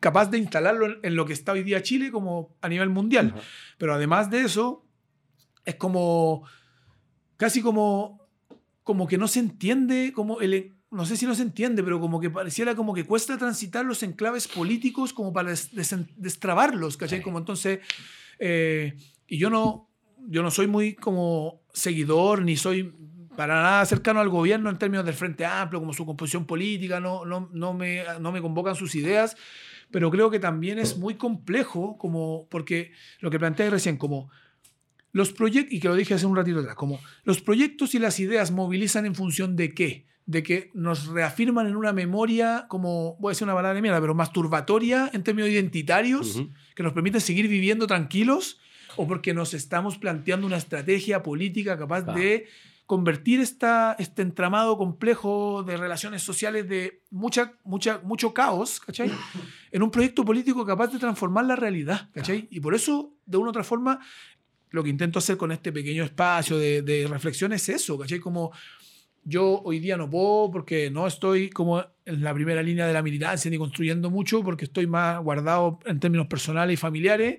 capaz 0.00 0.30
de 0.30 0.38
instalarlo 0.38 0.98
en, 1.02 1.14
lo 1.14 1.24
que 1.26 1.32
está 1.32 1.52
hoy 1.52 1.62
día 1.62 1.82
Chile 1.82 2.10
como 2.10 2.56
a 2.60 2.68
nivel 2.68 2.88
mundial. 2.88 3.32
Ajá. 3.34 3.44
Pero 3.78 3.94
además 3.94 4.30
de 4.30 4.42
eso, 4.42 4.84
es 5.64 5.76
como 5.76 6.44
casi 7.36 7.62
como, 7.62 8.26
como 8.82 9.06
que 9.06 9.18
no 9.18 9.28
se 9.28 9.40
entiende, 9.40 10.12
como 10.14 10.40
el, 10.40 10.74
no 10.90 11.04
sé 11.06 11.16
si 11.16 11.26
no 11.26 11.34
se 11.34 11.42
entiende, 11.42 11.82
pero 11.82 12.00
como 12.00 12.18
que 12.20 12.30
pareciera 12.30 12.74
como 12.74 12.92
que 12.94 13.04
cuesta 13.04 13.38
transitar 13.38 13.84
los 13.84 14.02
enclaves 14.02 14.48
políticos 14.48 15.12
como 15.12 15.32
para 15.32 15.50
des- 15.50 15.72
desen- 15.72 16.12
destrabarlos, 16.16 16.96
¿cachai? 16.96 17.18
Sí. 17.18 17.24
Como 17.24 17.38
entonces, 17.38 17.80
eh, 18.38 18.96
y 19.26 19.38
yo 19.38 19.48
no, 19.50 19.88
yo 20.28 20.42
no 20.42 20.50
soy 20.50 20.66
muy 20.66 20.94
como 20.94 21.62
seguidor, 21.72 22.42
ni 22.42 22.56
soy 22.56 22.94
para 23.36 23.54
nada 23.62 23.86
cercano 23.86 24.20
al 24.20 24.28
gobierno 24.28 24.68
en 24.68 24.76
términos 24.78 25.06
del 25.06 25.14
Frente 25.14 25.46
Amplio, 25.46 25.80
como 25.80 25.94
su 25.94 26.04
composición 26.04 26.44
política, 26.44 27.00
no, 27.00 27.24
no, 27.24 27.48
no, 27.52 27.72
me, 27.72 28.02
no 28.20 28.32
me 28.32 28.42
convocan 28.42 28.74
sus 28.74 28.94
ideas, 28.96 29.36
pero 29.90 30.10
creo 30.10 30.30
que 30.30 30.38
también 30.38 30.78
es 30.78 30.96
muy 30.98 31.14
complejo, 31.14 31.96
como, 31.98 32.46
porque 32.50 32.92
lo 33.20 33.30
que 33.30 33.38
planteé 33.38 33.70
recién, 33.70 33.96
como 33.96 34.30
los 35.12 35.32
proyectos, 35.32 35.72
y 35.72 35.80
que 35.80 35.88
lo 35.88 35.94
dije 35.94 36.14
hace 36.14 36.26
un 36.26 36.36
ratito 36.36 36.60
atrás, 36.60 36.76
como 36.76 37.00
los 37.24 37.40
proyectos 37.40 37.94
y 37.94 37.98
las 37.98 38.20
ideas 38.20 38.50
movilizan 38.52 39.06
en 39.06 39.14
función 39.14 39.56
de 39.56 39.74
qué? 39.74 40.06
De 40.26 40.42
que 40.44 40.70
nos 40.74 41.08
reafirman 41.08 41.66
en 41.66 41.74
una 41.74 41.92
memoria, 41.92 42.66
como, 42.68 43.16
voy 43.18 43.30
a 43.30 43.32
decir 43.32 43.44
una 43.44 43.54
palabra 43.54 43.74
de 43.74 43.82
mierda, 43.82 44.00
pero 44.00 44.14
masturbatoria 44.14 45.10
en 45.12 45.24
términos 45.24 45.50
identitarios, 45.50 46.40
que 46.76 46.82
nos 46.84 46.92
permiten 46.92 47.20
seguir 47.20 47.48
viviendo 47.48 47.86
tranquilos, 47.88 48.60
o 48.96 49.08
porque 49.08 49.34
nos 49.34 49.54
estamos 49.54 49.98
planteando 49.98 50.46
una 50.46 50.56
estrategia 50.56 51.22
política 51.22 51.76
capaz 51.78 52.04
Ah. 52.06 52.12
de 52.14 52.46
convertir 52.90 53.38
esta, 53.38 53.94
este 54.00 54.20
entramado 54.20 54.76
complejo 54.76 55.62
de 55.62 55.76
relaciones 55.76 56.22
sociales 56.24 56.68
de 56.68 57.04
mucha, 57.12 57.52
mucha, 57.62 58.00
mucho 58.02 58.34
caos, 58.34 58.80
¿cachai? 58.80 59.12
En 59.70 59.84
un 59.84 59.92
proyecto 59.92 60.24
político 60.24 60.66
capaz 60.66 60.88
de 60.88 60.98
transformar 60.98 61.44
la 61.44 61.54
realidad, 61.54 62.10
¿cachai? 62.12 62.48
Y 62.50 62.58
por 62.58 62.74
eso, 62.74 63.14
de 63.26 63.36
una 63.36 63.46
u 63.46 63.50
otra 63.50 63.62
forma, 63.62 64.00
lo 64.70 64.82
que 64.82 64.90
intento 64.90 65.20
hacer 65.20 65.36
con 65.36 65.52
este 65.52 65.70
pequeño 65.70 66.02
espacio 66.02 66.58
de, 66.58 66.82
de 66.82 67.06
reflexión 67.06 67.52
es 67.52 67.68
eso, 67.68 67.96
¿cachai? 67.96 68.18
Como 68.18 68.50
yo 69.22 69.62
hoy 69.62 69.78
día 69.78 69.96
no 69.96 70.10
puedo 70.10 70.50
porque 70.50 70.90
no 70.90 71.06
estoy 71.06 71.48
como 71.48 71.84
en 72.04 72.24
la 72.24 72.34
primera 72.34 72.60
línea 72.60 72.88
de 72.88 72.92
la 72.92 73.02
militancia 73.02 73.48
ni 73.52 73.56
construyendo 73.58 74.10
mucho 74.10 74.42
porque 74.42 74.64
estoy 74.64 74.88
más 74.88 75.22
guardado 75.22 75.78
en 75.84 76.00
términos 76.00 76.26
personales 76.26 76.74
y 76.74 76.76
familiares. 76.76 77.38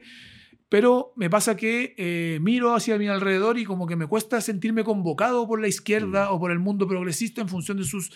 Pero 0.72 1.12
me 1.18 1.30
pasa 1.30 1.58
que 1.58 1.94
eh, 1.98 2.40
miro 2.42 2.74
hacia 2.74 2.98
mi 2.98 3.10
alrededor 3.10 3.58
y 3.60 3.66
como 3.66 3.88
que 3.88 3.98
me 3.98 4.08
cuesta 4.08 4.40
sentirme 4.40 4.86
convocado 4.86 5.46
por 5.46 5.60
la 5.60 5.68
izquierda 5.68 6.30
Mm. 6.30 6.34
o 6.34 6.40
por 6.40 6.50
el 6.50 6.60
mundo 6.60 6.88
progresista 6.88 7.42
en 7.42 7.50
función 7.50 7.76
de 7.76 7.84
sus, 7.84 8.10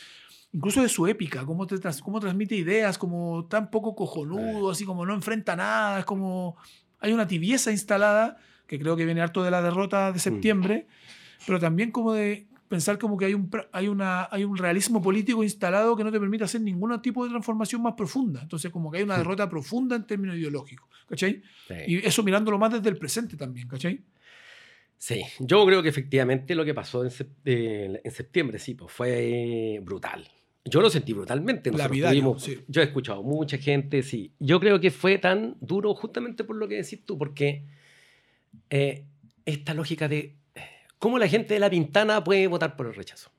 incluso 0.54 0.82
de 0.82 0.88
su 0.88 1.06
épica, 1.06 1.46
cómo, 1.46 1.68
te 1.68 1.76
cómo 2.02 2.22
transmite 2.22 2.56
ideas, 2.56 2.98
como 2.98 3.46
tan 3.50 3.70
poco 3.70 3.90
Eh. 3.90 3.96
cojonudo, 3.98 4.72
así 4.72 4.86
como 4.86 5.06
no 5.06 5.14
enfrenta 5.14 5.58
nada, 5.58 6.00
es 6.00 6.06
como 6.06 6.56
hay 7.02 7.12
una 7.12 7.28
tibieza 7.28 7.72
instalada, 7.72 8.38
que 8.68 8.80
creo 8.80 8.96
que 8.96 9.04
viene 9.04 9.20
harto 9.22 9.44
de 9.44 9.52
la 9.52 9.62
derrota 9.62 10.14
de 10.14 10.20
septiembre, 10.20 10.88
pero 11.46 11.60
también 11.60 11.92
como 11.92 12.14
de 12.14 12.48
pensar 12.68 12.98
como 12.98 13.16
que 13.18 13.26
hay 13.26 13.34
un, 13.34 13.50
hay, 13.72 13.88
una, 13.88 14.28
hay 14.32 14.44
un 14.44 14.58
realismo 14.58 15.02
político 15.02 15.44
instalado 15.44 15.96
que 15.96 16.04
no 16.04 16.12
te 16.12 16.20
permite 16.20 16.44
hacer 16.44 16.62
ningún 16.62 17.00
tipo 17.02 17.24
de 17.24 17.30
transformación 17.30 17.82
más 17.82 17.94
profunda. 17.94 18.42
Entonces 18.42 18.72
como 18.72 18.90
que 18.92 18.98
hay 18.98 19.04
una 19.04 19.16
Mm. 19.16 19.20
derrota 19.20 19.50
profunda 19.50 19.96
en 19.96 20.06
términos 20.08 20.36
ideológicos, 20.38 20.88
¿cachai? 21.08 21.42
Sí. 21.68 21.74
Y 21.88 21.96
eso 22.06 22.24
mirándolo 22.24 22.58
más 22.58 22.74
desde 22.74 22.90
el 22.90 22.98
presente 22.98 23.38
también, 23.38 23.68
¿cachai? 23.68 24.02
Sí, 24.98 25.22
yo 25.40 25.66
creo 25.66 25.84
que 25.84 25.90
efectivamente 25.90 26.56
lo 26.56 26.64
que 26.66 26.74
pasó 26.74 27.04
en, 27.04 27.10
sep- 27.12 27.28
eh, 27.46 28.02
en 28.04 28.12
septiembre, 28.12 28.58
sí, 28.60 28.74
pues 28.76 28.92
fue 28.92 29.80
brutal. 29.84 30.28
Yo 30.64 30.82
lo 30.82 30.90
sentí 30.90 31.14
brutalmente. 31.14 31.70
tuvimos- 31.70 32.42
sí. 32.42 32.60
Yo 32.68 32.82
he 32.82 32.86
escuchado 32.86 33.22
mucha 33.22 33.58
gente, 33.60 34.02
sí. 34.02 34.32
Yo 34.40 34.60
creo 34.60 34.80
que 34.80 34.90
fue 34.90 35.20
tan 35.20 35.58
duro 35.62 35.94
justamente 35.94 36.44
por 36.44 36.56
lo 36.56 36.68
que 36.68 36.76
decís 36.76 37.06
tú, 37.06 37.18
porque 37.20 37.66
eh, 38.70 39.04
esta 39.46 39.74
lógica 39.76 40.08
de 40.08 40.34
cómo 41.06 41.20
la 41.20 41.28
gente 41.28 41.54
de 41.54 41.60
la 41.60 41.70
Pintana 41.70 42.24
puede 42.24 42.48
votar 42.48 42.76
por 42.76 42.88
el 42.88 42.96
rechazo. 42.96 43.30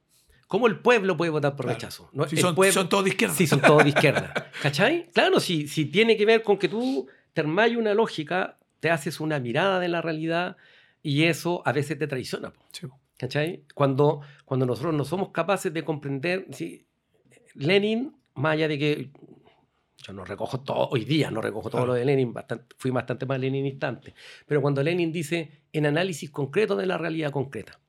Cómo 0.47 0.69
el 0.69 0.79
pueblo 0.79 1.17
puede 1.17 1.33
votar 1.33 1.57
por 1.57 1.67
Claro. 1.67 1.75
rechazo. 1.81 2.09
¿no? 2.13 2.29
Si 2.29 2.37
son, 2.37 2.55
pueblo- 2.55 2.73
son 2.73 2.89
todos 2.89 3.03
de 3.03 3.11
izquierda. 3.11 3.35
Sí, 3.35 3.49
son 3.49 3.61
todos 3.61 3.83
de 3.83 3.89
izquierda. 3.89 4.33
¿Cachai? 4.63 5.11
Claro, 5.13 5.41
si, 5.41 5.67
si 5.67 5.87
tiene 5.87 6.17
que 6.17 6.25
ver 6.25 6.45
con 6.45 6.59
que 6.59 6.69
tú 6.69 7.09
te 7.33 7.41
armáis 7.41 7.77
una 7.77 7.93
lógica, 7.93 8.57
te 8.79 8.89
haces 8.89 9.19
una 9.19 9.41
mirada 9.41 9.81
de 9.81 9.89
la 9.89 10.01
realidad 10.01 10.57
y 11.03 11.25
eso 11.25 11.61
a 11.65 11.73
veces 11.73 11.99
te 11.99 12.07
traiciona. 12.07 12.53
Sí. 12.71 12.87
¿Cachai? 13.19 13.65
Cuando, 13.75 14.21
cuando 14.45 14.65
nosotros 14.65 14.95
no 14.95 15.05
somos 15.05 15.31
capaces 15.31 15.75
de 15.75 15.83
comprender, 15.83 16.47
sí, 16.53 16.87
Lenin, 17.55 18.15
más 18.37 18.53
allá 18.53 18.69
de 18.69 18.79
que 18.79 19.11
yo 20.07 20.13
no 20.13 20.25
recojo 20.25 20.61
todo, 20.61 20.89
hoy 20.91 21.05
día 21.05 21.31
no 21.31 21.41
recojo 21.41 21.69
todo 21.71 21.81
Claro. 21.83 21.87
lo 21.89 21.95
de 21.95 22.05
Lenin, 22.05 22.33
bastante- 22.33 22.75
fui 22.79 22.91
bastante 22.91 23.27
más 23.27 23.41
leninistante, 23.41 24.15
pero 24.47 24.63
cuando 24.63 24.83
Lenin 24.83 25.11
dice 25.13 25.63
en 25.73 25.87
análisis 25.87 26.31
concreto 26.31 26.77
de 26.77 26.87
la 26.87 26.97
realidad 26.99 27.31
concreta, 27.31 27.81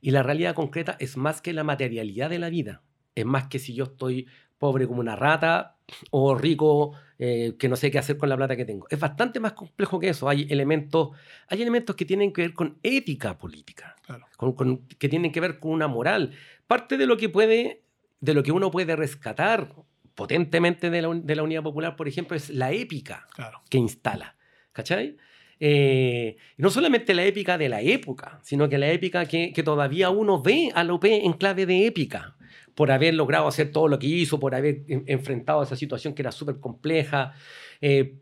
y 0.00 0.12
la 0.12 0.22
realidad 0.22 0.54
concreta 0.54 0.96
es 1.00 1.16
más 1.16 1.40
que 1.40 1.52
la 1.52 1.64
materialidad 1.64 2.30
de 2.30 2.38
la 2.38 2.50
vida, 2.50 2.82
es 3.14 3.24
más 3.24 3.48
que 3.48 3.58
si 3.58 3.74
yo 3.74 3.84
estoy 3.84 4.26
pobre 4.58 4.86
como 4.86 5.00
una 5.00 5.16
rata 5.16 5.76
o 6.10 6.34
rico 6.34 6.92
eh, 7.18 7.54
que 7.58 7.68
no 7.68 7.76
sé 7.76 7.90
qué 7.90 7.98
hacer 7.98 8.18
con 8.18 8.28
la 8.28 8.36
plata 8.36 8.56
que 8.56 8.64
tengo. 8.66 8.86
Es 8.90 9.00
bastante 9.00 9.40
más 9.40 9.52
complejo 9.54 9.98
que 9.98 10.10
eso. 10.10 10.28
Hay 10.28 10.46
elementos, 10.50 11.10
hay 11.48 11.62
elementos 11.62 11.96
que 11.96 12.04
tienen 12.04 12.30
que 12.30 12.42
ver 12.42 12.52
con 12.52 12.78
ética 12.82 13.38
política 13.38 13.96
Claro. 14.04 14.26
con- 14.36 14.52
con- 14.54 14.86
que 14.86 15.08
tienen 15.08 15.32
que 15.32 15.40
ver 15.40 15.58
con 15.58 15.70
una 15.72 15.88
moral. 15.88 16.32
Parte 16.66 16.98
de 16.98 17.06
lo 17.06 17.16
que 17.16 17.30
puede, 17.30 17.82
de 18.20 18.34
lo 18.34 18.42
que 18.42 18.52
uno 18.52 18.70
puede 18.70 18.96
rescatar 18.96 19.72
potentemente 20.16 20.90
de 20.90 21.02
la, 21.02 21.14
de 21.14 21.36
la 21.36 21.42
Unidad 21.44 21.62
Popular, 21.62 21.94
por 21.94 22.08
ejemplo, 22.08 22.36
es 22.36 22.50
la 22.50 22.72
épica 22.72 23.28
Claro. 23.36 23.60
que 23.70 23.78
instala. 23.78 24.34
¿Cachai? 24.72 25.16
Eh, 25.60 26.36
no 26.58 26.68
solamente 26.70 27.14
la 27.14 27.24
épica 27.24 27.56
de 27.56 27.68
la 27.68 27.80
época, 27.80 28.40
sino 28.42 28.68
que 28.68 28.76
la 28.76 28.90
épica 28.90 29.24
que, 29.26 29.52
que 29.52 29.62
todavía 29.62 30.10
uno 30.10 30.42
ve 30.42 30.70
a 30.74 30.84
López 30.84 31.20
en 31.24 31.32
clave 31.34 31.64
de 31.64 31.86
épica, 31.86 32.36
por 32.74 32.90
haber 32.90 33.14
logrado 33.14 33.46
hacer 33.48 33.70
todo 33.72 33.88
lo 33.88 33.98
que 33.98 34.06
hizo, 34.06 34.38
por 34.38 34.54
haber 34.54 34.82
en- 34.88 35.04
enfrentado 35.06 35.62
esa 35.62 35.76
situación 35.76 36.12
que 36.14 36.20
era 36.22 36.30
súper 36.32 36.60
compleja, 36.60 37.32
eh, 37.80 38.16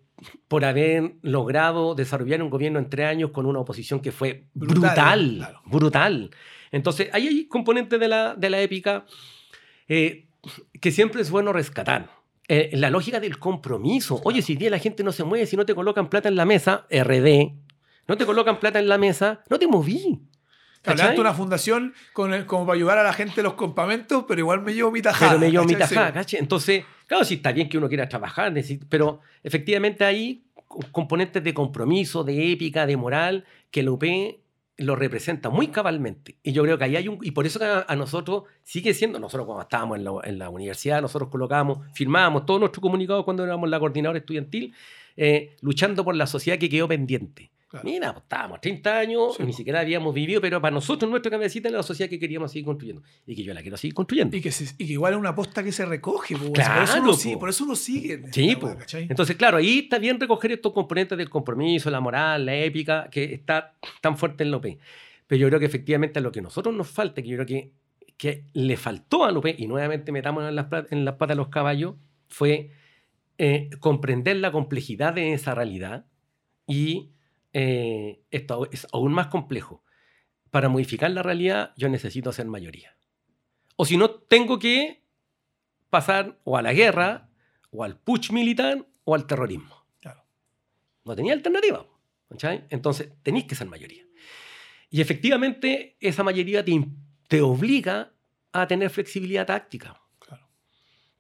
por 0.47 0.65
haber 0.65 1.15
logrado 1.23 1.97
desarrollar 1.97 2.41
un 2.41 2.51
gobierno 2.51 2.79
en 2.79 2.89
tres 2.89 3.07
años 3.07 3.31
con 3.33 3.47
una 3.47 3.59
oposición 3.59 3.99
que 4.01 4.13
fue 4.13 4.45
Brutal, 4.55 4.81
brutal, 4.81 5.35
claro. 5.39 5.61
brutal. 5.67 6.31
Entonces, 6.71 7.09
ahí 7.13 7.27
hay 7.27 7.47
componentes 7.49 7.99
de 7.99 8.07
la, 8.09 8.37
de 8.37 8.49
la 8.51 8.61
épica 8.63 9.05
eh, 9.89 10.24
que 10.81 10.91
siempre 10.91 11.23
es 11.23 11.31
bueno 11.31 11.53
rescatar. 11.53 12.09
Eh, 12.49 12.71
la 12.75 12.91
lógica 12.91 13.21
del 13.21 13.39
compromiso. 13.39 14.21
Oye, 14.25 14.43
si 14.43 14.55
día 14.57 14.69
la 14.71 14.79
gente 14.79 15.03
no 15.03 15.13
se 15.13 15.25
mueve, 15.25 15.47
si 15.47 15.57
no 15.57 15.65
te 15.65 15.75
colocan 15.75 16.09
plata 16.11 16.29
en 16.29 16.37
la 16.37 16.45
mesa, 16.45 16.87
RD, 16.91 17.53
no 18.07 18.17
te 18.19 18.27
colocan 18.27 18.61
plata 18.61 18.79
en 18.79 18.89
la 18.89 18.99
mesa, 18.99 19.43
no 19.49 19.59
te 19.59 19.67
moví. 19.67 20.21
Hablaste 20.87 21.07
¿Cachai? 21.13 21.21
una 21.21 21.33
fundación 21.33 21.95
con 22.13 22.35
el- 22.35 22.45
como 22.45 22.67
para 22.67 22.77
ayudar 22.77 22.99
a 22.99 23.03
la 23.03 23.15
gente 23.15 23.41
en 23.41 23.45
los 23.45 23.55
campamentos, 23.55 24.27
pero 24.29 24.41
igual 24.41 24.61
me 24.61 24.75
llevo 24.75 24.91
mi 24.91 25.01
tajada. 25.01 25.31
Pero 25.31 25.41
me 25.41 25.51
llevo 25.51 25.65
mi 25.65 25.75
tajada, 25.77 26.13
¿cachai? 26.13 26.39
Entonces, 26.41 26.85
claro, 27.07 27.25
sí 27.25 27.35
está 27.37 27.53
bien 27.53 27.71
que 27.71 27.79
uno 27.79 27.89
quiera 27.89 28.07
trabajar, 28.07 28.53
pero 28.91 29.21
efectivamente 29.43 30.05
hay 30.05 30.45
co- 30.69 30.81
componentes 30.93 31.43
de 31.43 31.55
compromiso, 31.55 32.23
de 32.23 32.53
épica, 32.53 32.85
de 32.87 32.99
moral, 32.99 33.47
que 33.71 33.81
el 33.81 33.89
UP 33.89 34.05
lo 34.77 34.97
representa 34.97 35.51
muy 35.51 35.69
cabalmente. 35.69 36.39
Y 36.43 36.53
yo 36.53 36.63
creo 36.63 36.79
que 36.79 36.85
ahí 36.85 36.97
hay 36.97 37.09
un... 37.09 37.19
Y 37.23 37.31
por 37.31 37.47
eso 37.47 37.59
que 37.59 37.65
a, 37.65 37.97
nosotros 37.97 38.45
sigue 38.63 38.93
siendo, 38.95 39.19
nosotros 39.19 39.47
cuando 39.47 39.63
estábamos 39.63 39.99
en 39.99 40.05
la, 40.05 40.13
en 40.25 40.39
la 40.39 40.51
universidad, 40.51 41.01
nosotros 41.01 41.31
colocábamos, 41.31 41.79
firmábamos 41.95 42.45
todos 42.47 42.61
nuestros 42.61 42.83
comunicados 42.83 43.25
cuando 43.25 43.45
éramos 43.45 43.69
la 43.69 43.79
coordinadora 43.79 44.19
estudiantil, 44.19 44.75
eh, 45.17 45.57
luchando 45.61 46.05
por 46.05 46.17
la 46.17 46.27
sociedad 46.27 46.59
que 46.59 46.69
quedó 46.69 46.89
pendiente. 46.89 47.53
Claro. 47.75 47.89
Mira, 47.91 48.13
pues, 48.13 48.23
estábamos 48.23 48.61
30 48.61 48.99
años, 48.99 49.37
Sí, 49.37 49.43
ni 49.43 49.51
po. 49.53 49.57
siquiera 49.57 49.81
habíamos 49.81 50.15
vivido, 50.15 50.41
pero 50.41 50.61
para 50.61 50.73
nosotros, 50.75 51.11
nuestra 51.11 51.31
cabecita 51.31 51.69
era 51.69 51.79
la 51.79 51.83
sociedad 51.83 52.09
que 52.09 52.19
queríamos 52.19 52.53
seguir 52.53 52.65
construyendo. 52.67 53.03
Y 53.27 53.35
que 53.35 53.43
yo 53.43 53.53
la 53.53 53.63
quiero 53.63 53.77
seguir 53.77 53.95
construyendo. 53.95 54.37
Y 54.37 54.41
que, 54.41 54.53
se- 54.53 54.75
y 54.79 54.87
que 54.87 54.93
igual 54.93 55.15
es 55.15 55.19
una 55.19 55.31
aposta 55.31 55.63
que 55.65 55.73
se 55.73 55.85
recoge. 55.85 56.37
po, 56.37 56.53
Claro, 56.53 56.75
por, 56.75 56.85
eso 56.85 56.99
uno 56.99 57.07
po. 57.11 57.13
sigue, 57.17 57.37
por 57.39 57.49
eso 57.49 57.65
uno 57.65 57.77
sigue. 57.77 58.23
Sí, 58.33 58.57
po. 58.57 58.77
Entonces, 58.93 59.37
claro, 59.37 59.57
ahí 59.59 59.81
está 59.81 59.99
bien 59.99 60.21
recoger 60.21 60.53
estos 60.53 60.73
componentes 60.73 61.19
del 61.19 61.29
compromiso, 61.31 61.91
la 61.91 62.01
moral, 62.01 62.47
la 62.47 62.55
épica, 62.57 63.09
que 63.11 63.35
está 63.35 63.75
tan 64.01 64.17
fuerte 64.17 64.45
en 64.45 64.51
López. 64.51 64.79
Pero 65.27 65.41
yo 65.41 65.49
creo 65.49 65.59
que 65.61 65.67
efectivamente 65.67 66.19
a 66.19 66.23
lo 66.23 66.31
que 66.31 66.41
a 66.41 66.43
nosotros 66.43 66.75
nos 66.75 66.89
falta, 66.89 67.23
que 67.23 67.29
yo 67.29 67.37
creo 67.37 67.47
que, 67.47 67.73
que 68.17 68.45
le 68.53 68.77
faltó 68.77 69.25
a 69.25 69.33
López, 69.33 69.57
y 69.59 69.67
nuevamente 69.67 70.13
metamos 70.13 70.49
en 70.49 70.55
las, 70.55 70.67
en 70.91 71.05
las 71.05 71.15
patas 71.15 71.37
de 71.37 71.43
los 71.43 71.49
caballos, 71.49 71.95
fue 72.29 72.71
eh, 73.39 73.71
comprender 73.81 74.37
la 74.37 74.53
complejidad 74.53 75.13
de 75.15 75.33
esa 75.33 75.55
realidad 75.55 76.05
y 76.69 77.11
eh, 77.55 78.21
esto 78.31 78.69
es 78.71 78.87
aún 78.93 79.13
más 79.13 79.29
complejo. 79.29 79.85
Para 80.51 80.69
modificar 80.69 81.11
la 81.11 81.23
realidad 81.23 81.73
yo 81.77 81.89
necesito 81.89 82.33
ser 82.33 82.47
mayoría. 82.47 82.97
O 83.77 83.85
si 83.85 83.97
no, 83.97 84.11
tengo 84.11 84.59
que 84.59 85.05
pasar 85.89 86.39
o 86.45 86.57
a 86.57 86.63
la 86.63 86.73
guerra, 86.73 87.31
o 87.71 87.85
al 87.85 87.99
putsch 87.99 88.31
militar, 88.31 88.87
o 89.05 89.15
al 89.15 89.27
terrorismo. 89.27 89.87
Claro. 90.01 90.25
No 91.05 91.17
tenía 91.17 91.33
alternativa. 91.33 91.87
¿cachai? 92.29 92.65
Entonces, 92.71 93.13
tenéis 93.23 93.47
que 93.47 93.55
ser 93.55 93.69
mayoría. 93.69 94.05
Y 94.91 95.01
efectivamente, 95.01 95.97
esa 96.01 96.23
mayoría 96.23 96.65
te, 96.65 96.87
te 97.29 97.41
obliga 97.41 98.13
a 98.53 98.67
tener 98.67 98.91
flexibilidad 98.91 99.47
táctica. 99.47 100.01
Claro. 100.19 100.49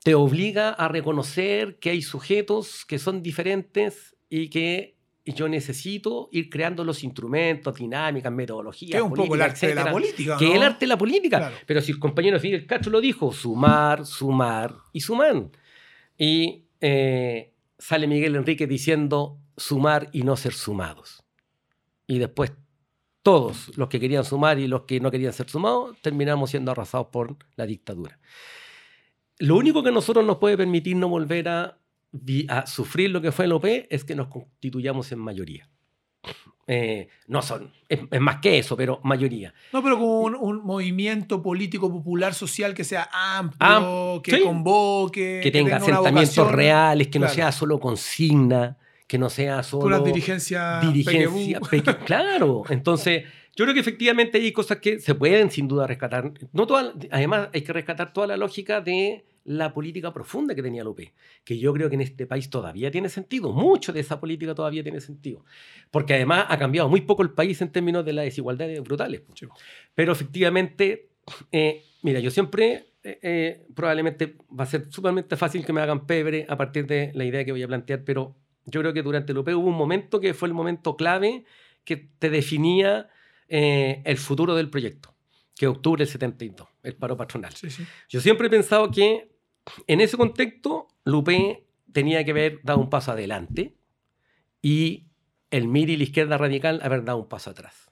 Te 0.02 0.14
obliga 0.14 0.70
a 0.70 0.88
reconocer 0.88 1.78
que 1.78 1.90
hay 1.90 2.02
sujetos 2.02 2.84
que 2.84 2.98
son 2.98 3.22
diferentes 3.22 4.16
y 4.28 4.48
que 4.48 4.96
yo 5.32 5.48
necesito 5.48 6.28
ir 6.32 6.50
creando 6.50 6.84
los 6.84 7.02
instrumentos, 7.02 7.74
dinámicas, 7.74 8.30
metodologías. 8.30 8.92
Que 8.92 8.96
es 8.98 9.02
un 9.02 9.14
poco 9.14 9.34
el 9.34 9.42
arte 9.42 9.68
de 9.68 9.74
la 9.74 9.90
política. 9.90 10.36
que 10.36 10.44
¿no? 10.44 10.50
es 10.50 10.56
el 10.56 10.62
arte 10.62 10.80
de 10.80 10.86
la 10.88 10.98
política. 10.98 11.38
Claro. 11.38 11.56
Pero 11.66 11.80
si 11.80 11.92
el 11.92 11.98
compañero 11.98 12.38
Fidel 12.38 12.66
Castro 12.66 12.92
lo 12.92 13.00
dijo, 13.00 13.32
sumar, 13.32 14.04
sumar 14.04 14.74
y 14.92 15.00
sumar. 15.00 15.50
Y 16.18 16.64
eh, 16.80 17.54
sale 17.78 18.06
Miguel 18.06 18.36
Enrique 18.36 18.66
diciendo 18.66 19.38
sumar 19.56 20.10
y 20.12 20.22
no 20.22 20.36
ser 20.36 20.52
sumados. 20.52 21.24
Y 22.06 22.18
después 22.18 22.52
todos 23.22 23.76
los 23.78 23.88
que 23.88 23.98
querían 23.98 24.24
sumar 24.24 24.58
y 24.58 24.68
los 24.68 24.82
que 24.82 25.00
no 25.00 25.10
querían 25.10 25.32
ser 25.32 25.48
sumados 25.48 25.96
terminamos 26.02 26.50
siendo 26.50 26.70
arrasados 26.70 27.06
por 27.06 27.36
la 27.56 27.64
dictadura. 27.64 28.18
Lo 29.38 29.56
único 29.56 29.82
que 29.82 29.90
nosotros 29.90 30.24
nos 30.24 30.36
puede 30.36 30.58
permitir 30.58 30.96
no 30.96 31.08
volver 31.08 31.48
a, 31.48 31.78
a 32.48 32.66
sufrir 32.66 33.10
lo 33.10 33.20
que 33.20 33.32
fue 33.32 33.44
el 33.46 33.52
OP 33.52 33.64
es 33.90 34.04
que 34.04 34.14
nos 34.14 34.28
constituyamos 34.28 35.10
en 35.12 35.18
mayoría. 35.18 35.68
Eh, 36.66 37.08
no 37.26 37.42
son, 37.42 37.70
es, 37.90 38.00
es 38.10 38.20
más 38.20 38.38
que 38.40 38.56
eso, 38.58 38.74
pero 38.74 38.98
mayoría. 39.04 39.52
No, 39.70 39.82
pero 39.82 39.96
como 39.98 40.20
un, 40.22 40.34
un 40.34 40.64
movimiento 40.64 41.42
político 41.42 41.92
popular 41.92 42.32
social 42.32 42.72
que 42.72 42.84
sea 42.84 43.10
amplio, 43.12 43.58
Am- 44.16 44.22
que 44.22 44.36
sí. 44.38 44.42
convoque, 44.42 45.40
que 45.42 45.50
tenga 45.50 45.76
asentamientos 45.76 46.50
reales, 46.50 47.08
que 47.08 47.18
no 47.18 47.28
sea 47.28 47.52
solo 47.52 47.78
consigna, 47.78 48.78
que 49.06 49.18
no 49.18 49.28
sea 49.28 49.62
solo 49.62 50.00
dirigencia. 50.02 50.80
peque- 51.70 51.96
claro, 52.06 52.62
entonces 52.70 53.24
yo 53.54 53.66
creo 53.66 53.74
que 53.74 53.80
efectivamente 53.80 54.38
hay 54.38 54.50
cosas 54.52 54.78
que 54.78 54.98
se 55.00 55.14
pueden 55.14 55.50
sin 55.50 55.68
duda 55.68 55.86
rescatar. 55.86 56.32
No 56.52 56.66
toda- 56.66 56.94
además 57.10 57.50
hay 57.52 57.60
que 57.60 57.74
rescatar 57.74 58.14
toda 58.14 58.26
la 58.28 58.38
lógica 58.38 58.80
de 58.80 59.26
la 59.44 59.72
política 59.72 60.12
profunda 60.12 60.54
que 60.54 60.62
tenía 60.62 60.82
López, 60.84 61.12
que 61.44 61.58
yo 61.58 61.72
creo 61.72 61.88
que 61.88 61.96
en 61.96 62.00
este 62.00 62.26
país 62.26 62.48
todavía 62.48 62.90
tiene 62.90 63.08
sentido, 63.08 63.52
mucho 63.52 63.92
de 63.92 64.00
esa 64.00 64.18
política 64.18 64.54
todavía 64.54 64.82
tiene 64.82 65.00
sentido, 65.00 65.44
porque 65.90 66.14
además 66.14 66.46
ha 66.48 66.58
cambiado 66.58 66.88
muy 66.88 67.02
poco 67.02 67.22
el 67.22 67.30
país 67.30 67.60
en 67.60 67.70
términos 67.70 68.04
de 68.04 68.12
las 68.14 68.24
desigualdades 68.24 68.80
brutales. 68.82 69.22
Sí. 69.34 69.46
Pero 69.94 70.12
efectivamente, 70.12 71.10
eh, 71.52 71.82
mira, 72.02 72.20
yo 72.20 72.30
siempre, 72.30 72.86
eh, 73.02 73.18
eh, 73.22 73.66
probablemente 73.74 74.36
va 74.58 74.64
a 74.64 74.66
ser 74.66 74.90
sumamente 74.90 75.36
fácil 75.36 75.64
que 75.64 75.72
me 75.72 75.82
hagan 75.82 76.06
pebre 76.06 76.46
a 76.48 76.56
partir 76.56 76.86
de 76.86 77.12
la 77.14 77.24
idea 77.24 77.44
que 77.44 77.52
voy 77.52 77.62
a 77.62 77.68
plantear, 77.68 78.02
pero 78.04 78.34
Yo 78.66 78.80
creo 78.80 78.94
que 78.94 79.02
durante 79.02 79.32
el 79.32 79.38
UP 79.38 79.48
hubo 79.48 79.68
un 79.68 79.76
momento 79.76 80.20
que 80.20 80.32
fue 80.32 80.48
el 80.48 80.54
momento 80.54 80.96
clave 80.96 81.44
que 81.84 81.96
te 82.18 82.30
definía 82.30 83.10
eh, 83.48 84.02
el 84.04 84.16
futuro 84.16 84.54
del 84.54 84.70
proyecto, 84.70 85.14
que 85.54 85.66
octubre 85.66 86.00
del 86.00 86.10
72, 86.10 86.66
el 86.82 86.96
paro 86.96 87.16
patronal. 87.16 87.52
Sí, 87.54 87.70
sí. 87.70 87.84
Yo 88.08 88.20
siempre 88.20 88.46
he 88.46 88.50
pensado 88.50 88.90
que 88.90 89.33
en 89.86 90.00
ese 90.00 90.16
contexto 90.16 90.88
Lupe 91.04 91.66
tenía 91.92 92.24
que 92.24 92.32
haber 92.32 92.60
dado 92.62 92.80
un 92.80 92.90
paso 92.90 93.12
adelante 93.12 93.76
y 94.60 95.06
el 95.50 95.68
MIR 95.68 95.90
y 95.90 95.96
la 95.96 96.04
izquierda 96.04 96.38
radical 96.38 96.80
haber 96.82 97.04
dado 97.04 97.18
un 97.18 97.28
paso 97.28 97.50
atrás. 97.50 97.90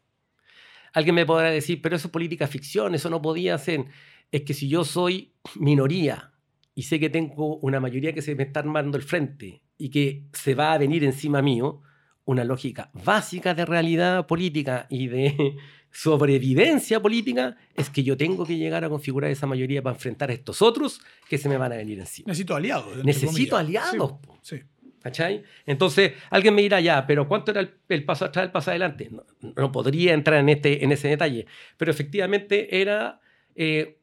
Alguien 0.92 1.14
me 1.14 1.26
podrá 1.26 1.50
decir, 1.50 1.80
pero 1.80 1.96
eso 1.96 2.08
es 2.08 2.12
política 2.12 2.46
ficción, 2.46 2.94
eso 2.94 3.08
no 3.08 3.22
podía 3.22 3.56
ser. 3.56 3.86
Es 4.30 4.42
que 4.42 4.54
si 4.54 4.68
yo 4.68 4.84
soy 4.84 5.32
minoría 5.56 6.32
y 6.74 6.82
sé 6.82 6.98
que 6.98 7.10
tengo 7.10 7.56
una 7.58 7.80
mayoría 7.80 8.12
que 8.12 8.22
se 8.22 8.34
me 8.34 8.42
está 8.42 8.60
armando 8.60 8.96
el 8.96 9.04
frente 9.04 9.62
y 9.78 9.90
que 9.90 10.26
se 10.32 10.54
va 10.54 10.72
a 10.72 10.78
venir 10.78 11.04
encima 11.04 11.40
mío, 11.40 11.82
una 12.24 12.44
lógica 12.44 12.90
básica 12.92 13.54
de 13.54 13.64
realidad 13.64 14.26
política 14.26 14.86
y 14.90 15.08
de 15.08 15.56
sobrevivencia 15.93 17.01
política 17.01 17.57
es 17.74 17.90
que 17.90 18.03
yo 18.03 18.16
tengo 18.16 18.47
que 18.47 18.57
llegar 18.57 18.84
a 18.84 18.88
configurar 18.88 19.30
esa 19.30 19.47
mayoría 19.47 19.82
para 19.82 19.95
enfrentar 19.95 20.30
a 20.30 20.32
estos 20.32 20.62
otros 20.62 21.01
que 21.28 21.38
se 21.38 21.49
me 21.49 21.57
van 21.59 21.72
a 21.72 21.76
venir 21.76 21.99
encima. 22.01 22.28
Necesito 22.28 22.57
aliados. 22.57 23.05
Necesito 23.05 23.57
comillas. 23.57 23.84
aliados. 23.88 24.14
Sí, 24.43 24.59
sí. 24.59 24.62
¿Cachai? 25.03 25.43
Entonces, 25.66 26.12
alguien 26.30 26.55
me 26.55 26.62
dirá, 26.62 26.80
ya, 26.80 27.07
pero 27.07 27.26
¿cuánto 27.26 27.51
era 27.51 27.61
el, 27.61 27.74
el 27.88 28.05
paso 28.05 28.24
atrás, 28.24 28.45
el 28.47 28.53
paso 28.53 28.70
adelante? 28.70 29.11
No, 29.11 29.24
no 29.57 29.72
podría 29.72 30.14
entrar 30.14 30.38
en, 30.38 30.49
este, 30.49 30.84
en 30.84 30.93
ese 30.93 31.09
detalle, 31.09 31.47
pero 31.76 31.90
efectivamente 31.90 32.80
era, 32.80 33.20
eh, 33.57 33.99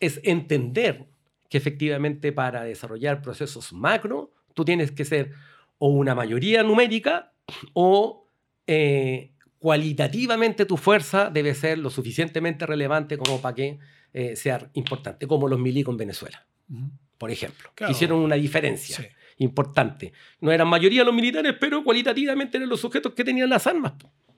es 0.00 0.20
entender 0.22 1.06
que 1.48 1.56
efectivamente 1.56 2.30
para 2.30 2.62
desarrollar 2.64 3.22
procesos 3.22 3.72
macro, 3.72 4.32
tú 4.52 4.66
tienes 4.66 4.92
que 4.92 5.06
ser 5.06 5.32
o 5.78 5.88
una 5.88 6.14
mayoría 6.14 6.62
numérica 6.62 7.32
o 7.72 8.28
eh, 8.66 9.30
cualitativamente 9.64 10.66
tu 10.66 10.76
fuerza 10.76 11.30
debe 11.30 11.54
ser 11.54 11.78
lo 11.78 11.88
suficientemente 11.88 12.66
relevante 12.66 13.16
como 13.16 13.40
para 13.40 13.54
que 13.54 13.78
eh, 14.12 14.36
sea 14.36 14.68
importante, 14.74 15.26
como 15.26 15.48
los 15.48 15.58
milicos 15.58 15.92
en 15.94 15.96
Venezuela, 15.96 16.46
Ujú. 16.68 16.90
por 17.16 17.30
ejemplo. 17.30 17.70
Claro. 17.74 17.90
Hicieron 17.90 18.18
una 18.18 18.34
diferencia 18.34 18.96
Sí. 18.98 19.06
importante. 19.38 20.12
No 20.40 20.52
eran 20.52 20.68
mayoría 20.68 21.02
los 21.02 21.14
militares, 21.14 21.54
pero 21.58 21.82
cualitativamente 21.82 22.58
eran 22.58 22.68
los 22.68 22.78
sujetos 22.80 23.14
que 23.14 23.24
tenían 23.24 23.48
las 23.48 23.66
armas. 23.66 23.94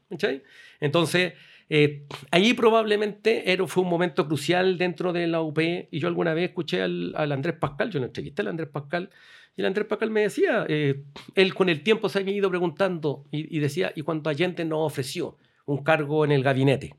¿cachai? 0.08 0.44
Entonces, 0.78 1.32
eh, 1.68 2.06
ahí 2.30 2.54
probablemente 2.54 3.50
era, 3.50 3.66
fue 3.66 3.82
un 3.82 3.90
momento 3.90 4.28
crucial 4.28 4.78
dentro 4.78 5.12
de 5.12 5.26
la 5.26 5.40
UP. 5.42 5.58
Y 5.90 5.98
yo 5.98 6.06
alguna 6.06 6.32
vez 6.34 6.50
escuché 6.50 6.80
al, 6.82 7.12
al 7.16 7.32
Andrés 7.32 7.56
Pascal, 7.58 7.90
yo 7.90 7.98
lo 7.98 8.06
entrevisté 8.06 8.42
al 8.42 8.48
Andrés 8.48 8.68
Pascal, 8.68 9.10
y 9.56 9.62
el 9.62 9.66
Andrés 9.66 9.86
Pascal 9.86 10.10
me 10.10 10.22
decía, 10.22 10.66
eh, 10.68 11.02
él 11.34 11.54
con 11.54 11.68
el 11.70 11.82
tiempo 11.82 12.08
se 12.08 12.18
había 12.18 12.34
ido 12.34 12.50
preguntando 12.50 13.24
y, 13.30 13.56
y 13.56 13.58
decía, 13.58 13.90
¿y 13.96 14.02
cuando 14.02 14.28
Allende 14.28 14.64
nos 14.66 14.80
ofreció 14.92 15.38
un 15.64 15.82
cargo 15.82 16.24
en 16.26 16.32
el 16.32 16.42
gabinete? 16.42 16.94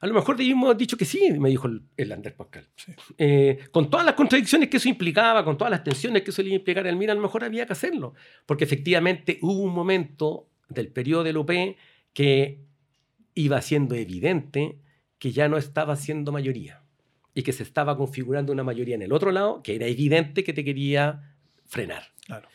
A 0.00 0.06
lo 0.06 0.14
mejor 0.14 0.36
debimos 0.36 0.76
dicho 0.76 0.96
que 0.96 1.04
sí, 1.04 1.30
me 1.38 1.50
dijo 1.50 1.66
el, 1.66 1.82
el 1.96 2.12
Andrés 2.12 2.34
Pascal. 2.34 2.68
Sí. 2.76 2.92
Eh, 3.18 3.58
con 3.70 3.90
todas 3.90 4.04
las 4.04 4.14
contradicciones 4.14 4.68
que 4.68 4.78
eso 4.78 4.88
implicaba, 4.88 5.44
con 5.44 5.58
todas 5.58 5.70
las 5.70 5.84
tensiones 5.84 6.22
que 6.22 6.30
eso 6.30 6.42
le 6.42 6.48
iba 6.48 6.56
a 6.56 6.58
implicar 6.58 6.86
al 6.86 6.96
MIR, 6.96 7.10
a 7.10 7.14
lo 7.14 7.22
mejor 7.22 7.44
había 7.44 7.66
que 7.66 7.72
hacerlo. 7.72 8.14
Porque 8.46 8.64
efectivamente 8.64 9.38
hubo 9.42 9.62
un 9.62 9.74
momento 9.74 10.48
del 10.68 10.88
periodo 10.88 11.24
del 11.24 11.36
UP 11.36 11.50
que 12.12 12.60
iba 13.34 13.60
siendo 13.60 13.94
evidente 13.94 14.78
que 15.18 15.32
ya 15.32 15.48
no 15.48 15.56
estaba 15.56 15.96
siendo 15.96 16.32
mayoría 16.32 16.85
y 17.36 17.42
que 17.42 17.52
se 17.52 17.64
estaba 17.64 17.98
configurando 17.98 18.50
una 18.50 18.64
mayoría 18.64 18.94
en 18.94 19.02
el 19.02 19.12
otro 19.12 19.30
lado 19.30 19.62
que 19.62 19.74
era 19.74 19.86
evidente 19.86 20.42
que 20.42 20.54
te 20.54 20.64
quería 20.64 21.34
frenar. 21.66 22.02
Claro. 22.24 22.48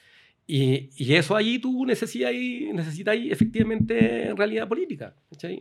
Y, 0.48 0.90
y 0.98 1.14
eso 1.14 1.36
ahí 1.36 1.60
tú 1.60 1.86
necesitas, 1.86 2.34
necesitas 2.34 3.16
efectivamente 3.30 4.34
realidad 4.36 4.68
política. 4.68 5.16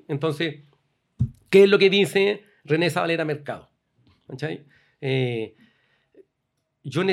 Entonces, 0.08 0.62
¿qué 1.50 1.64
es 1.64 1.68
lo 1.68 1.78
que 1.78 1.90
dice 1.90 2.44
René 2.64 2.88
Zabalera 2.88 3.26
Mercado? 3.26 3.68
¿cachai? 4.26 4.64
Eh, 5.02 5.54
yo 6.82 7.04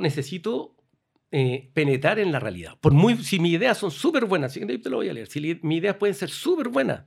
necesito 0.00 0.75
eh, 1.38 1.68
penetrar 1.74 2.18
en 2.18 2.32
la 2.32 2.40
realidad. 2.40 2.78
Por 2.80 2.92
muy, 2.94 3.16
si 3.22 3.38
mis 3.38 3.52
ideas 3.52 3.76
son 3.76 3.90
súper 3.90 4.24
buenas, 4.24 4.52
si, 4.54 4.60
te 4.64 4.88
lo 4.90 4.96
voy 4.96 5.08
a 5.10 5.12
leer, 5.12 5.26
si 5.26 5.38
li- 5.40 5.60
mis 5.62 5.78
ideas 5.80 5.96
pueden 5.96 6.14
ser 6.14 6.30
súper 6.30 6.68
buenas, 6.68 7.02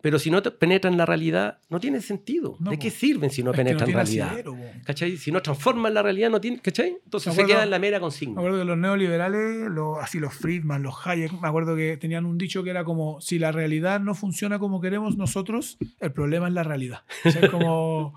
pero 0.00 0.18
si 0.18 0.30
no 0.30 0.40
te 0.42 0.50
penetran 0.50 0.94
en 0.94 0.98
la 0.98 1.06
realidad, 1.06 1.58
no 1.70 1.80
tiene 1.80 2.00
sentido. 2.00 2.56
No, 2.60 2.70
¿De 2.70 2.78
qué 2.78 2.90
sirven 2.90 3.30
si 3.30 3.42
no 3.42 3.52
penetran 3.52 3.88
en 3.90 3.94
tiene 3.94 4.02
realidad? 4.02 4.28
asidero. 4.28 4.56
¿Cachai? 4.84 5.16
Si 5.16 5.30
no 5.32 5.40
transforman 5.42 5.92
la 5.94 6.02
realidad, 6.02 6.30
no 6.30 6.40
tiene, 6.40 6.60
¿cachai? 6.60 6.96
Entonces 7.04 7.28
Me 7.28 7.34
se 7.34 7.40
acuerdo- 7.42 7.54
queda 7.56 7.64
en 7.64 7.70
la 7.70 7.78
mera 7.78 7.96
Me 7.98 8.02
consigna. 8.02 8.38
acuerdo 8.40 8.58
que 8.58 8.64
los 8.66 8.76
neoliberales, 8.78 9.70
los, 9.70 9.98
así 9.98 10.18
los 10.18 10.32
Friedman, 10.34 10.82
los 10.82 10.94
Hayek, 11.06 11.32
me 11.40 11.48
acuerdo 11.48 11.74
que 11.76 11.96
tenían 11.96 12.24
un 12.26 12.36
dicho 12.38 12.62
que 12.64 12.70
era 12.70 12.84
como, 12.84 13.20
si 13.20 13.38
la 13.38 13.50
realidad 13.52 13.98
no 14.00 14.14
funciona 14.14 14.58
como 14.58 14.80
queremos 14.80 15.16
nosotros, 15.16 15.78
el 16.00 16.12
problema 16.12 16.48
es 16.48 16.54
la 16.54 16.62
realidad. 16.64 17.00
O 17.24 17.30
sea, 17.30 17.40
es 17.42 17.50
como... 17.50 18.14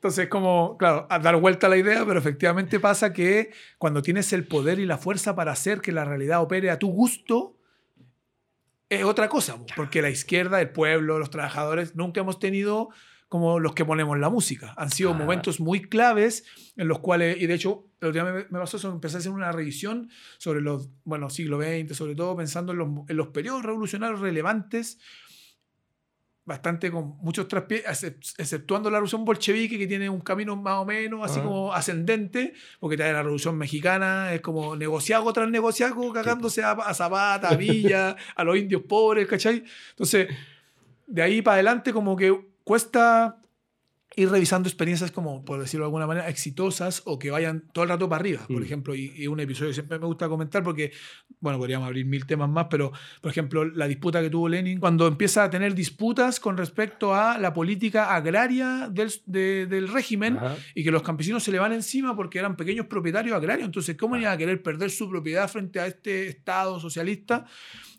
Entonces, 0.00 0.28
como, 0.28 0.78
claro, 0.78 1.06
a 1.10 1.18
dar 1.18 1.36
vuelta 1.36 1.66
a 1.66 1.70
la 1.70 1.76
idea, 1.76 2.06
pero 2.06 2.18
efectivamente 2.18 2.80
pasa 2.80 3.12
que 3.12 3.50
cuando 3.76 4.00
tienes 4.00 4.32
el 4.32 4.46
poder 4.46 4.78
y 4.78 4.86
la 4.86 4.96
fuerza 4.96 5.36
para 5.36 5.52
hacer 5.52 5.82
que 5.82 5.92
la 5.92 6.06
realidad 6.06 6.40
opere 6.40 6.70
a 6.70 6.78
tu 6.78 6.88
gusto, 6.90 7.58
es 8.88 9.04
otra 9.04 9.28
cosa, 9.28 9.58
po, 9.58 9.66
porque 9.76 10.00
la 10.00 10.08
izquierda, 10.08 10.58
el 10.60 10.70
pueblo, 10.70 11.18
los 11.18 11.28
trabajadores, 11.28 11.94
nunca 11.96 12.22
hemos 12.22 12.38
tenido 12.38 12.88
como 13.28 13.60
los 13.60 13.74
que 13.74 13.84
ponemos 13.84 14.18
la 14.18 14.30
música. 14.30 14.74
Han 14.78 14.90
sido 14.90 15.10
Ah. 15.10 15.14
momentos 15.14 15.60
muy 15.60 15.82
claves 15.82 16.44
en 16.76 16.88
los 16.88 16.98
cuales, 17.00 17.36
y 17.38 17.46
de 17.46 17.54
hecho, 17.54 17.84
el 18.00 18.12
día 18.14 18.24
me, 18.24 18.32
me 18.32 18.58
pasó 18.58 18.78
eso, 18.78 18.90
empecé 18.90 19.16
a 19.16 19.18
hacer 19.20 19.30
una 19.32 19.52
revisión 19.52 20.08
sobre 20.38 20.62
los, 20.62 20.88
bueno, 21.04 21.28
siglo 21.28 21.60
XX, 21.60 21.94
sobre 21.94 22.14
todo 22.16 22.34
pensando 22.36 22.72
en 22.72 22.78
los, 22.78 22.88
en 23.06 23.16
los 23.18 23.28
periodos 23.28 23.62
revolucionarios 23.64 24.18
relevantes, 24.20 24.98
bastante 26.44 26.90
con 26.90 27.16
muchos 27.18 27.46
traspiés, 27.48 27.84
excep- 27.84 28.34
exceptuando 28.38 28.90
la 28.90 28.96
revolución 28.96 29.24
bolchevique, 29.24 29.78
que 29.78 29.86
tiene 29.86 30.08
un 30.10 30.20
camino 30.20 30.56
más 30.56 30.78
o 30.78 30.84
menos 30.84 31.20
así 31.30 31.38
Ah. 31.40 31.44
como 31.44 31.72
ascendente, 31.72 32.54
porque 32.80 32.96
trae 32.96 33.12
la 33.12 33.22
revolución 33.22 33.56
mexicana, 33.56 34.32
es 34.32 34.40
como 34.40 34.74
negociago 34.74 35.32
tras 35.32 35.48
negociago, 35.50 36.12
cagándose 36.12 36.62
a, 36.64 36.72
a 36.72 36.94
Zapata, 36.94 37.48
a 37.50 37.56
Villa, 37.56 38.16
a 38.36 38.44
los 38.44 38.56
indios 38.56 38.82
pobres, 38.82 39.28
¿cachai? 39.28 39.62
Entonces, 39.90 40.28
de 41.06 41.22
ahí 41.22 41.42
para 41.42 41.54
adelante 41.54 41.92
como 41.92 42.16
que 42.16 42.36
cuesta 42.64 43.39
ir 44.16 44.28
revisando 44.28 44.68
experiencias 44.68 45.12
como, 45.12 45.44
por 45.44 45.60
decirlo 45.60 45.84
de 45.84 45.88
alguna 45.88 46.06
manera, 46.06 46.28
exitosas 46.28 47.02
o 47.04 47.18
que 47.18 47.30
vayan 47.30 47.64
todo 47.72 47.84
el 47.84 47.90
rato 47.90 48.08
para 48.08 48.20
arriba, 48.20 48.40
por 48.48 48.60
Mm. 48.60 48.64
ejemplo, 48.64 48.94
y, 48.96 49.12
y 49.16 49.26
un 49.28 49.38
episodio 49.38 49.70
que 49.70 49.74
siempre 49.74 49.98
me 50.00 50.06
gusta 50.06 50.28
comentar 50.28 50.64
porque, 50.64 50.90
bueno, 51.38 51.58
podríamos 51.58 51.86
abrir 51.86 52.04
mil 52.06 52.26
temas 52.26 52.48
más, 52.50 52.66
pero, 52.68 52.90
por 53.20 53.30
ejemplo, 53.30 53.64
la 53.64 53.86
disputa 53.86 54.20
que 54.20 54.28
tuvo 54.28 54.48
Lenin, 54.48 54.80
cuando 54.80 55.06
empieza 55.06 55.44
a 55.44 55.50
tener 55.50 55.74
disputas 55.76 56.40
con 56.40 56.56
respecto 56.56 57.14
a 57.14 57.38
la 57.38 57.52
política 57.54 58.12
agraria 58.14 58.88
del, 58.90 59.12
de- 59.26 59.66
del 59.66 59.86
régimen, 59.88 60.38
Ajá. 60.38 60.56
y 60.74 60.82
que 60.82 60.90
los 60.90 61.02
campesinos 61.02 61.44
se 61.44 61.52
le 61.52 61.60
van 61.60 61.72
encima 61.72 62.16
porque 62.16 62.40
eran 62.40 62.56
pequeños 62.56 62.86
propietarios 62.86 63.36
agrarios. 63.36 63.66
Entonces, 63.66 63.96
¿cómo 63.96 64.16
iban 64.16 64.32
a 64.32 64.36
querer 64.36 64.60
perder 64.60 64.90
su 64.90 65.08
propiedad 65.08 65.48
frente 65.48 65.78
a 65.78 65.86
este 65.86 66.26
Estado 66.28 66.80
socialista? 66.80 67.46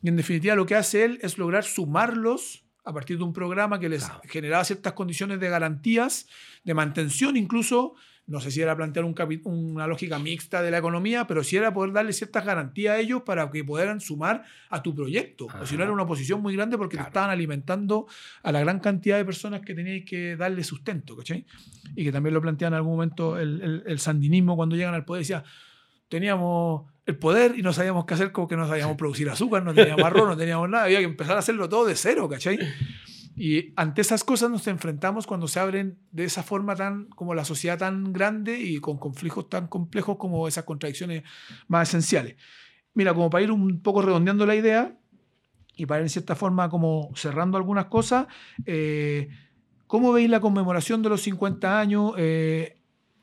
Y 0.03 0.09
en 0.09 0.17
definitiva, 0.17 0.55
lo 0.55 0.65
que 0.65 0.75
hace 0.75 1.05
él 1.05 1.19
es 1.21 1.37
lograr 1.37 1.63
sumarlos 1.63 2.65
a 2.83 2.93
partir 2.93 3.17
de 3.17 3.23
un 3.23 3.33
programa 3.33 3.79
que 3.79 3.89
les 3.89 4.05
Claro. 4.05 4.21
generaba 4.27 4.63
ciertas 4.63 4.93
condiciones 4.93 5.39
de 5.39 5.49
garantías, 5.49 6.27
de 6.63 6.73
mantención 6.73 7.37
incluso. 7.37 7.93
No 8.27 8.39
sé 8.39 8.49
si 8.51 8.61
era 8.61 8.75
plantear 8.77 9.03
un 9.03 9.15
una 9.45 9.87
lógica 9.87 10.17
mixta 10.19 10.61
de 10.61 10.71
la 10.71 10.77
economía, 10.77 11.25
pero 11.27 11.43
sí 11.43 11.57
era 11.57 11.73
poder 11.73 11.91
darle 11.91 12.13
ciertas 12.13 12.45
garantías 12.45 12.95
a 12.95 12.99
ellos 12.99 13.23
para 13.23 13.49
que 13.51 13.63
pudieran 13.63 13.99
sumar 13.99 14.43
a 14.69 14.81
tu 14.81 14.95
proyecto. 14.95 15.47
O 15.47 15.65
si 15.65 15.73
no, 15.75 15.79
Ajá. 15.81 15.83
era 15.85 15.91
una 15.91 16.03
oposición 16.03 16.41
muy 16.41 16.55
grande 16.55 16.77
porque 16.77 16.95
Claro. 16.95 17.07
te 17.07 17.09
estaban 17.09 17.29
alimentando 17.31 18.07
a 18.43 18.51
la 18.51 18.61
gran 18.61 18.79
cantidad 18.79 19.17
de 19.17 19.25
personas 19.25 19.61
que 19.61 19.73
teníais 19.73 20.05
que 20.05 20.37
darle 20.37 20.63
sustento, 20.63 21.17
¿cachai? 21.17 21.45
y 21.95 22.03
que 22.05 22.11
también 22.11 22.33
lo 22.33 22.41
plantean 22.41 22.71
en 22.73 22.77
algún 22.77 22.93
momento 22.93 23.37
el, 23.37 23.61
el- 23.61 23.83
el 23.85 23.99
sandinismo 23.99 24.55
cuando 24.55 24.75
llegan 24.77 24.93
al 24.93 25.03
poder, 25.03 25.21
decía, 25.23 25.43
teníamos 26.07 26.89
el 27.05 27.17
poder 27.17 27.57
y 27.57 27.61
no 27.61 27.73
sabíamos 27.73 28.05
qué 28.05 28.13
hacer, 28.13 28.31
como 28.31 28.47
que 28.47 28.55
no 28.55 28.67
sabíamos 28.67 28.97
producir 28.97 29.29
azúcar, 29.29 29.63
no 29.63 29.73
teníamos 29.73 30.05
arroz, 30.05 30.27
no 30.27 30.37
teníamos 30.37 30.69
nada, 30.69 30.85
había 30.85 30.99
que 30.99 31.05
empezar 31.05 31.35
a 31.35 31.39
hacerlo 31.39 31.67
todo 31.67 31.85
de 31.85 31.95
cero, 31.95 32.29
¿cachai? 32.29 32.59
Y 33.35 33.73
ante 33.75 34.01
esas 34.01 34.23
cosas 34.23 34.49
nos 34.49 34.67
enfrentamos 34.67 35.25
cuando 35.25 35.47
se 35.47 35.59
abren 35.59 35.97
de 36.11 36.25
esa 36.25 36.43
forma 36.43 36.75
tan, 36.75 37.05
como 37.07 37.33
la 37.33 37.45
sociedad 37.45 37.77
tan 37.77 38.11
grande 38.13 38.59
y 38.59 38.79
con 38.79 38.97
conflictos 38.97 39.49
tan 39.49 39.67
complejos 39.67 40.17
como 40.17 40.47
esas 40.47 40.65
contradicciones 40.65 41.23
más 41.67 41.89
esenciales. 41.89 42.35
Mira, 42.93 43.13
como 43.13 43.29
para 43.29 43.43
ir 43.43 43.51
un 43.51 43.81
poco 43.81 44.01
redondeando 44.01 44.45
la 44.45 44.55
idea 44.55 44.97
y 45.75 45.85
para 45.85 46.01
ir 46.01 46.03
en 46.03 46.09
cierta 46.09 46.35
forma 46.35 46.69
como 46.69 47.09
cerrando 47.15 47.57
algunas 47.57 47.85
cosas, 47.85 48.27
eh, 48.65 49.29
¿cómo 49.87 50.11
veis 50.11 50.29
la 50.29 50.41
conmemoración 50.41 51.01
de 51.01 51.09
los 51.09 51.21
50 51.21 51.79
años? 51.79 52.13
Eh, 52.17 52.80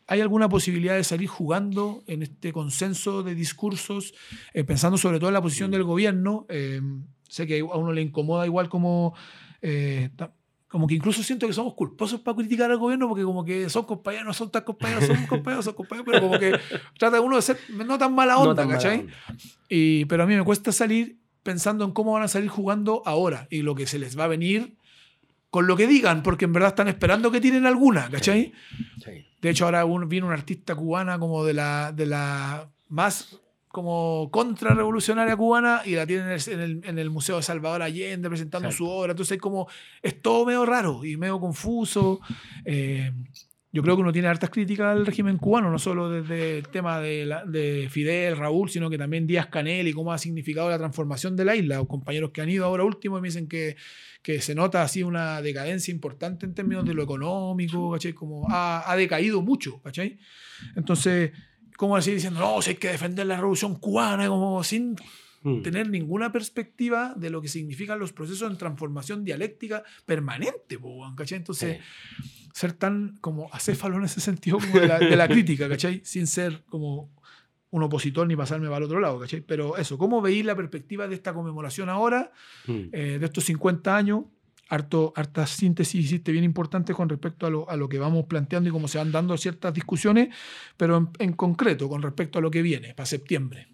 ¿Hay 0.09 0.23
alguna 0.23 0.49
posibilidad 0.49 0.97
de 0.97 1.05
salir 1.05 1.29
jugando 1.29 2.03
en 2.07 2.23
este 2.23 2.51
consenso 2.53 3.23
de 3.23 3.35
discursos, 3.35 4.15
eh, 4.55 4.65
pensando 4.65 4.97
sobre 4.97 5.19
todo 5.19 5.29
en 5.29 5.35
la 5.35 5.43
posición 5.43 5.71
del 5.71 5.85
gobierno? 5.85 6.47
Eh, 6.49 6.81
sé 7.29 7.47
que 7.47 7.61
a 7.61 7.65
uno 7.77 7.93
le 7.93 8.01
incomoda 8.01 8.47
igual 8.47 8.71
como 8.71 9.15
eh, 9.61 10.09
como 10.67 10.87
que 10.87 10.95
incluso 10.95 11.23
siento 11.23 11.47
que 11.47 11.53
somos 11.53 11.75
culposos 11.75 12.21
para 12.21 12.37
criticar 12.37 12.71
al 12.71 12.79
gobierno 12.79 13.09
porque 13.09 13.23
como 13.25 13.45
que 13.45 13.69
son 13.69 13.85
compañeros, 13.85 14.27
no 14.27 14.33
son 14.35 14.51
tan 14.51 14.65
compañeros, 14.65 15.05
son 15.05 15.27
compañeros, 15.27 15.65
son 15.65 15.75
compañeros, 15.75 16.07
pero 16.11 16.27
como 16.27 16.39
que 16.39 16.59
trata 16.99 17.21
uno 17.21 17.37
de 17.37 17.43
ser 17.43 17.59
no 17.75 17.99
tan 17.99 18.15
mala 18.15 18.39
onda, 18.39 18.51
No 18.51 18.55
tan 18.55 18.69
mala 18.69 18.79
¿cachai? 18.79 19.01
onda. 19.01 19.13
Y, 19.69 20.05
pero 20.07 20.23
a 20.23 20.27
mí 20.27 20.35
me 20.37 20.45
cuesta 20.45 20.73
salir 20.73 21.19
pensando 21.43 21.85
en 21.85 21.93
cómo 21.93 22.13
van 22.13 22.23
a 22.23 22.29
salir 22.29 22.49
jugando 22.49 23.03
ahora 23.07 23.47
y 23.51 23.63
lo 23.63 23.75
que 23.75 23.87
se 23.87 23.99
les 23.99 24.19
va 24.19 24.25
a 24.25 24.29
venir 24.29 24.77
con 25.51 25.67
lo 25.67 25.77
que 25.77 25.87
digan, 25.87 26.23
porque 26.23 26.45
en 26.45 26.53
verdad 26.53 26.71
están 26.71 26.89
esperando 26.89 27.31
que 27.31 27.41
tienen 27.41 27.65
alguna, 27.67 28.09
¿cachai? 28.11 28.53
Sí. 29.03 29.25
De 29.41 29.51
hecho, 29.51 29.65
ahora 29.65 29.85
un- 29.85 30.09
viene 30.09 30.27
una 30.27 30.35
artista 30.37 30.75
cubana 30.75 31.19
como 31.19 31.45
de 31.45 31.55
la, 31.55 31.93
de 31.93 32.07
la 32.07 32.69
más 32.89 33.39
como 33.69 34.29
contrarrevolucionaria 34.31 35.37
cubana 35.37 35.83
y 35.85 35.93
la 35.95 36.07
tienen 36.07 36.27
en 36.47 36.61
el, 36.61 36.99
en 36.99 37.09
Museo 37.09 37.37
de 37.37 37.43
Salvador 37.43 37.83
Allende 37.83 38.29
presentando 38.29 38.69
Exacto. 38.69 38.85
su 38.85 38.91
obra. 38.91 39.13
Entonces, 39.13 39.37
es 39.37 39.41
como, 39.41 39.69
es 40.03 40.21
todo 40.21 40.45
medio 40.47 40.65
raro 40.67 41.05
y 41.05 41.17
medio 41.17 41.39
confuso. 41.39 42.21
Eh, 42.65 43.13
yo 43.71 43.83
creo 43.83 43.95
que 43.97 44.03
uno 44.03 44.13
tiene 44.13 44.29
hartas 44.29 44.51
críticas 44.51 44.87
al 44.97 45.05
régimen 45.07 45.37
cubano, 45.37 45.71
no 45.71 45.79
solo 45.79 46.11
desde 46.11 46.59
el 46.59 46.69
tema 46.69 46.99
de, 47.01 47.27
la- 47.27 47.45
de 47.45 47.89
Fidel, 47.91 48.37
Raúl, 48.37 48.71
sino 48.71 48.89
que 48.91 48.99
también 48.99 49.27
Díaz 49.27 49.47
Canel 49.47 49.87
y 49.87 49.93
cómo 49.93 50.13
ha 50.13 50.19
significado 50.19 50.71
la 50.71 50.79
transformación 50.79 51.37
de 51.37 51.45
la 51.45 51.55
isla. 51.55 51.77
Los 51.77 51.87
compañeros 51.87 52.31
que 52.31 52.41
han 52.41 52.49
ido 52.51 52.65
ahora 52.65 52.85
último 52.85 53.21
me 53.21 53.29
dicen 53.29 53.47
que, 53.49 53.77
que 54.29 54.43
se 54.43 54.55
nota 54.55 54.83
así 54.83 55.03
una 55.03 55.41
decadencia 55.41 55.91
importante 55.91 56.45
en 56.45 56.53
términos 56.53 56.85
de 56.85 56.93
lo 56.93 57.03
económico, 57.03 57.93
¿cachai? 57.93 58.13
Como 58.13 58.47
ha, 58.51 58.85
ha 58.85 58.95
decaído 58.95 59.41
mucho, 59.41 59.81
¿cachai? 59.81 60.19
Entonces, 60.77 61.33
¿cómo 61.79 61.97
así 61.97 62.13
diciendo, 62.13 62.39
no, 62.39 62.61
si 62.61 62.71
hay 62.73 62.77
que 62.77 62.89
defender 62.89 63.27
la 63.27 63.37
revolución 63.37 63.77
cubana, 63.77 64.29
como 64.29 64.63
sin 64.63 64.97
Mm. 65.43 65.63
tener 65.63 65.89
ninguna 65.89 66.33
perspectiva 66.33 67.15
de 67.17 67.31
lo 67.31 67.41
que 67.41 67.49
significan 67.49 67.99
los 67.99 68.13
procesos 68.13 68.51
en 68.51 68.59
transformación 68.59 69.25
dialéctica 69.25 69.85
permanente, 70.05 70.79
¿cachai? 71.17 71.39
Entonces, 71.39 71.79
ser 72.53 72.73
tan 72.73 73.17
como 73.21 73.49
acéfalo 73.53 73.97
en 73.99 74.05
ese 74.05 74.21
sentido 74.21 74.59
como 74.59 74.81
de 74.81 74.89
la, 74.89 74.99
de 74.99 75.17
la 75.17 75.29
crítica, 75.29 75.69
¿cachai? 75.69 76.03
Sin 76.05 76.27
ser 76.27 76.65
como 76.69 77.11
un 77.71 77.83
opositor 77.83 78.27
ni 78.27 78.35
pasarme 78.37 78.67
para 78.67 78.79
el 78.79 78.85
otro 78.85 79.01
lado, 79.01 79.19
¿cachai? 79.21 79.41
Pero 79.43 79.77
eso, 79.77 79.99
¿cómo 79.99 80.21
veis 80.23 80.45
la 80.45 80.55
perspectiva 80.57 81.07
de 81.07 81.15
esta 81.15 81.35
conmemoración 81.35 81.89
ahora, 81.89 82.33
Mm. 82.67 82.73
eh, 82.93 83.19
de 83.21 83.25
estos 83.27 83.45
50 83.45 83.97
años? 83.97 84.25
Harto, 84.71 85.15
harta 85.17 85.47
síntesis 85.47 86.05
hiciste 86.05 86.31
bien 86.31 86.45
importante 86.45 86.93
con 86.93 87.09
respecto 87.09 87.47
a 87.47 87.51
lo, 87.51 87.71
a 87.71 87.77
lo 87.77 87.89
que 87.89 87.99
vamos 87.99 88.27
planteando 88.27 88.69
y 88.69 88.73
cómo 88.73 88.87
se 88.87 88.99
van 88.99 89.11
dando 89.11 89.35
ciertas 89.39 89.73
discusiones, 89.73 90.29
pero 90.77 90.97
en, 90.99 91.09
en 91.19 91.33
concreto 91.33 91.89
con 91.89 92.03
respecto 92.03 92.39
a 92.39 92.43
lo 92.43 92.51
que 92.51 92.61
viene 92.61 92.93
para 92.95 93.07
septiembre. 93.07 93.69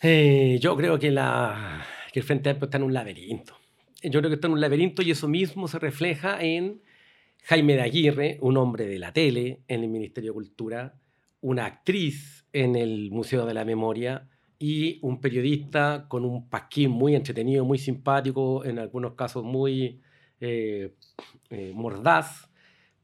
Eh, 0.00 0.58
yo 0.60 0.76
creo 0.76 0.98
que, 0.98 1.10
la, 1.10 1.84
que 2.12 2.20
el 2.20 2.24
Frente 2.26 2.50
Amplio 2.50 2.66
está 2.66 2.76
en 2.78 2.84
un 2.84 2.92
laberinto. 2.94 3.56
Yo 4.02 4.18
creo 4.20 4.30
que 4.30 4.34
está 4.34 4.48
en 4.48 4.54
un 4.54 4.60
laberinto 4.60 5.02
y 5.02 5.10
eso 5.12 5.28
mismo 5.28 5.68
se 5.68 5.78
refleja 5.78 6.42
en 6.42 6.82
Jaime 7.44 7.74
de 7.74 7.82
Aguirre, 7.82 8.38
un 8.40 8.56
hombre 8.56 8.86
de 8.86 8.98
la 8.98 9.12
tele 9.12 9.60
en 9.68 9.82
el 9.82 9.88
Ministerio 9.88 10.30
de 10.30 10.34
Cultura, 10.34 10.94
una 11.42 11.66
actriz 11.66 12.46
en 12.54 12.76
el 12.76 13.10
Museo 13.10 13.44
de 13.44 13.52
la 13.52 13.66
Memoria 13.66 14.28
y 14.58 14.98
un 15.02 15.20
periodista 15.20 16.06
con 16.08 16.24
un 16.24 16.48
pasquín 16.48 16.90
muy 16.90 17.14
entretenido, 17.14 17.64
muy 17.64 17.78
simpático, 17.78 18.64
en 18.64 18.78
algunos 18.78 19.14
casos 19.14 19.44
muy 19.44 20.00
eh, 20.40 20.94
eh, 21.50 21.72
mordaz, 21.74 22.48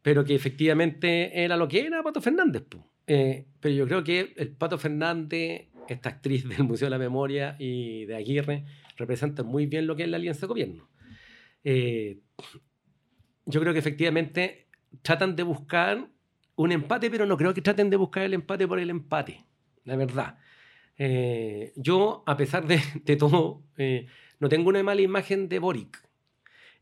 pero 0.02 0.24
que 0.24 0.34
efectivamente 0.34 1.44
era 1.44 1.56
lo 1.56 1.68
que 1.68 1.80
era 1.80 2.02
Pato 2.02 2.20
Fernández. 2.22 2.64
Eh, 3.06 3.46
pero 3.60 3.74
yo 3.74 3.86
creo 3.86 4.04
que 4.04 4.34
el 4.36 4.50
Pato 4.50 4.78
Fernández, 4.78 5.68
esta 5.88 6.08
actriz 6.08 6.48
del 6.48 6.64
Museo 6.64 6.86
de 6.86 6.90
la 6.90 6.98
Memoria 6.98 7.56
y 7.58 8.04
de 8.06 8.16
Aguirre, 8.16 8.64
representan 8.96 9.46
muy 9.46 9.66
bien 9.66 9.86
lo 9.86 9.96
que 9.96 10.04
es 10.04 10.08
la 10.08 10.16
alianza 10.16 10.42
de 10.42 10.46
gobierno. 10.46 10.88
Eh, 11.64 12.20
yo 13.46 13.60
creo 13.60 13.72
que 13.72 13.78
efectivamente 13.78 14.68
tratan 15.02 15.36
de 15.36 15.42
buscar 15.42 16.08
un 16.58 16.72
empate, 16.72 17.10
pero 17.10 17.24
no 17.26 17.36
creo 17.36 17.54
que 17.54 17.62
traten 17.62 17.88
de 17.90 17.96
buscar 17.96 18.22
el 18.24 18.34
empate 18.34 18.66
por 18.68 18.78
el 18.78 18.90
empate, 18.90 19.44
la 19.84 19.96
verdad. 19.96 20.38
Eh, 20.98 21.72
yo, 21.76 22.22
a 22.26 22.36
pesar 22.36 22.66
de, 22.66 22.80
de 23.04 23.16
todo, 23.16 23.62
eh, 23.76 24.06
no 24.40 24.48
tengo 24.48 24.68
una 24.68 24.82
mala 24.82 25.00
imagen 25.00 25.48
de 25.48 25.58
Boric. 25.60 26.02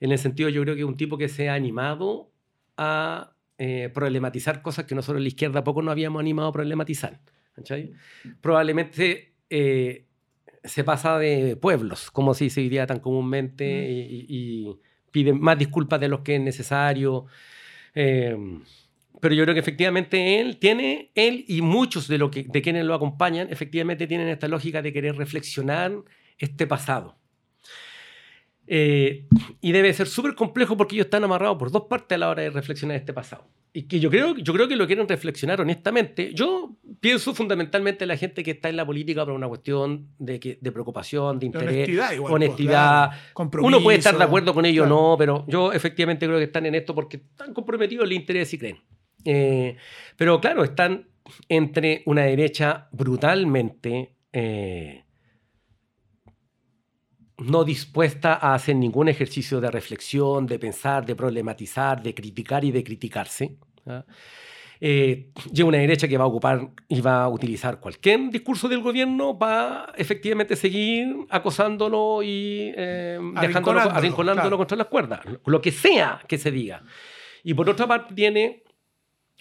En 0.00 0.12
el 0.12 0.18
sentido, 0.18 0.48
yo 0.48 0.62
creo 0.62 0.74
que 0.74 0.80
es 0.82 0.86
un 0.86 0.96
tipo 0.96 1.16
que 1.18 1.28
se 1.28 1.48
ha 1.48 1.54
animado 1.54 2.30
a 2.76 3.32
eh, 3.58 3.90
problematizar 3.94 4.62
cosas 4.62 4.84
que 4.86 4.94
nosotros 4.94 5.18
en 5.18 5.24
la 5.24 5.28
izquierda 5.28 5.64
poco 5.64 5.82
nos 5.82 5.92
habíamos 5.92 6.20
animado 6.20 6.48
a 6.48 6.52
problematizar. 6.52 7.20
¿cachai? 7.54 7.92
Probablemente 8.40 9.32
se 10.64 10.84
pasa 10.84 11.18
de 11.18 11.56
pueblos, 11.56 12.10
como 12.10 12.34
se 12.34 12.44
dice 12.44 12.60
hoy 12.60 12.68
día 12.68 12.86
tan 12.86 13.00
comúnmente, 13.00 13.64
y, 13.90 14.00
y- 14.00 14.26
y 14.68 14.76
pide 15.10 15.32
más 15.32 15.58
disculpas 15.58 16.00
de 16.00 16.08
los 16.08 16.20
que 16.20 16.34
es 16.36 16.40
necesario. 16.40 17.26
Pero 19.20 19.34
yo 19.34 19.44
creo 19.44 19.54
que 19.54 19.60
efectivamente 19.60 20.40
él 20.40 20.58
tiene, 20.58 21.10
él 21.14 21.44
y 21.48 21.62
muchos 21.62 22.08
de, 22.08 22.18
lo 22.18 22.30
que, 22.30 22.44
de 22.44 22.62
quienes 22.62 22.84
lo 22.84 22.94
acompañan, 22.94 23.48
efectivamente 23.50 24.06
tienen 24.06 24.28
esta 24.28 24.48
lógica 24.48 24.82
de 24.82 24.92
querer 24.92 25.16
reflexionar 25.16 25.92
este 26.38 26.66
pasado. 26.66 27.16
Eh, 28.68 29.26
y 29.60 29.72
debe 29.72 29.92
ser 29.92 30.08
súper 30.08 30.34
complejo 30.34 30.76
porque 30.76 30.96
ellos 30.96 31.06
están 31.06 31.22
amarrados 31.22 31.56
por 31.56 31.70
dos 31.70 31.84
partes 31.84 32.16
a 32.16 32.18
la 32.18 32.28
hora 32.28 32.42
de 32.42 32.50
reflexionar 32.50 32.96
este 32.96 33.12
pasado. 33.12 33.46
Y 33.72 33.82
que 33.82 34.00
yo 34.00 34.10
creo, 34.10 34.34
yo 34.36 34.54
creo 34.54 34.66
que 34.66 34.74
lo 34.74 34.86
quieren 34.86 35.06
reflexionar 35.06 35.60
honestamente. 35.60 36.32
Yo 36.32 36.76
pienso 36.98 37.34
fundamentalmente 37.34 38.04
en 38.04 38.08
la 38.08 38.16
gente 38.16 38.42
que 38.42 38.52
está 38.52 38.70
en 38.70 38.76
la 38.76 38.86
política 38.86 39.24
por 39.24 39.34
una 39.34 39.46
cuestión 39.48 40.08
de, 40.18 40.40
que, 40.40 40.58
de 40.60 40.72
preocupación, 40.72 41.38
de 41.38 41.40
De 41.40 41.46
interés, 41.46 41.74
honestidad 41.74 42.12
igual. 42.12 42.30
pues, 42.30 42.42
honestidad. 42.42 43.08
claro. 43.08 43.22
Compromiso. 43.34 43.68
Uno 43.68 43.82
puede 43.82 43.98
estar 43.98 44.16
de 44.16 44.24
acuerdo 44.24 44.54
con 44.54 44.64
ello 44.64 44.84
o 44.84 44.86
claro. 44.86 45.00
no, 45.10 45.16
pero 45.18 45.44
yo 45.46 45.72
efectivamente 45.72 46.26
creo 46.26 46.38
que 46.38 46.44
están 46.44 46.64
en 46.66 46.74
esto 46.74 46.94
porque 46.94 47.18
están 47.18 47.52
comprometidos 47.52 48.06
el 48.06 48.12
interés 48.12 48.52
y 48.54 48.58
creen. 48.58 48.78
Eh, 49.26 49.76
pero 50.16 50.40
claro, 50.40 50.64
están 50.64 51.08
entre 51.48 52.02
una 52.06 52.22
derecha 52.22 52.88
brutalmente 52.92 54.14
eh, 54.32 55.04
no 57.38 57.64
dispuesta 57.64 58.34
a 58.34 58.54
hacer 58.54 58.76
ningún 58.76 59.08
ejercicio 59.08 59.60
de 59.60 59.70
reflexión, 59.70 60.46
de 60.46 60.58
pensar, 60.58 61.04
de 61.04 61.14
problematizar, 61.14 62.02
de 62.02 62.14
criticar 62.14 62.64
y 62.64 62.72
de 62.72 62.82
criticarse. 62.82 63.56
Eh, 64.80 65.30
y 65.52 65.62
una 65.62 65.78
derecha 65.78 66.06
que 66.06 66.18
va 66.18 66.24
a 66.24 66.26
ocupar 66.26 66.68
y 66.88 67.00
va 67.00 67.24
a 67.24 67.28
utilizar 67.28 67.80
cualquier 67.80 68.30
discurso 68.30 68.68
del 68.68 68.80
gobierno 68.80 69.38
para 69.38 69.92
efectivamente 69.96 70.54
seguir 70.54 71.16
acosándolo 71.30 72.22
y 72.22 72.72
eh, 72.76 73.18
dejándolo, 73.40 73.80
arrinconándolo 73.80 74.48
claro. 74.48 74.58
contra 74.58 74.76
las 74.76 74.86
cuerdas, 74.88 75.20
lo 75.44 75.60
que 75.62 75.72
sea 75.72 76.20
que 76.28 76.36
se 76.38 76.50
diga. 76.50 76.82
Y 77.42 77.54
por 77.54 77.70
otra 77.70 77.86
parte 77.86 78.14
tiene 78.14 78.64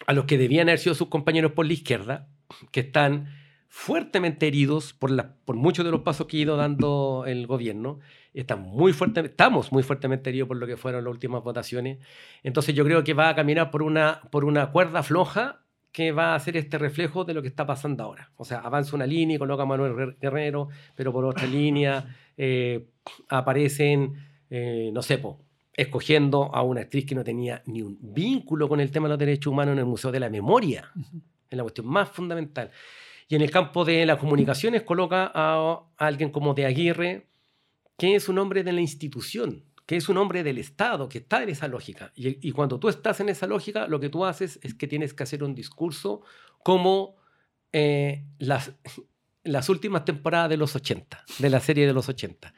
a 0.07 0.13
los 0.13 0.25
que 0.25 0.37
debían 0.37 0.67
haber 0.69 0.79
sido 0.79 0.95
sus 0.95 1.07
compañeros 1.07 1.53
por 1.53 1.65
la 1.65 1.73
izquierda, 1.73 2.27
que 2.71 2.81
están 2.81 3.27
fuertemente 3.69 4.47
heridos 4.47 4.93
por, 4.93 5.11
la- 5.11 5.35
por 5.45 5.55
muchos 5.55 5.83
de 5.83 5.91
los 5.91 6.01
pasos 6.01 6.27
que 6.27 6.37
ha 6.37 6.41
ido 6.41 6.55
dando 6.57 7.23
el 7.27 7.45
gobierno. 7.47 7.99
Están 8.33 8.61
muy 8.61 8.93
fuerte, 8.93 9.21
estamos 9.21 9.71
muy 9.71 9.83
fuertemente 9.83 10.29
heridos 10.29 10.47
por 10.47 10.57
lo 10.57 10.67
que 10.67 10.77
fueron 10.77 11.03
las 11.03 11.11
últimas 11.11 11.43
votaciones. 11.43 11.99
Entonces 12.43 12.73
yo 12.75 12.83
creo 12.85 13.03
que 13.03 13.13
va 13.13 13.29
a 13.29 13.35
caminar 13.35 13.71
por 13.71 13.83
una, 13.83 14.21
por 14.31 14.45
una 14.45 14.71
cuerda 14.71 15.03
floja 15.03 15.61
que 15.91 16.11
va 16.11 16.33
a 16.33 16.35
hacer 16.35 16.57
este 16.57 16.77
reflejo 16.77 17.23
de 17.23 17.33
lo 17.33 17.41
que 17.41 17.47
está 17.47 17.65
pasando 17.65 18.03
ahora. 18.03 18.31
O 18.35 18.43
sea, 18.45 18.59
avanza 18.59 18.95
una 18.95 19.05
línea 19.07 19.35
y 19.35 19.39
coloca 19.39 19.63
a 19.63 19.65
Manuel 19.65 19.93
Guer- 19.93 20.17
Guerrero, 20.19 20.67
pero 20.95 21.11
por 21.13 21.23
otra 21.25 21.47
línea 21.47 22.15
eh, 22.37 22.87
aparecen, 23.29 24.13
eh, 24.49 24.89
no 24.93 25.01
sé, 25.01 25.17
po, 25.17 25.39
escogiendo 25.75 26.53
a 26.55 26.63
una 26.63 26.81
actriz 26.81 27.05
que 27.05 27.15
no 27.15 27.23
tenía 27.23 27.61
ni 27.65 27.81
un 27.81 27.97
vínculo 28.01 28.69
con 28.69 28.79
el 28.79 28.91
tema 28.91 29.07
de 29.07 29.13
los 29.13 29.19
derechos 29.19 29.51
humanos 29.51 29.73
en 29.73 29.79
el 29.79 29.85
Museo 29.85 30.11
de 30.11 30.19
la 30.19 30.29
Memoria, 30.29 30.91
en 31.49 31.57
la 31.57 31.63
cuestión 31.63 31.87
más 31.87 32.09
fundamental. 32.09 32.71
Y 33.27 33.35
en 33.35 33.41
el 33.41 33.51
campo 33.51 33.83
de 33.83 34.05
las 34.05 34.17
comunicaciones 34.17 34.83
coloca 34.83 35.31
a, 35.33 35.55
a 35.97 36.05
alguien 36.05 36.29
como 36.29 36.53
de 36.53 36.65
Aguirre, 36.65 37.27
que 37.97 38.15
es 38.15 38.29
un 38.29 38.37
hombre 38.37 38.63
de 38.63 38.71
la 38.71 38.81
institución, 38.81 39.65
que 39.85 39.97
es 39.97 40.07
un 40.07 40.17
hombre 40.17 40.43
del 40.43 40.57
Estado, 40.59 41.09
que 41.09 41.19
está 41.19 41.43
en 41.43 41.49
esa 41.49 41.67
lógica. 41.67 42.11
Y, 42.15 42.47
y 42.47 42.51
cuando 42.51 42.79
tú 42.79 42.87
estás 42.87 43.19
en 43.19 43.29
esa 43.29 43.47
lógica, 43.47 43.87
lo 43.87 43.99
que 43.99 44.09
tú 44.09 44.25
haces 44.25 44.59
es 44.63 44.73
que 44.75 44.87
tienes 44.87 45.13
que 45.13 45.23
hacer 45.23 45.43
un 45.43 45.55
discurso 45.55 46.21
como 46.63 47.15
eh, 47.73 48.23
las, 48.37 48.71
las 49.43 49.67
últimas 49.69 50.05
temporadas 50.05 50.49
de 50.49 50.57
los 50.57 50.75
80, 50.75 51.25
de 51.39 51.49
la 51.49 51.59
serie 51.59 51.85
de 51.85 51.93
los 51.93 52.07
80 52.07 52.53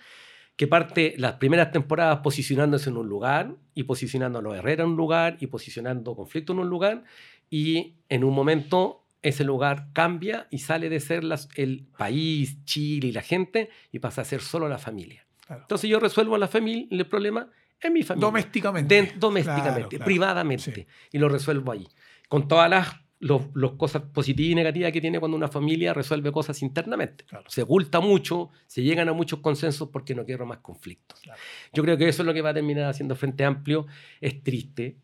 que 0.58 0.68
parte 0.68 1.14
las 1.18 1.34
primeras 1.36 1.72
temporadas 1.72 2.20
posicionándose 2.20 2.89
en 2.89 2.97
un 2.97 3.08
lugar 3.08 3.55
y 3.74 3.84
posicionando 3.84 4.39
a 4.39 4.41
los 4.41 4.55
Herrera 4.58 4.84
en 4.84 4.89
un 4.89 4.97
lugar 4.97 5.38
y 5.39 5.47
posicionando 5.47 6.16
conflicto 6.16 6.51
en 6.53 6.60
un 6.60 6.70
lugar 6.70 7.03
y 7.49 7.93
en 8.10 8.24
un 8.26 8.34
momento 8.34 9.05
ese 9.22 9.43
lugar 9.43 9.88
cambia 9.93 10.47
y 10.51 10.58
sale 10.60 10.89
de 10.89 10.99
ser 10.99 11.24
las- 11.24 11.47
el 11.55 11.86
país, 11.97 12.64
Chile 12.66 13.08
y 13.08 13.12
la 13.12 13.22
gente 13.22 13.70
y 13.91 13.99
pasa 13.99 14.22
a 14.22 14.26
ser 14.26 14.41
solo 14.41 14.68
la 14.68 14.78
familia. 14.78 15.26
Claro. 15.45 15.62
Entonces 15.62 15.89
yo 15.89 15.99
resuelvo 15.99 16.38
la 16.38 16.47
familia, 16.47 16.88
el 16.91 17.05
problema 17.08 17.49
en 17.80 17.93
mi 17.93 18.03
familia. 18.03 18.28
Domésticamente. 18.28 19.14
Domésticamente, 19.18 19.72
Claro, 19.74 19.89
claro. 19.89 20.05
privadamente. 20.05 20.72
Sí. 20.74 20.88
Y 21.12 21.18
lo 21.20 21.30
resuelvo 21.30 21.72
ahí. 21.72 21.88
Con 22.28 22.47
todas 22.47 22.70
las 22.70 22.88
los, 23.20 23.43
los 23.53 23.74
cosas 23.74 24.03
positivas 24.03 24.51
y 24.51 24.55
negativas 24.55 24.91
que 24.91 25.01
tiene 25.01 25.20
cuando 25.20 25.38
una 25.38 25.47
familia 25.47 25.93
resuelve 25.93 26.32
cosas 26.32 26.61
internamente. 26.61 27.26
Claro. 27.26 27.49
Se 27.49 27.63
oculta 27.63 27.99
mucho, 27.99 28.49
se 28.68 28.84
llegan 28.84 29.09
a 29.09 29.13
muchos 29.13 29.39
consensos 29.39 29.89
porque 29.89 30.13
no 30.13 30.26
quiero 30.26 30.45
más 30.45 30.59
conflictos. 30.59 31.20
Claro. 31.22 31.39
Yo 31.74 31.84
creo 31.84 31.97
que 31.97 32.07
eso 32.07 32.22
es 32.22 32.26
lo 32.26 32.34
que 32.34 32.41
va 32.41 32.51
a 32.51 32.53
terminar 32.53 32.86
haciendo 32.86 33.15
Frente 33.15 33.43
Amplio. 33.43 33.88
Es 34.22 34.43
triste. 34.43 34.97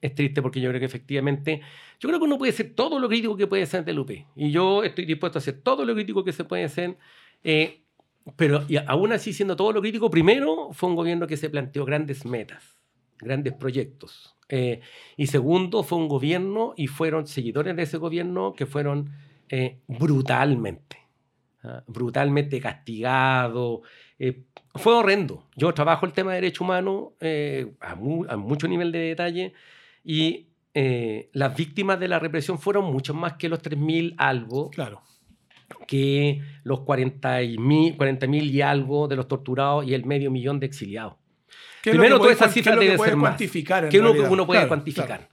Es 0.00 0.14
triste 0.14 0.42
porque 0.42 0.60
yo 0.60 0.68
creo 0.70 0.80
que 0.80 0.86
efectivamente, 0.86 1.60
yo 2.00 2.08
creo 2.08 2.18
que 2.18 2.24
uno 2.24 2.38
puede 2.38 2.52
hacer 2.52 2.74
todo 2.74 2.98
lo 2.98 3.08
crítico 3.08 3.36
que 3.36 3.46
puede 3.46 3.66
ser 3.66 3.84
del 3.84 3.98
UP. 3.98 4.10
Y 4.36 4.50
yo 4.50 4.82
estoy 4.82 5.04
dispuesto 5.04 5.38
a 5.38 5.40
hacer 5.40 5.60
todo 5.60 5.84
lo 5.84 5.94
crítico 5.94 6.24
que 6.24 6.32
se 6.32 6.44
puede 6.44 6.64
hacer. 6.64 6.96
eh, 7.44 7.82
pero 8.36 8.64
y 8.68 8.76
aún 8.76 9.12
así, 9.12 9.32
siendo 9.32 9.56
todo 9.56 9.72
lo 9.72 9.80
crítico, 9.80 10.10
primero 10.10 10.70
fue 10.72 10.88
un 10.88 10.96
gobierno 10.96 11.26
que 11.26 11.36
se 11.36 11.50
planteó 11.50 11.84
grandes 11.84 12.24
metas, 12.24 12.76
grandes 13.18 13.54
proyectos. 13.54 14.36
Eh, 14.52 14.80
y 15.16 15.26
segundo, 15.28 15.82
fue 15.84 15.96
un 15.98 16.08
gobierno 16.08 16.74
y 16.76 16.88
fueron 16.88 17.26
seguidores 17.26 17.76
de 17.76 17.82
ese 17.84 17.96
gobierno 17.98 18.52
que 18.52 18.66
fueron 18.66 19.10
eh, 19.48 19.78
brutalmente, 19.86 20.98
ah, 21.62 21.82
brutalmente 21.86 22.60
castigados. 22.60 23.80
eh, 24.18 24.42
fue 24.74 24.92
horrendo. 24.94 25.46
Yo 25.56 25.72
trabajo 25.72 26.04
el 26.06 26.12
tema 26.12 26.30
de 26.32 26.36
derecho 26.42 26.64
humano 26.64 27.14
eh, 27.20 27.72
a, 27.80 27.94
mu- 27.94 28.26
a 28.28 28.36
mucho 28.36 28.66
nivel 28.68 28.92
de 28.92 28.98
detalle 28.98 29.52
y 30.04 30.48
eh, 30.74 31.30
las 31.32 31.56
víctimas 31.56 31.98
de 31.98 32.08
la 32.08 32.18
represión 32.18 32.58
fueron 32.58 32.84
mucho 32.92 33.14
más 33.14 33.34
que 33.34 33.48
los 33.48 33.60
3.000 33.62 34.14
algo, 34.18 34.70
Claro. 34.70 35.02
que 35.86 36.40
los 36.64 36.80
40.000 36.80 37.96
40.000 37.96 38.44
y 38.50 38.62
algo 38.62 39.08
de 39.08 39.16
los 39.16 39.26
torturados 39.28 39.86
y 39.86 39.94
el 39.94 40.04
medio 40.04 40.30
millón 40.30 40.60
de 40.60 40.66
exiliados. 40.66 41.14
¿Qué 41.82 41.90
es 41.90 41.96
lo 41.96 42.00
Primero, 42.00 42.16
que 42.16 42.20
puedes 42.20 42.38
toda 42.38 42.46
esa 42.48 42.52
cuan- 42.52 42.52
cifra 42.54 42.70
qué 42.72 42.74
es 42.74 42.76
lo 42.76 42.80
que 42.80 42.86
debe 42.86 42.96
puedes 42.98 43.10
ser 43.10 43.16
más. 43.16 43.90
que 43.90 43.98
uno, 44.00 44.10
uno 44.30 44.46
puede 44.46 44.58
Claro, 44.60 44.68
cuantificar. 44.68 45.06
claro. 45.06 45.28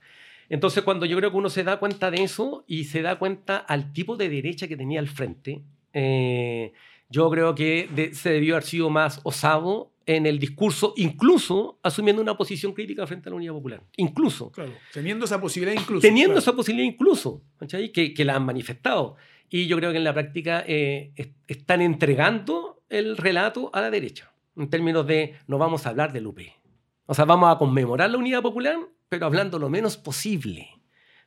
Entonces, 0.50 0.82
cuando 0.82 1.04
yo 1.06 1.16
creo 1.18 1.30
que 1.30 1.36
uno 1.36 1.50
se 1.50 1.62
da 1.62 1.78
cuenta 1.78 2.10
de 2.10 2.22
eso 2.22 2.64
y 2.66 2.84
se 2.84 3.02
da 3.02 3.18
cuenta 3.18 3.58
al 3.58 3.92
tipo 3.92 4.16
de 4.16 4.28
derecha 4.30 4.66
que 4.66 4.76
tenía 4.78 4.98
al 5.00 5.08
frente, 5.08 5.62
eh, 5.92 6.72
yo 7.10 7.28
creo 7.30 7.54
que 7.54 7.88
de- 7.94 8.14
se 8.14 8.30
debió 8.30 8.54
haber 8.54 8.64
sido 8.64 8.88
más 8.90 9.20
osado 9.24 9.92
en 10.06 10.24
el 10.24 10.38
discurso, 10.38 10.94
incluso 10.96 11.78
asumiendo 11.82 12.22
una 12.22 12.36
posición 12.38 12.72
crítica 12.72 13.06
frente 13.06 13.28
a 13.28 13.30
la 13.30 13.36
Unidad 13.36 13.52
Popular. 13.52 13.82
Incluso. 13.98 14.50
Claro, 14.52 14.72
Teniendo 14.92 15.26
esa 15.26 15.38
posibilidad 15.38 15.78
incluso. 15.78 16.00
Teniendo 16.00 16.32
claro. 16.34 16.38
esa 16.40 16.52
posibilidad 16.56 16.90
incluso, 16.90 17.42
¿cachai? 17.58 17.92
Que, 17.92 18.14
que 18.14 18.24
la 18.24 18.36
han 18.36 18.46
manifestado. 18.46 19.16
Y 19.50 19.66
yo 19.66 19.76
creo 19.76 19.90
que 19.92 19.98
en 19.98 20.04
la 20.04 20.14
práctica 20.14 20.64
eh, 20.66 21.12
es- 21.16 21.28
están 21.46 21.82
entregando 21.82 22.80
el 22.88 23.18
relato 23.18 23.70
a 23.74 23.82
la 23.82 23.90
derecha, 23.90 24.32
en 24.58 24.68
términos 24.68 25.06
de 25.06 25.34
no 25.46 25.56
vamos 25.58 25.86
a 25.86 25.90
hablar 25.90 26.12
del 26.12 26.26
UP. 26.26 26.40
O 27.06 27.14
sea, 27.14 27.24
vamos 27.24 27.54
a 27.54 27.58
conmemorar 27.58 28.10
la 28.10 28.18
unidad 28.18 28.42
popular, 28.42 28.76
pero 29.08 29.26
hablando 29.26 29.58
lo 29.58 29.68
menos 29.70 29.96
posible 29.96 30.68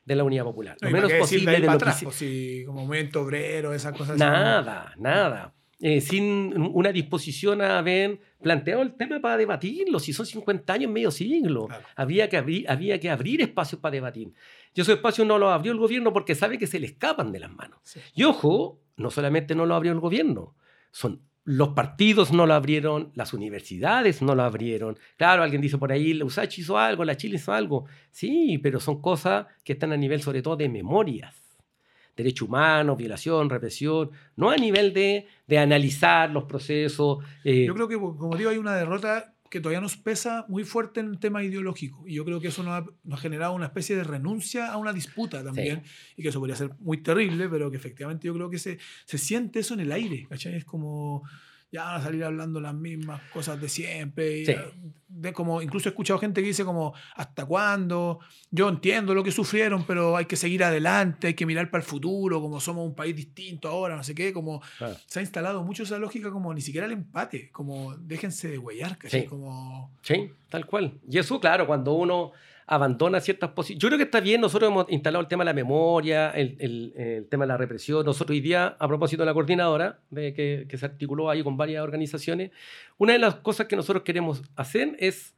de 0.05 0.15
la 0.15 0.23
unidad 0.23 0.43
popular. 0.43 0.77
No, 0.81 0.89
Lo 0.89 0.93
menos 0.93 1.11
posible 1.13 1.51
de 1.51 1.57
de 1.57 1.59
lo 1.65 1.67
que 1.71 1.75
atrás, 1.75 1.95
hice- 1.97 2.05
pues, 2.05 2.15
si 2.17 2.63
como 2.65 2.85
movimiento 2.85 3.21
obrero, 3.21 3.73
esas 3.73 3.91
cosas. 3.93 4.11
así. 4.11 4.19
Nada, 4.19 4.93
nada. 4.97 5.53
Eh, 5.83 5.99
sin 5.99 6.53
una 6.75 6.91
disposición 6.91 7.59
a 7.63 7.79
haber 7.79 8.19
planteado 8.39 8.83
el 8.83 8.93
tema 8.95 9.19
para 9.19 9.37
debatirlo, 9.37 9.97
si 9.99 10.13
son 10.13 10.27
50 10.27 10.73
años, 10.73 10.91
medio 10.91 11.09
siglo. 11.09 11.65
Claro. 11.65 11.83
Había, 11.95 12.29
que 12.29 12.37
abrir, 12.37 12.69
había 12.69 12.99
que 12.99 13.09
abrir 13.09 13.41
espacios 13.41 13.81
para 13.81 13.93
debatir. 13.93 14.31
Y 14.75 14.81
esos 14.81 14.93
espacios 14.95 15.25
no 15.27 15.39
los 15.39 15.49
abrió 15.51 15.71
el 15.71 15.79
gobierno 15.79 16.13
porque 16.13 16.35
sabe 16.35 16.59
que 16.59 16.67
se 16.67 16.79
le 16.79 16.85
escapan 16.85 17.31
de 17.31 17.39
las 17.39 17.51
manos. 17.51 17.79
Sí. 17.83 17.99
Y 18.13 18.23
ojo, 18.25 18.79
no 18.97 19.09
solamente 19.09 19.55
no 19.55 19.65
lo 19.65 19.73
abrió 19.73 19.91
el 19.91 19.99
gobierno, 19.99 20.55
son 20.91 21.23
los 21.43 21.69
partidos 21.69 22.31
no 22.31 22.45
lo 22.45 22.53
abrieron, 22.53 23.11
las 23.15 23.33
universidades 23.33 24.21
no 24.21 24.35
lo 24.35 24.43
abrieron. 24.43 24.97
Claro, 25.17 25.41
alguien 25.43 25.61
dice 25.61 25.77
por 25.77 25.91
ahí, 25.91 26.13
la 26.13 26.25
USACH 26.25 26.59
hizo 26.59 26.77
algo, 26.77 27.03
la 27.03 27.17
Chile 27.17 27.37
hizo 27.37 27.51
algo. 27.51 27.85
Sí, 28.11 28.59
pero 28.59 28.79
son 28.79 29.01
cosas 29.01 29.47
que 29.63 29.73
están 29.73 29.91
a 29.91 29.97
nivel 29.97 30.21
sobre 30.21 30.41
todo 30.41 30.55
de 30.55 30.69
memorias. 30.69 31.35
Derecho 32.15 32.45
humano, 32.45 32.95
violación, 32.95 33.49
represión, 33.49 34.11
no 34.35 34.51
a 34.51 34.57
nivel 34.57 34.93
de, 34.93 35.25
de 35.47 35.57
analizar 35.57 36.29
los 36.29 36.43
procesos. 36.43 37.23
eh, 37.43 37.65
Yo 37.65 37.73
creo 37.73 37.87
que, 37.87 37.95
como 37.97 38.35
digo, 38.35 38.49
hay 38.49 38.57
una 38.57 38.75
derrota 38.75 39.30
que 39.51 39.59
todavía 39.59 39.81
nos 39.81 39.97
pesa 39.97 40.45
muy 40.47 40.63
fuerte 40.63 41.01
en 41.01 41.07
el 41.07 41.19
tema 41.19 41.43
ideológico. 41.43 42.07
Y 42.07 42.13
yo 42.13 42.23
creo 42.23 42.39
que 42.39 42.47
eso 42.47 42.63
nos 42.63 42.71
ha, 42.71 42.85
nos 43.03 43.19
ha 43.19 43.21
generado 43.21 43.53
una 43.53 43.65
especie 43.65 43.97
de 43.97 44.05
renuncia 44.05 44.71
a 44.71 44.77
una 44.77 44.93
disputa 44.93 45.43
también. 45.43 45.83
Y 46.15 46.23
que 46.23 46.29
eso 46.29 46.39
podría 46.39 46.55
ser 46.55 46.71
muy 46.79 47.03
terrible, 47.03 47.49
pero 47.49 47.69
que 47.69 47.75
efectivamente 47.75 48.27
yo 48.27 48.33
creo 48.33 48.49
que 48.49 48.57
se, 48.57 48.79
se 49.03 49.17
siente 49.17 49.59
eso 49.59 49.73
en 49.73 49.81
el 49.81 49.91
aire. 49.91 50.25
¿cachai? 50.29 50.55
Es 50.55 50.63
como 50.63 51.23
ya 51.71 51.83
van 51.85 52.01
a 52.01 52.03
salir 52.03 52.23
hablando 52.23 52.59
las 52.59 52.73
mismas 52.73 53.21
cosas 53.33 53.59
de 53.61 53.69
siempre. 53.69 54.39
y, 54.39 54.45
Sí. 54.45 54.55
de 55.07 55.33
como, 55.33 55.61
incluso 55.61 55.89
he 55.89 55.91
escuchado 55.91 56.19
gente 56.19 56.41
que 56.41 56.47
dice 56.47 56.63
como, 56.65 56.93
¿hasta 57.15 57.45
cuándo? 57.45 58.19
Yo 58.49 58.69
entiendo 58.69 59.13
lo 59.13 59.23
que 59.23 59.31
sufrieron, 59.31 59.83
pero 59.85 60.15
hay 60.17 60.25
que 60.25 60.35
seguir 60.35 60.63
adelante, 60.63 61.27
hay 61.27 61.33
que 61.33 61.45
mirar 61.45 61.69
para 61.69 61.83
el 61.83 61.87
futuro, 61.87 62.41
como 62.41 62.59
somos 62.59 62.85
un 62.85 62.95
país 62.95 63.15
distinto 63.15 63.67
ahora, 63.67 63.95
no 63.95 64.03
sé 64.03 64.15
qué, 64.15 64.31
como 64.33 64.61
se 65.05 65.19
ha 65.19 65.21
instalado 65.21 65.63
mucho 65.63 65.83
esa 65.83 65.97
lógica 65.99 66.31
como 66.31 66.53
ni 66.53 66.61
siquiera 66.61 66.87
el 66.87 66.93
empate, 66.93 67.49
como 67.51 67.95
déjense 67.97 68.47
de 68.49 68.57
huellar. 68.57 68.97
Sí. 69.07 69.25
Como... 69.25 69.91
Sí, 70.01 70.31
tal 70.49 70.65
cual. 70.65 70.99
Y 71.09 71.17
eso, 71.19 71.39
claro, 71.39 71.67
cuando 71.67 71.93
uno 71.93 72.31
abandona 72.73 73.19
ciertas 73.19 73.49
posiciones. 73.51 73.81
Yo 73.81 73.89
creo 73.89 73.97
que 73.97 74.05
está 74.05 74.21
bien, 74.21 74.39
nosotros 74.39 74.71
hemos 74.71 74.85
instalado 74.89 75.21
el 75.21 75.27
tema 75.27 75.43
de 75.43 75.45
la 75.49 75.53
memoria, 75.53 76.29
el, 76.31 76.55
el- 76.59 76.93
el 76.95 77.27
tema 77.27 77.43
de 77.43 77.49
la 77.49 77.57
represión. 77.57 78.05
Nosotros 78.05 78.33
hoy 78.33 78.39
día, 78.41 78.77
a 78.79 78.87
propósito 78.87 79.23
de 79.23 79.25
la 79.27 79.33
coordinadora, 79.33 79.99
de 80.09 80.33
que, 80.33 80.65
que 80.69 80.77
se 80.77 80.85
articuló 80.85 81.29
ahí 81.29 81.43
con 81.43 81.57
varias 81.57 81.83
organizaciones, 81.83 82.51
una 82.97 83.13
de 83.13 83.19
las 83.19 83.35
cosas 83.35 83.67
que 83.67 83.75
nosotros 83.75 84.03
queremos 84.03 84.41
hacer 84.55 84.95
es 84.99 85.35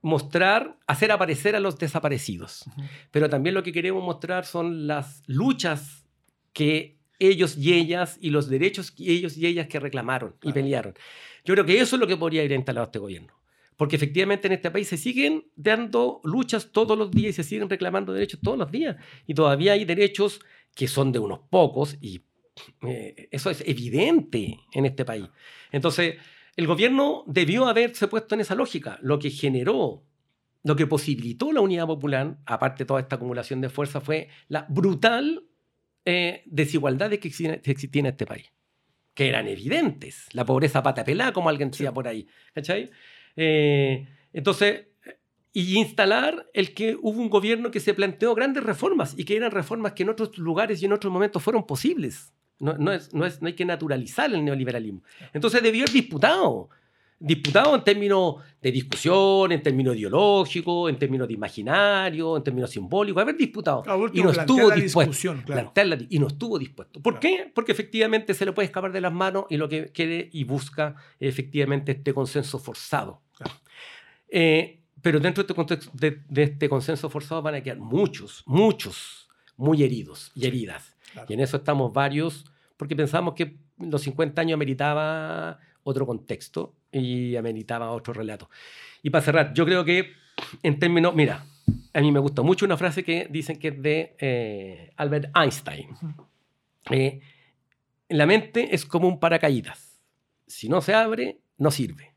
mostrar, 0.00 0.76
hacer 0.86 1.10
aparecer 1.10 1.56
a 1.56 1.60
los 1.60 1.76
desaparecidos. 1.78 2.64
Pero 3.10 3.28
también 3.28 3.54
lo 3.54 3.62
que 3.64 3.72
queremos 3.72 4.04
mostrar 4.04 4.44
son 4.44 4.86
las 4.86 5.22
luchas 5.26 6.06
que 6.52 6.96
ellos 7.18 7.56
y 7.56 7.72
ellas 7.72 8.16
y 8.20 8.30
los 8.30 8.48
derechos 8.48 8.90
que 8.92 9.10
ellos 9.10 9.36
y 9.36 9.46
ellas 9.46 9.66
que 9.66 9.80
reclamaron 9.80 10.34
y 10.36 10.38
Claro. 10.42 10.54
pelearon. 10.54 10.94
Yo 11.44 11.54
creo 11.54 11.64
que 11.66 11.80
eso 11.80 11.96
es 11.96 12.00
lo 12.00 12.06
que 12.06 12.16
podría 12.16 12.44
ir 12.44 12.52
instalado 12.52 12.84
este 12.86 12.98
gobierno. 13.00 13.32
Porque 13.76 13.96
efectivamente 13.96 14.46
en 14.46 14.54
este 14.54 14.70
país 14.70 14.88
se 14.88 14.96
siguen 14.96 15.44
dando 15.54 16.20
luchas 16.24 16.72
todos 16.72 16.96
los 16.96 17.10
días 17.10 17.30
y 17.30 17.32
se 17.34 17.44
siguen 17.44 17.68
reclamando 17.68 18.12
derechos 18.12 18.40
todos 18.42 18.58
los 18.58 18.70
días. 18.70 18.96
Y 19.26 19.34
todavía 19.34 19.72
hay 19.74 19.84
derechos 19.84 20.40
que 20.74 20.88
son 20.88 21.12
de 21.12 21.18
unos 21.18 21.40
pocos 21.50 21.96
y 22.00 22.22
eh, 22.82 23.28
eso 23.30 23.50
es 23.50 23.62
evidente 23.66 24.58
en 24.72 24.86
este 24.86 25.04
país. 25.04 25.26
Entonces, 25.72 26.16
el 26.56 26.66
gobierno 26.66 27.22
debió 27.26 27.66
haberse 27.66 28.08
puesto 28.08 28.34
en 28.34 28.40
esa 28.40 28.54
lógica, 28.54 28.98
lo 29.02 29.18
que 29.18 29.30
generó, 29.30 30.04
lo 30.64 30.74
que 30.74 30.86
posibilitó 30.86 31.52
la 31.52 31.60
unidad 31.60 31.86
popular, 31.86 32.38
aparte 32.46 32.84
de 32.84 32.86
toda 32.88 33.00
esta 33.00 33.16
acumulación 33.16 33.60
de 33.60 33.68
fuerza, 33.68 34.00
fue 34.00 34.28
la 34.48 34.66
brutal 34.70 35.44
eh, 36.06 36.42
desigualdades 36.46 37.18
que 37.18 37.28
exi- 37.28 37.60
que 37.60 37.70
existían 37.72 38.06
en 38.06 38.12
este 38.12 38.24
país, 38.24 38.50
que 39.12 39.28
eran 39.28 39.48
evidentes, 39.48 40.28
la 40.32 40.46
pobreza 40.46 40.82
pata 40.82 41.04
pelada, 41.04 41.32
como 41.32 41.50
alguien 41.50 41.70
decía 41.70 41.92
por 41.92 42.08
ahí, 42.08 42.26
¿cachai? 42.54 42.90
Eh, 43.36 44.06
entonces, 44.32 44.86
y 45.52 45.78
instalar 45.78 46.48
el 46.52 46.74
que 46.74 46.96
hubo 47.00 47.20
un 47.20 47.30
gobierno 47.30 47.70
que 47.70 47.80
se 47.80 47.94
planteó 47.94 48.34
grandes 48.34 48.62
reformas 48.62 49.14
y 49.16 49.24
que 49.24 49.36
eran 49.36 49.50
reformas 49.50 49.92
que 49.92 50.02
en 50.02 50.10
otros 50.10 50.36
lugares 50.38 50.82
y 50.82 50.86
en 50.86 50.92
otros 50.92 51.12
momentos 51.12 51.42
fueron 51.42 51.66
posibles. 51.66 52.32
No, 52.58 52.74
no, 52.74 52.92
es, 52.92 53.12
no, 53.14 53.24
es, 53.26 53.40
no 53.42 53.48
hay 53.48 53.54
que 53.54 53.64
naturalizar 53.64 54.32
el 54.32 54.44
neoliberalismo. 54.44 55.02
Entonces 55.32 55.62
debió 55.62 55.82
haber 55.84 55.92
disputado. 55.94 56.68
Disputado 57.18 57.74
en 57.74 57.82
términos 57.82 58.34
de 58.60 58.70
discusión, 58.70 59.50
en 59.50 59.62
términos 59.62 59.96
ideológicos, 59.96 60.90
en 60.90 60.98
términos 60.98 61.26
de 61.26 61.32
imaginario, 61.32 62.36
en 62.36 62.42
términos 62.42 62.68
simbólicos, 62.70 63.22
haber 63.22 63.38
disputado. 63.38 63.82
Y 64.12 64.22
no 64.22 64.30
estuvo 64.42 64.70
dispuesto. 64.82 65.12
claro. 65.46 65.72
Y 66.10 66.18
no 66.18 66.26
estuvo 66.26 66.58
dispuesto. 66.58 67.00
¿Por 67.00 67.18
Claro. 67.18 67.36
qué? 67.44 67.50
Porque 67.54 67.72
efectivamente 67.72 68.34
se 68.34 68.44
le 68.44 68.52
puede 68.52 68.66
escapar 68.66 68.92
de 68.92 69.00
las 69.00 69.14
manos 69.14 69.46
y 69.48 69.56
lo 69.56 69.66
que 69.66 69.86
quiere 69.86 70.28
y 70.30 70.44
busca 70.44 70.94
efectivamente 71.18 71.92
este 71.92 72.12
consenso 72.12 72.58
forzado. 72.58 73.22
Eh, 74.28 74.80
pero 75.02 75.20
dentro 75.20 75.42
de 75.42 75.46
este, 75.46 75.54
contexto- 75.54 75.90
de- 75.94 76.22
de 76.28 76.42
este 76.42 76.68
consenso 76.68 77.08
forzado 77.08 77.42
van 77.42 77.54
a 77.54 77.62
quedar 77.62 77.78
muchos, 77.78 78.42
muchos 78.46 79.28
muy 79.56 79.82
heridos 79.82 80.32
y 80.34 80.46
heridas. 80.46 80.94
Claro. 81.12 81.26
Y 81.30 81.34
en 81.34 81.40
eso 81.40 81.56
estamos 81.58 81.92
varios, 81.92 82.44
porque 82.76 82.96
pensamos 82.96 83.34
que 83.34 83.56
los 83.78 84.02
50 84.02 84.40
años 84.42 84.54
ameritaba 84.54 85.58
otro 85.84 86.06
contexto 86.06 86.74
y 86.90 87.36
ameritaba 87.36 87.92
otro 87.92 88.12
relato. 88.12 88.50
Y 89.02 89.10
para 89.10 89.22
cerrar, 89.24 89.54
yo 89.54 89.64
creo 89.64 89.84
que 89.84 90.12
en 90.62 90.78
términos, 90.78 91.14
mira, 91.14 91.46
a 91.94 92.00
mí 92.00 92.10
me 92.10 92.18
gusta 92.18 92.42
mucho 92.42 92.64
una 92.66 92.76
frase 92.76 93.04
que 93.04 93.28
dicen 93.30 93.58
que 93.58 93.68
es 93.68 93.80
de 93.82 94.16
eh, 94.18 94.90
Albert 94.96 95.30
Einstein. 95.36 95.88
Eh, 96.90 97.20
la 98.08 98.26
mente 98.26 98.74
es 98.74 98.84
como 98.84 99.08
un 99.08 99.18
paracaídas. 99.20 100.00
Si 100.46 100.68
no 100.68 100.80
se 100.80 100.94
abre, 100.94 101.38
no 101.58 101.70
sirve. 101.70 102.12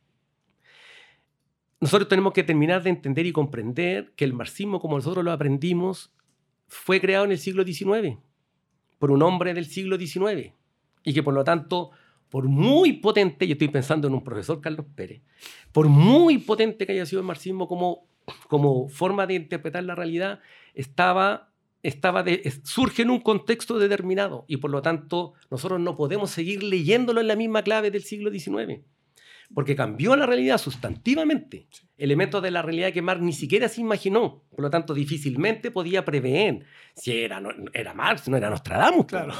Nosotros 1.82 2.10
tenemos 2.10 2.34
que 2.34 2.44
terminar 2.44 2.84
de 2.84 2.90
entender 2.90 3.26
y 3.26 3.32
comprender 3.32 4.12
que 4.16 4.26
el 4.26 4.34
marxismo, 4.34 4.80
como 4.80 4.98
nosotros 4.98 5.24
lo 5.24 5.32
aprendimos, 5.32 6.12
fue 6.68 7.00
creado 7.00 7.26
en 7.26 7.32
el 7.32 7.40
siglo 7.40 7.64
XIX 7.64 8.18
por 9.00 9.12
un 9.12 9.24
hombre 9.24 9.54
del 9.54 9.66
siglo 9.66 9.98
XIX 9.98 10.54
y 11.04 11.14
que 11.14 11.24
por 11.24 11.34
lo 11.34 11.44
tanto, 11.44 11.92
por 12.30 12.48
muy 12.48 12.94
potente, 12.94 13.48
yo 13.48 13.54
estoy 13.54 13.70
pensando 13.70 14.08
en 14.08 14.14
un 14.14 14.24
profesor 14.24 14.60
Carlos 14.62 14.86
Pérez, 14.94 15.22
por 15.72 15.88
muy 15.88 16.38
potente 16.38 16.86
que 16.86 16.92
haya 16.92 17.06
sido 17.06 17.22
el 17.22 17.28
marxismo 17.28 17.68
como, 17.68 18.08
como 18.48 18.90
forma 18.90 19.26
de 19.26 19.36
interpretar 19.36 19.84
la 19.84 19.96
realidad, 19.96 20.40
estaba 20.74 21.50
estaba 21.82 22.26
surge 22.64 23.04
en 23.04 23.10
un 23.10 23.22
contexto 23.22 23.80
determinado 23.80 24.44
y 24.48 24.58
por 24.58 24.70
lo 24.70 24.82
tanto 24.82 25.34
nosotros 25.50 25.80
no 25.80 25.96
podemos 25.96 26.30
seguir 26.30 26.62
leyéndolo 26.62 27.22
en 27.22 27.28
la 27.28 27.38
misma 27.38 27.64
clave 27.64 27.90
del 27.90 28.04
siglo 28.04 28.32
XIX, 28.32 28.82
porque 29.54 29.76
cambió 29.76 30.16
la 30.16 30.26
realidad 30.26 30.58
sustantivamente, 30.58 31.68
elementos 31.98 32.42
de 32.44 32.52
la 32.52 32.62
realidad 32.62 32.94
que 32.94 33.02
Marx 33.02 33.22
ni 33.22 33.34
siquiera 33.34 33.68
se 33.68 33.82
imaginó, 33.82 34.44
por 34.50 34.62
lo 34.62 34.70
tanto 34.70 34.94
difícilmente 34.94 35.72
podía 35.72 36.06
prever 36.06 36.66
si 36.96 37.12
era, 37.24 37.40
no- 37.42 37.50
era 37.74 37.94
Marx, 37.94 38.28
no 38.30 38.38
era 38.38 38.50
Nostradamus. 38.50 39.06
Claro. 39.08 39.34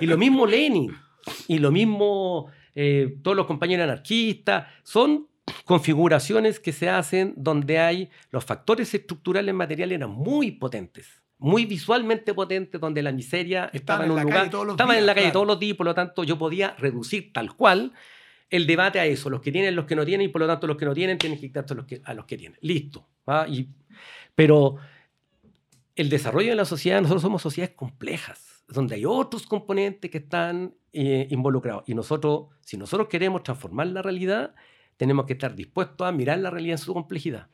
Y 0.00 0.06
lo 0.06 0.16
mismo 0.16 0.46
Lenin, 0.46 0.92
y 1.48 1.58
lo 1.58 1.70
mismo 1.72 2.48
eh, 2.74 3.18
todos 3.22 3.36
los 3.36 3.46
compañeros 3.46 3.84
anarquistas, 3.84 4.66
son 4.84 5.28
configuraciones 5.64 6.58
que 6.60 6.72
se 6.72 6.88
hacen 6.88 7.34
donde 7.36 7.78
hay 7.78 8.10
los 8.30 8.44
factores 8.44 8.92
estructurales 8.94 9.54
materiales 9.54 9.96
eran 9.96 10.10
muy 10.10 10.52
potentes, 10.52 11.22
muy 11.38 11.64
visualmente 11.66 12.34
potentes, 12.34 12.80
donde 12.80 13.02
la 13.02 13.12
miseria 13.12 13.70
estaba 13.72 14.04
en 14.04 14.10
en 14.10 14.16
un 14.16 14.22
lugar, 14.22 14.38
calle 14.38 14.50
todos 14.50 14.66
los 14.66 14.72
estaba 14.74 14.92
en 14.94 14.98
días, 14.98 15.06
la 15.06 15.14
calle 15.14 15.24
claro. 15.26 15.32
todos 15.32 15.46
los 15.46 15.58
días, 15.60 15.70
y 15.70 15.74
por 15.74 15.86
lo 15.86 15.94
tanto 15.94 16.24
yo 16.24 16.38
podía 16.38 16.74
reducir 16.78 17.32
tal 17.32 17.54
cual 17.54 17.92
el 18.50 18.66
debate 18.66 19.00
a 19.00 19.06
eso, 19.06 19.28
los 19.30 19.40
que 19.40 19.50
tienen, 19.52 19.74
los 19.74 19.86
que 19.86 19.96
no 19.96 20.04
tienen, 20.04 20.26
y 20.26 20.28
por 20.28 20.40
lo 20.40 20.46
tanto 20.46 20.66
los 20.66 20.76
que 20.76 20.84
no 20.84 20.94
tienen 20.94 21.18
tienen 21.18 21.38
que 21.38 21.46
quitarse 21.46 21.74
a 21.74 21.76
los 21.76 21.86
que, 21.86 22.00
a 22.04 22.14
los 22.14 22.24
que 22.26 22.36
tienen. 22.36 22.58
Listo. 22.62 23.08
Y- 23.48 23.68
pero 24.34 24.76
el 25.96 26.08
desarrollo 26.08 26.50
de 26.50 26.56
la 26.56 26.64
sociedad, 26.64 27.00
nosotros 27.00 27.22
somos 27.22 27.42
sociedades 27.42 27.74
complejas, 27.74 28.64
donde 28.68 28.96
hay 28.96 29.04
otros 29.04 29.46
componentes 29.46 30.10
que 30.10 30.18
están 30.18 30.74
eh, 30.92 31.26
involucrados. 31.30 31.84
Y 31.86 31.94
nosotros, 31.94 32.46
si 32.60 32.76
nosotros 32.76 33.08
queremos 33.08 33.42
transformar 33.42 33.86
la 33.88 34.02
realidad, 34.02 34.54
tenemos 34.96 35.26
que 35.26 35.34
estar 35.34 35.54
dispuestos 35.54 36.06
a 36.06 36.12
mirar 36.12 36.38
la 36.38 36.50
realidad 36.50 36.74
en 36.74 36.84
su 36.84 36.92
complejidad. 36.94 37.48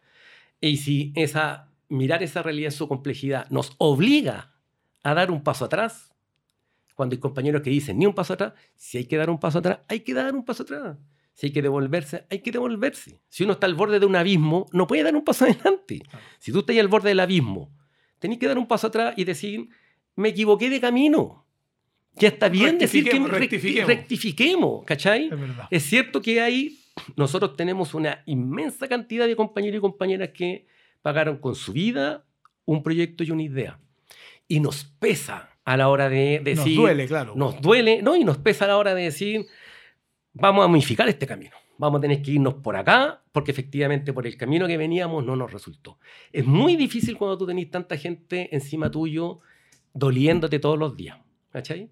Y 0.60 0.76
si 0.78 1.12
esa, 1.16 1.70
mirar 1.88 2.22
esa 2.22 2.42
realidad 2.42 2.72
en 2.72 2.78
su 2.78 2.88
complejidad 2.88 3.48
nos 3.50 3.74
obliga 3.78 4.54
a 5.02 5.14
dar 5.14 5.30
un 5.30 5.42
paso 5.42 5.64
atrás, 5.64 6.11
cuando 6.94 7.14
hay 7.14 7.20
compañeros 7.20 7.62
que 7.62 7.70
dicen 7.70 7.98
ni 7.98 8.06
un 8.06 8.14
paso 8.14 8.34
atrás, 8.34 8.52
si 8.76 8.98
hay 8.98 9.04
que 9.06 9.16
dar 9.16 9.30
un 9.30 9.38
paso 9.38 9.58
atrás, 9.58 9.80
hay 9.88 10.00
que 10.00 10.14
dar 10.14 10.34
un 10.34 10.44
paso 10.44 10.62
atrás. 10.62 10.96
Si 11.34 11.46
hay 11.46 11.52
que 11.52 11.62
devolverse, 11.62 12.26
hay 12.30 12.40
que 12.40 12.52
devolverse. 12.52 13.20
Si 13.28 13.44
uno 13.44 13.54
está 13.54 13.66
al 13.66 13.74
borde 13.74 13.98
de 13.98 14.04
un 14.06 14.16
abismo, 14.16 14.66
no 14.72 14.86
puede 14.86 15.02
dar 15.02 15.14
un 15.16 15.24
paso 15.24 15.44
adelante. 15.46 16.02
Si 16.38 16.52
tú 16.52 16.58
estás 16.60 16.76
al 16.76 16.88
borde 16.88 17.08
del 17.08 17.20
abismo, 17.20 17.72
tenés 18.18 18.38
que 18.38 18.46
dar 18.46 18.58
un 18.58 18.66
paso 18.68 18.88
atrás 18.88 19.14
y 19.16 19.24
decir, 19.24 19.68
me 20.16 20.28
equivoqué 20.30 20.68
de 20.68 20.80
camino. 20.80 21.46
Ya 22.16 22.28
está 22.28 22.50
bien 22.50 22.76
decir 22.76 23.04
que 23.04 23.12
Rectifiquemos, 23.18 23.30
recti- 23.30 23.86
rectifiquemos. 23.86 24.84
¿cachai? 24.84 25.30
Es. 25.70 25.82
Es 25.82 25.82
cierto 25.88 26.20
que 26.20 26.42
hay, 26.42 26.78
nosotros 27.16 27.56
tenemos 27.56 27.94
una 27.94 28.22
inmensa 28.26 28.86
cantidad 28.86 29.26
de 29.26 29.34
compañeros 29.34 29.78
y 29.78 29.80
compañeras 29.80 30.28
que 30.34 30.66
pagaron 31.00 31.38
con 31.38 31.54
su 31.54 31.72
vida 31.72 32.26
un 32.66 32.82
proyecto 32.82 33.24
y 33.24 33.30
una 33.30 33.42
idea. 33.42 33.80
Y 34.46 34.60
nos 34.60 34.84
pesa 34.84 35.48
a 35.64 35.76
la 35.76 35.88
hora 35.88 36.08
de 36.08 36.36
Nos 36.38 36.44
decir... 36.44 36.76
duele, 36.76 37.06
claro. 37.06 37.34
Nos 37.36 37.60
duele, 37.60 38.02
¿no? 38.02 38.16
Y 38.16 38.24
nos 38.24 38.38
pesa 38.38 38.64
a 38.64 38.68
la 38.68 38.76
hora 38.78 38.94
de 38.94 39.04
decir, 39.04 39.46
vamos 40.32 40.64
a 40.64 40.68
modificar 40.68 41.08
este 41.08 41.26
camino. 41.26 41.56
Vamos 41.78 41.98
a 41.98 42.02
tener 42.02 42.22
que 42.22 42.32
irnos 42.32 42.54
por 42.54 42.76
acá, 42.76 43.22
porque 43.32 43.50
efectivamente 43.50 44.12
por 44.12 44.26
el 44.26 44.36
camino 44.36 44.66
que 44.66 44.76
veníamos 44.76 45.24
no 45.24 45.34
nos 45.36 45.52
resultó. 45.52 45.98
Es 46.32 46.44
muy 46.44 46.76
difícil 46.76 47.16
cuando 47.16 47.38
tú 47.38 47.46
tenés 47.46 47.70
tanta 47.70 47.96
gente 47.96 48.54
encima 48.54 48.90
tuyo 48.90 49.40
doliéndote 49.94 50.58
todos 50.58 50.78
los 50.78 50.96
días. 50.96 51.18
¿Cachai? 51.50 51.90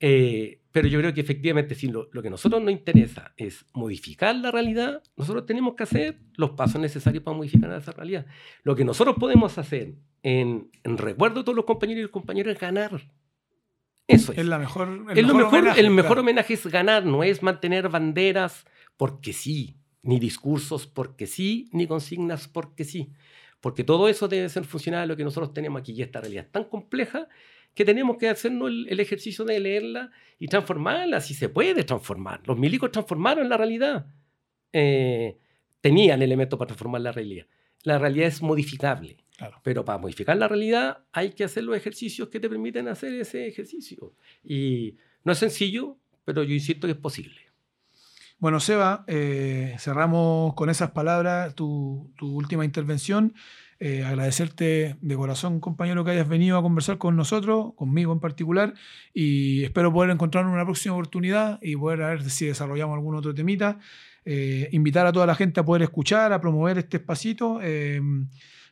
Eh, 0.00 0.60
pero 0.72 0.88
yo 0.88 0.98
creo 0.98 1.12
que 1.12 1.20
efectivamente, 1.20 1.74
si 1.74 1.88
lo, 1.88 2.08
lo 2.12 2.22
que 2.22 2.28
a 2.28 2.30
nosotros 2.30 2.62
nos 2.62 2.72
interesa 2.72 3.34
es 3.36 3.66
modificar 3.74 4.34
la 4.36 4.50
realidad, 4.50 5.02
nosotros 5.16 5.44
tenemos 5.44 5.74
que 5.74 5.82
hacer 5.82 6.18
los 6.36 6.50
pasos 6.50 6.80
necesarios 6.80 7.22
para 7.22 7.36
modificar 7.36 7.72
esa 7.72 7.92
realidad. 7.92 8.24
Lo 8.62 8.74
que 8.76 8.84
nosotros 8.84 9.16
podemos 9.18 9.58
hacer 9.58 9.94
en, 10.22 10.70
en 10.84 10.96
recuerdo 10.96 11.40
de 11.40 11.44
todos 11.44 11.56
los 11.56 11.64
compañeros 11.64 12.00
y 12.00 12.02
los 12.02 12.10
compañeros 12.10 12.54
es 12.54 12.60
ganar. 12.60 12.92
Eso 14.06 14.32
es. 14.32 14.38
Es 14.38 14.46
la 14.46 14.58
mejor. 14.58 15.06
El 15.10 15.18
Es 15.18 15.26
lo 15.26 15.34
mejor, 15.34 15.58
homenaje, 15.58 15.80
el 15.80 15.90
mejor 15.90 16.08
claro. 16.08 16.20
homenaje 16.22 16.54
es 16.54 16.66
ganar, 16.66 17.04
no 17.04 17.22
es 17.24 17.42
mantener 17.42 17.88
banderas 17.88 18.64
porque 18.96 19.32
sí, 19.32 19.76
ni 20.02 20.18
discursos 20.18 20.86
porque 20.86 21.26
sí, 21.26 21.68
ni 21.72 21.86
consignas 21.86 22.48
porque 22.48 22.84
sí. 22.84 23.12
Porque 23.60 23.84
todo 23.84 24.08
eso 24.08 24.28
debe 24.28 24.48
ser 24.48 24.64
funcional 24.64 25.02
a 25.02 25.06
lo 25.06 25.16
que 25.16 25.24
nosotros 25.24 25.52
tenemos 25.52 25.80
aquí. 25.80 25.92
Y 25.92 26.02
esta 26.02 26.20
realidad 26.20 26.46
es 26.46 26.52
tan 26.52 26.64
compleja 26.64 27.28
que 27.74 27.84
tenemos 27.84 28.16
que 28.16 28.28
hacernos 28.28 28.68
el, 28.68 28.86
el 28.88 29.00
ejercicio 29.00 29.44
de 29.44 29.60
leerla 29.60 30.10
y 30.38 30.48
transformarla, 30.48 31.20
si 31.20 31.34
se 31.34 31.48
puede 31.48 31.84
transformar. 31.84 32.40
Los 32.46 32.58
milicos 32.58 32.90
transformaron 32.90 33.48
la 33.48 33.56
realidad. 33.56 34.06
Eh, 34.72 35.38
tenían 35.80 36.22
elementos 36.22 36.58
para 36.58 36.68
transformar 36.68 37.02
la 37.02 37.12
realidad. 37.12 37.46
La 37.82 37.98
realidad 37.98 38.28
es 38.28 38.42
modificable. 38.42 39.18
Claro. 39.36 39.58
Pero 39.62 39.84
para 39.84 39.98
modificar 39.98 40.36
la 40.36 40.48
realidad 40.48 41.04
hay 41.12 41.30
que 41.30 41.44
hacer 41.44 41.64
los 41.64 41.76
ejercicios 41.76 42.28
que 42.28 42.40
te 42.40 42.48
permiten 42.48 42.88
hacer 42.88 43.14
ese 43.14 43.46
ejercicio. 43.46 44.14
Y 44.44 44.96
no 45.24 45.32
es 45.32 45.38
sencillo, 45.38 45.96
pero 46.24 46.42
yo 46.42 46.52
insisto 46.52 46.86
que 46.86 46.92
es 46.92 46.98
posible. 46.98 47.40
Bueno, 48.38 48.60
Seba, 48.60 49.04
eh, 49.06 49.76
cerramos 49.78 50.54
con 50.54 50.70
esas 50.70 50.92
palabras 50.92 51.54
tu, 51.54 52.12
tu 52.16 52.34
última 52.34 52.64
intervención. 52.64 53.34
Eh, 53.82 54.04
agradecerte 54.04 54.96
de 55.00 55.16
corazón, 55.16 55.58
compañero, 55.58 56.04
que 56.04 56.10
hayas 56.10 56.28
venido 56.28 56.58
a 56.58 56.62
conversar 56.62 56.98
con 56.98 57.16
nosotros, 57.16 57.72
conmigo 57.76 58.12
en 58.12 58.20
particular, 58.20 58.74
y 59.14 59.64
espero 59.64 59.90
poder 59.90 60.10
encontrar 60.10 60.44
una 60.44 60.64
próxima 60.64 60.94
oportunidad 60.94 61.58
y 61.62 61.76
poder 61.76 62.00
ver 62.00 62.28
si 62.28 62.44
desarrollamos 62.44 62.94
algún 62.94 63.14
otro 63.14 63.34
temita. 63.34 63.78
Eh, 64.26 64.68
invitar 64.72 65.06
a 65.06 65.12
toda 65.12 65.24
la 65.24 65.34
gente 65.34 65.60
a 65.60 65.64
poder 65.64 65.80
escuchar, 65.80 66.30
a 66.34 66.42
promover 66.42 66.76
este 66.76 66.98
espacito. 66.98 67.58
Eh, 67.62 68.02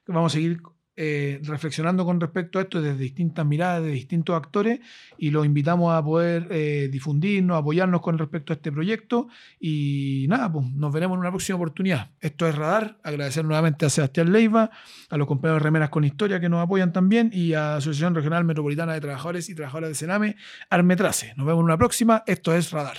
vamos 0.07 0.33
a 0.33 0.35
seguir 0.35 0.61
eh, 1.01 1.41
reflexionando 1.45 2.05
con 2.05 2.21
respecto 2.21 2.59
a 2.59 2.63
esto 2.63 2.83
desde 2.83 2.99
distintas 2.99 3.47
miradas, 3.47 3.85
de 3.85 3.91
distintos 3.91 4.35
actores, 4.35 4.81
y 5.17 5.31
los 5.31 5.47
invitamos 5.47 5.95
a 5.95 6.05
poder 6.05 6.49
eh, 6.51 6.89
difundirnos, 6.91 7.57
apoyarnos 7.57 8.01
con 8.01 8.19
respecto 8.19 8.53
a 8.53 8.57
este 8.57 8.73
proyecto. 8.73 9.29
Y 9.61 10.27
nada, 10.29 10.51
pues 10.53 10.67
nos 10.73 10.93
veremos 10.93 11.15
en 11.15 11.21
una 11.21 11.31
próxima 11.31 11.55
oportunidad. 11.55 12.11
Esto 12.21 12.49
es 12.49 12.57
Radar. 12.57 12.99
Agradecer 13.05 13.45
nuevamente 13.45 13.87
a 13.87 13.91
Sebastián 13.91 14.33
Leiva, 14.33 14.71
a 15.09 15.17
los 15.17 15.29
compañeros 15.29 15.61
de 15.61 15.65
Remeras 15.65 15.91
con 15.91 16.05
Historia 16.05 16.41
que 16.41 16.49
nos 16.49 16.61
apoyan 16.61 16.93
también 16.93 17.31
y 17.33 17.55
a 17.55 17.61
la 17.61 17.77
Asociación 17.77 18.17
Regional 18.17 18.45
Metropolitana 18.45 18.95
de 18.95 19.01
Trabajadores 19.01 19.49
y 19.49 19.55
Trabajadoras 19.55 19.91
de 19.91 19.95
Sename, 19.95 20.37
Armetrace. 20.69 21.33
Nos 21.37 21.47
vemos 21.47 21.61
en 21.61 21.67
una 21.67 21.79
próxima. 21.79 22.25
Esto 22.27 22.53
es 22.53 22.73
Radar. 22.73 22.97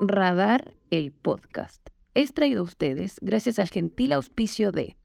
Radar, 0.00 0.74
el 0.90 1.12
podcast. 1.12 1.88
Es 2.14 2.34
traído 2.34 2.62
a 2.62 2.64
ustedes 2.64 3.16
gracias 3.20 3.60
al 3.60 3.68
gentil 3.68 4.12
auspicio 4.12 4.72
de 4.72 4.96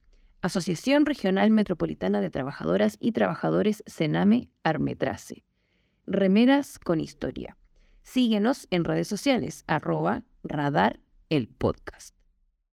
Asociación 0.48 1.06
Regional 1.06 1.52
Metropolitana 1.52 2.20
de 2.22 2.30
Trabajadoras 2.30 2.98
y 3.00 3.12
Trabajadores 3.12 3.84
Sename 3.86 4.50
Armetrace. 4.64 5.44
Remeras 6.06 6.80
con 6.80 7.00
historia. 7.00 7.58
Síguenos 8.02 8.68
en 8.72 8.86
redes 8.86 9.08
sociales, 9.08 9.64
arroba 9.68 10.24
radar 10.44 11.00
el 11.30 11.50
podcast. 11.50 12.17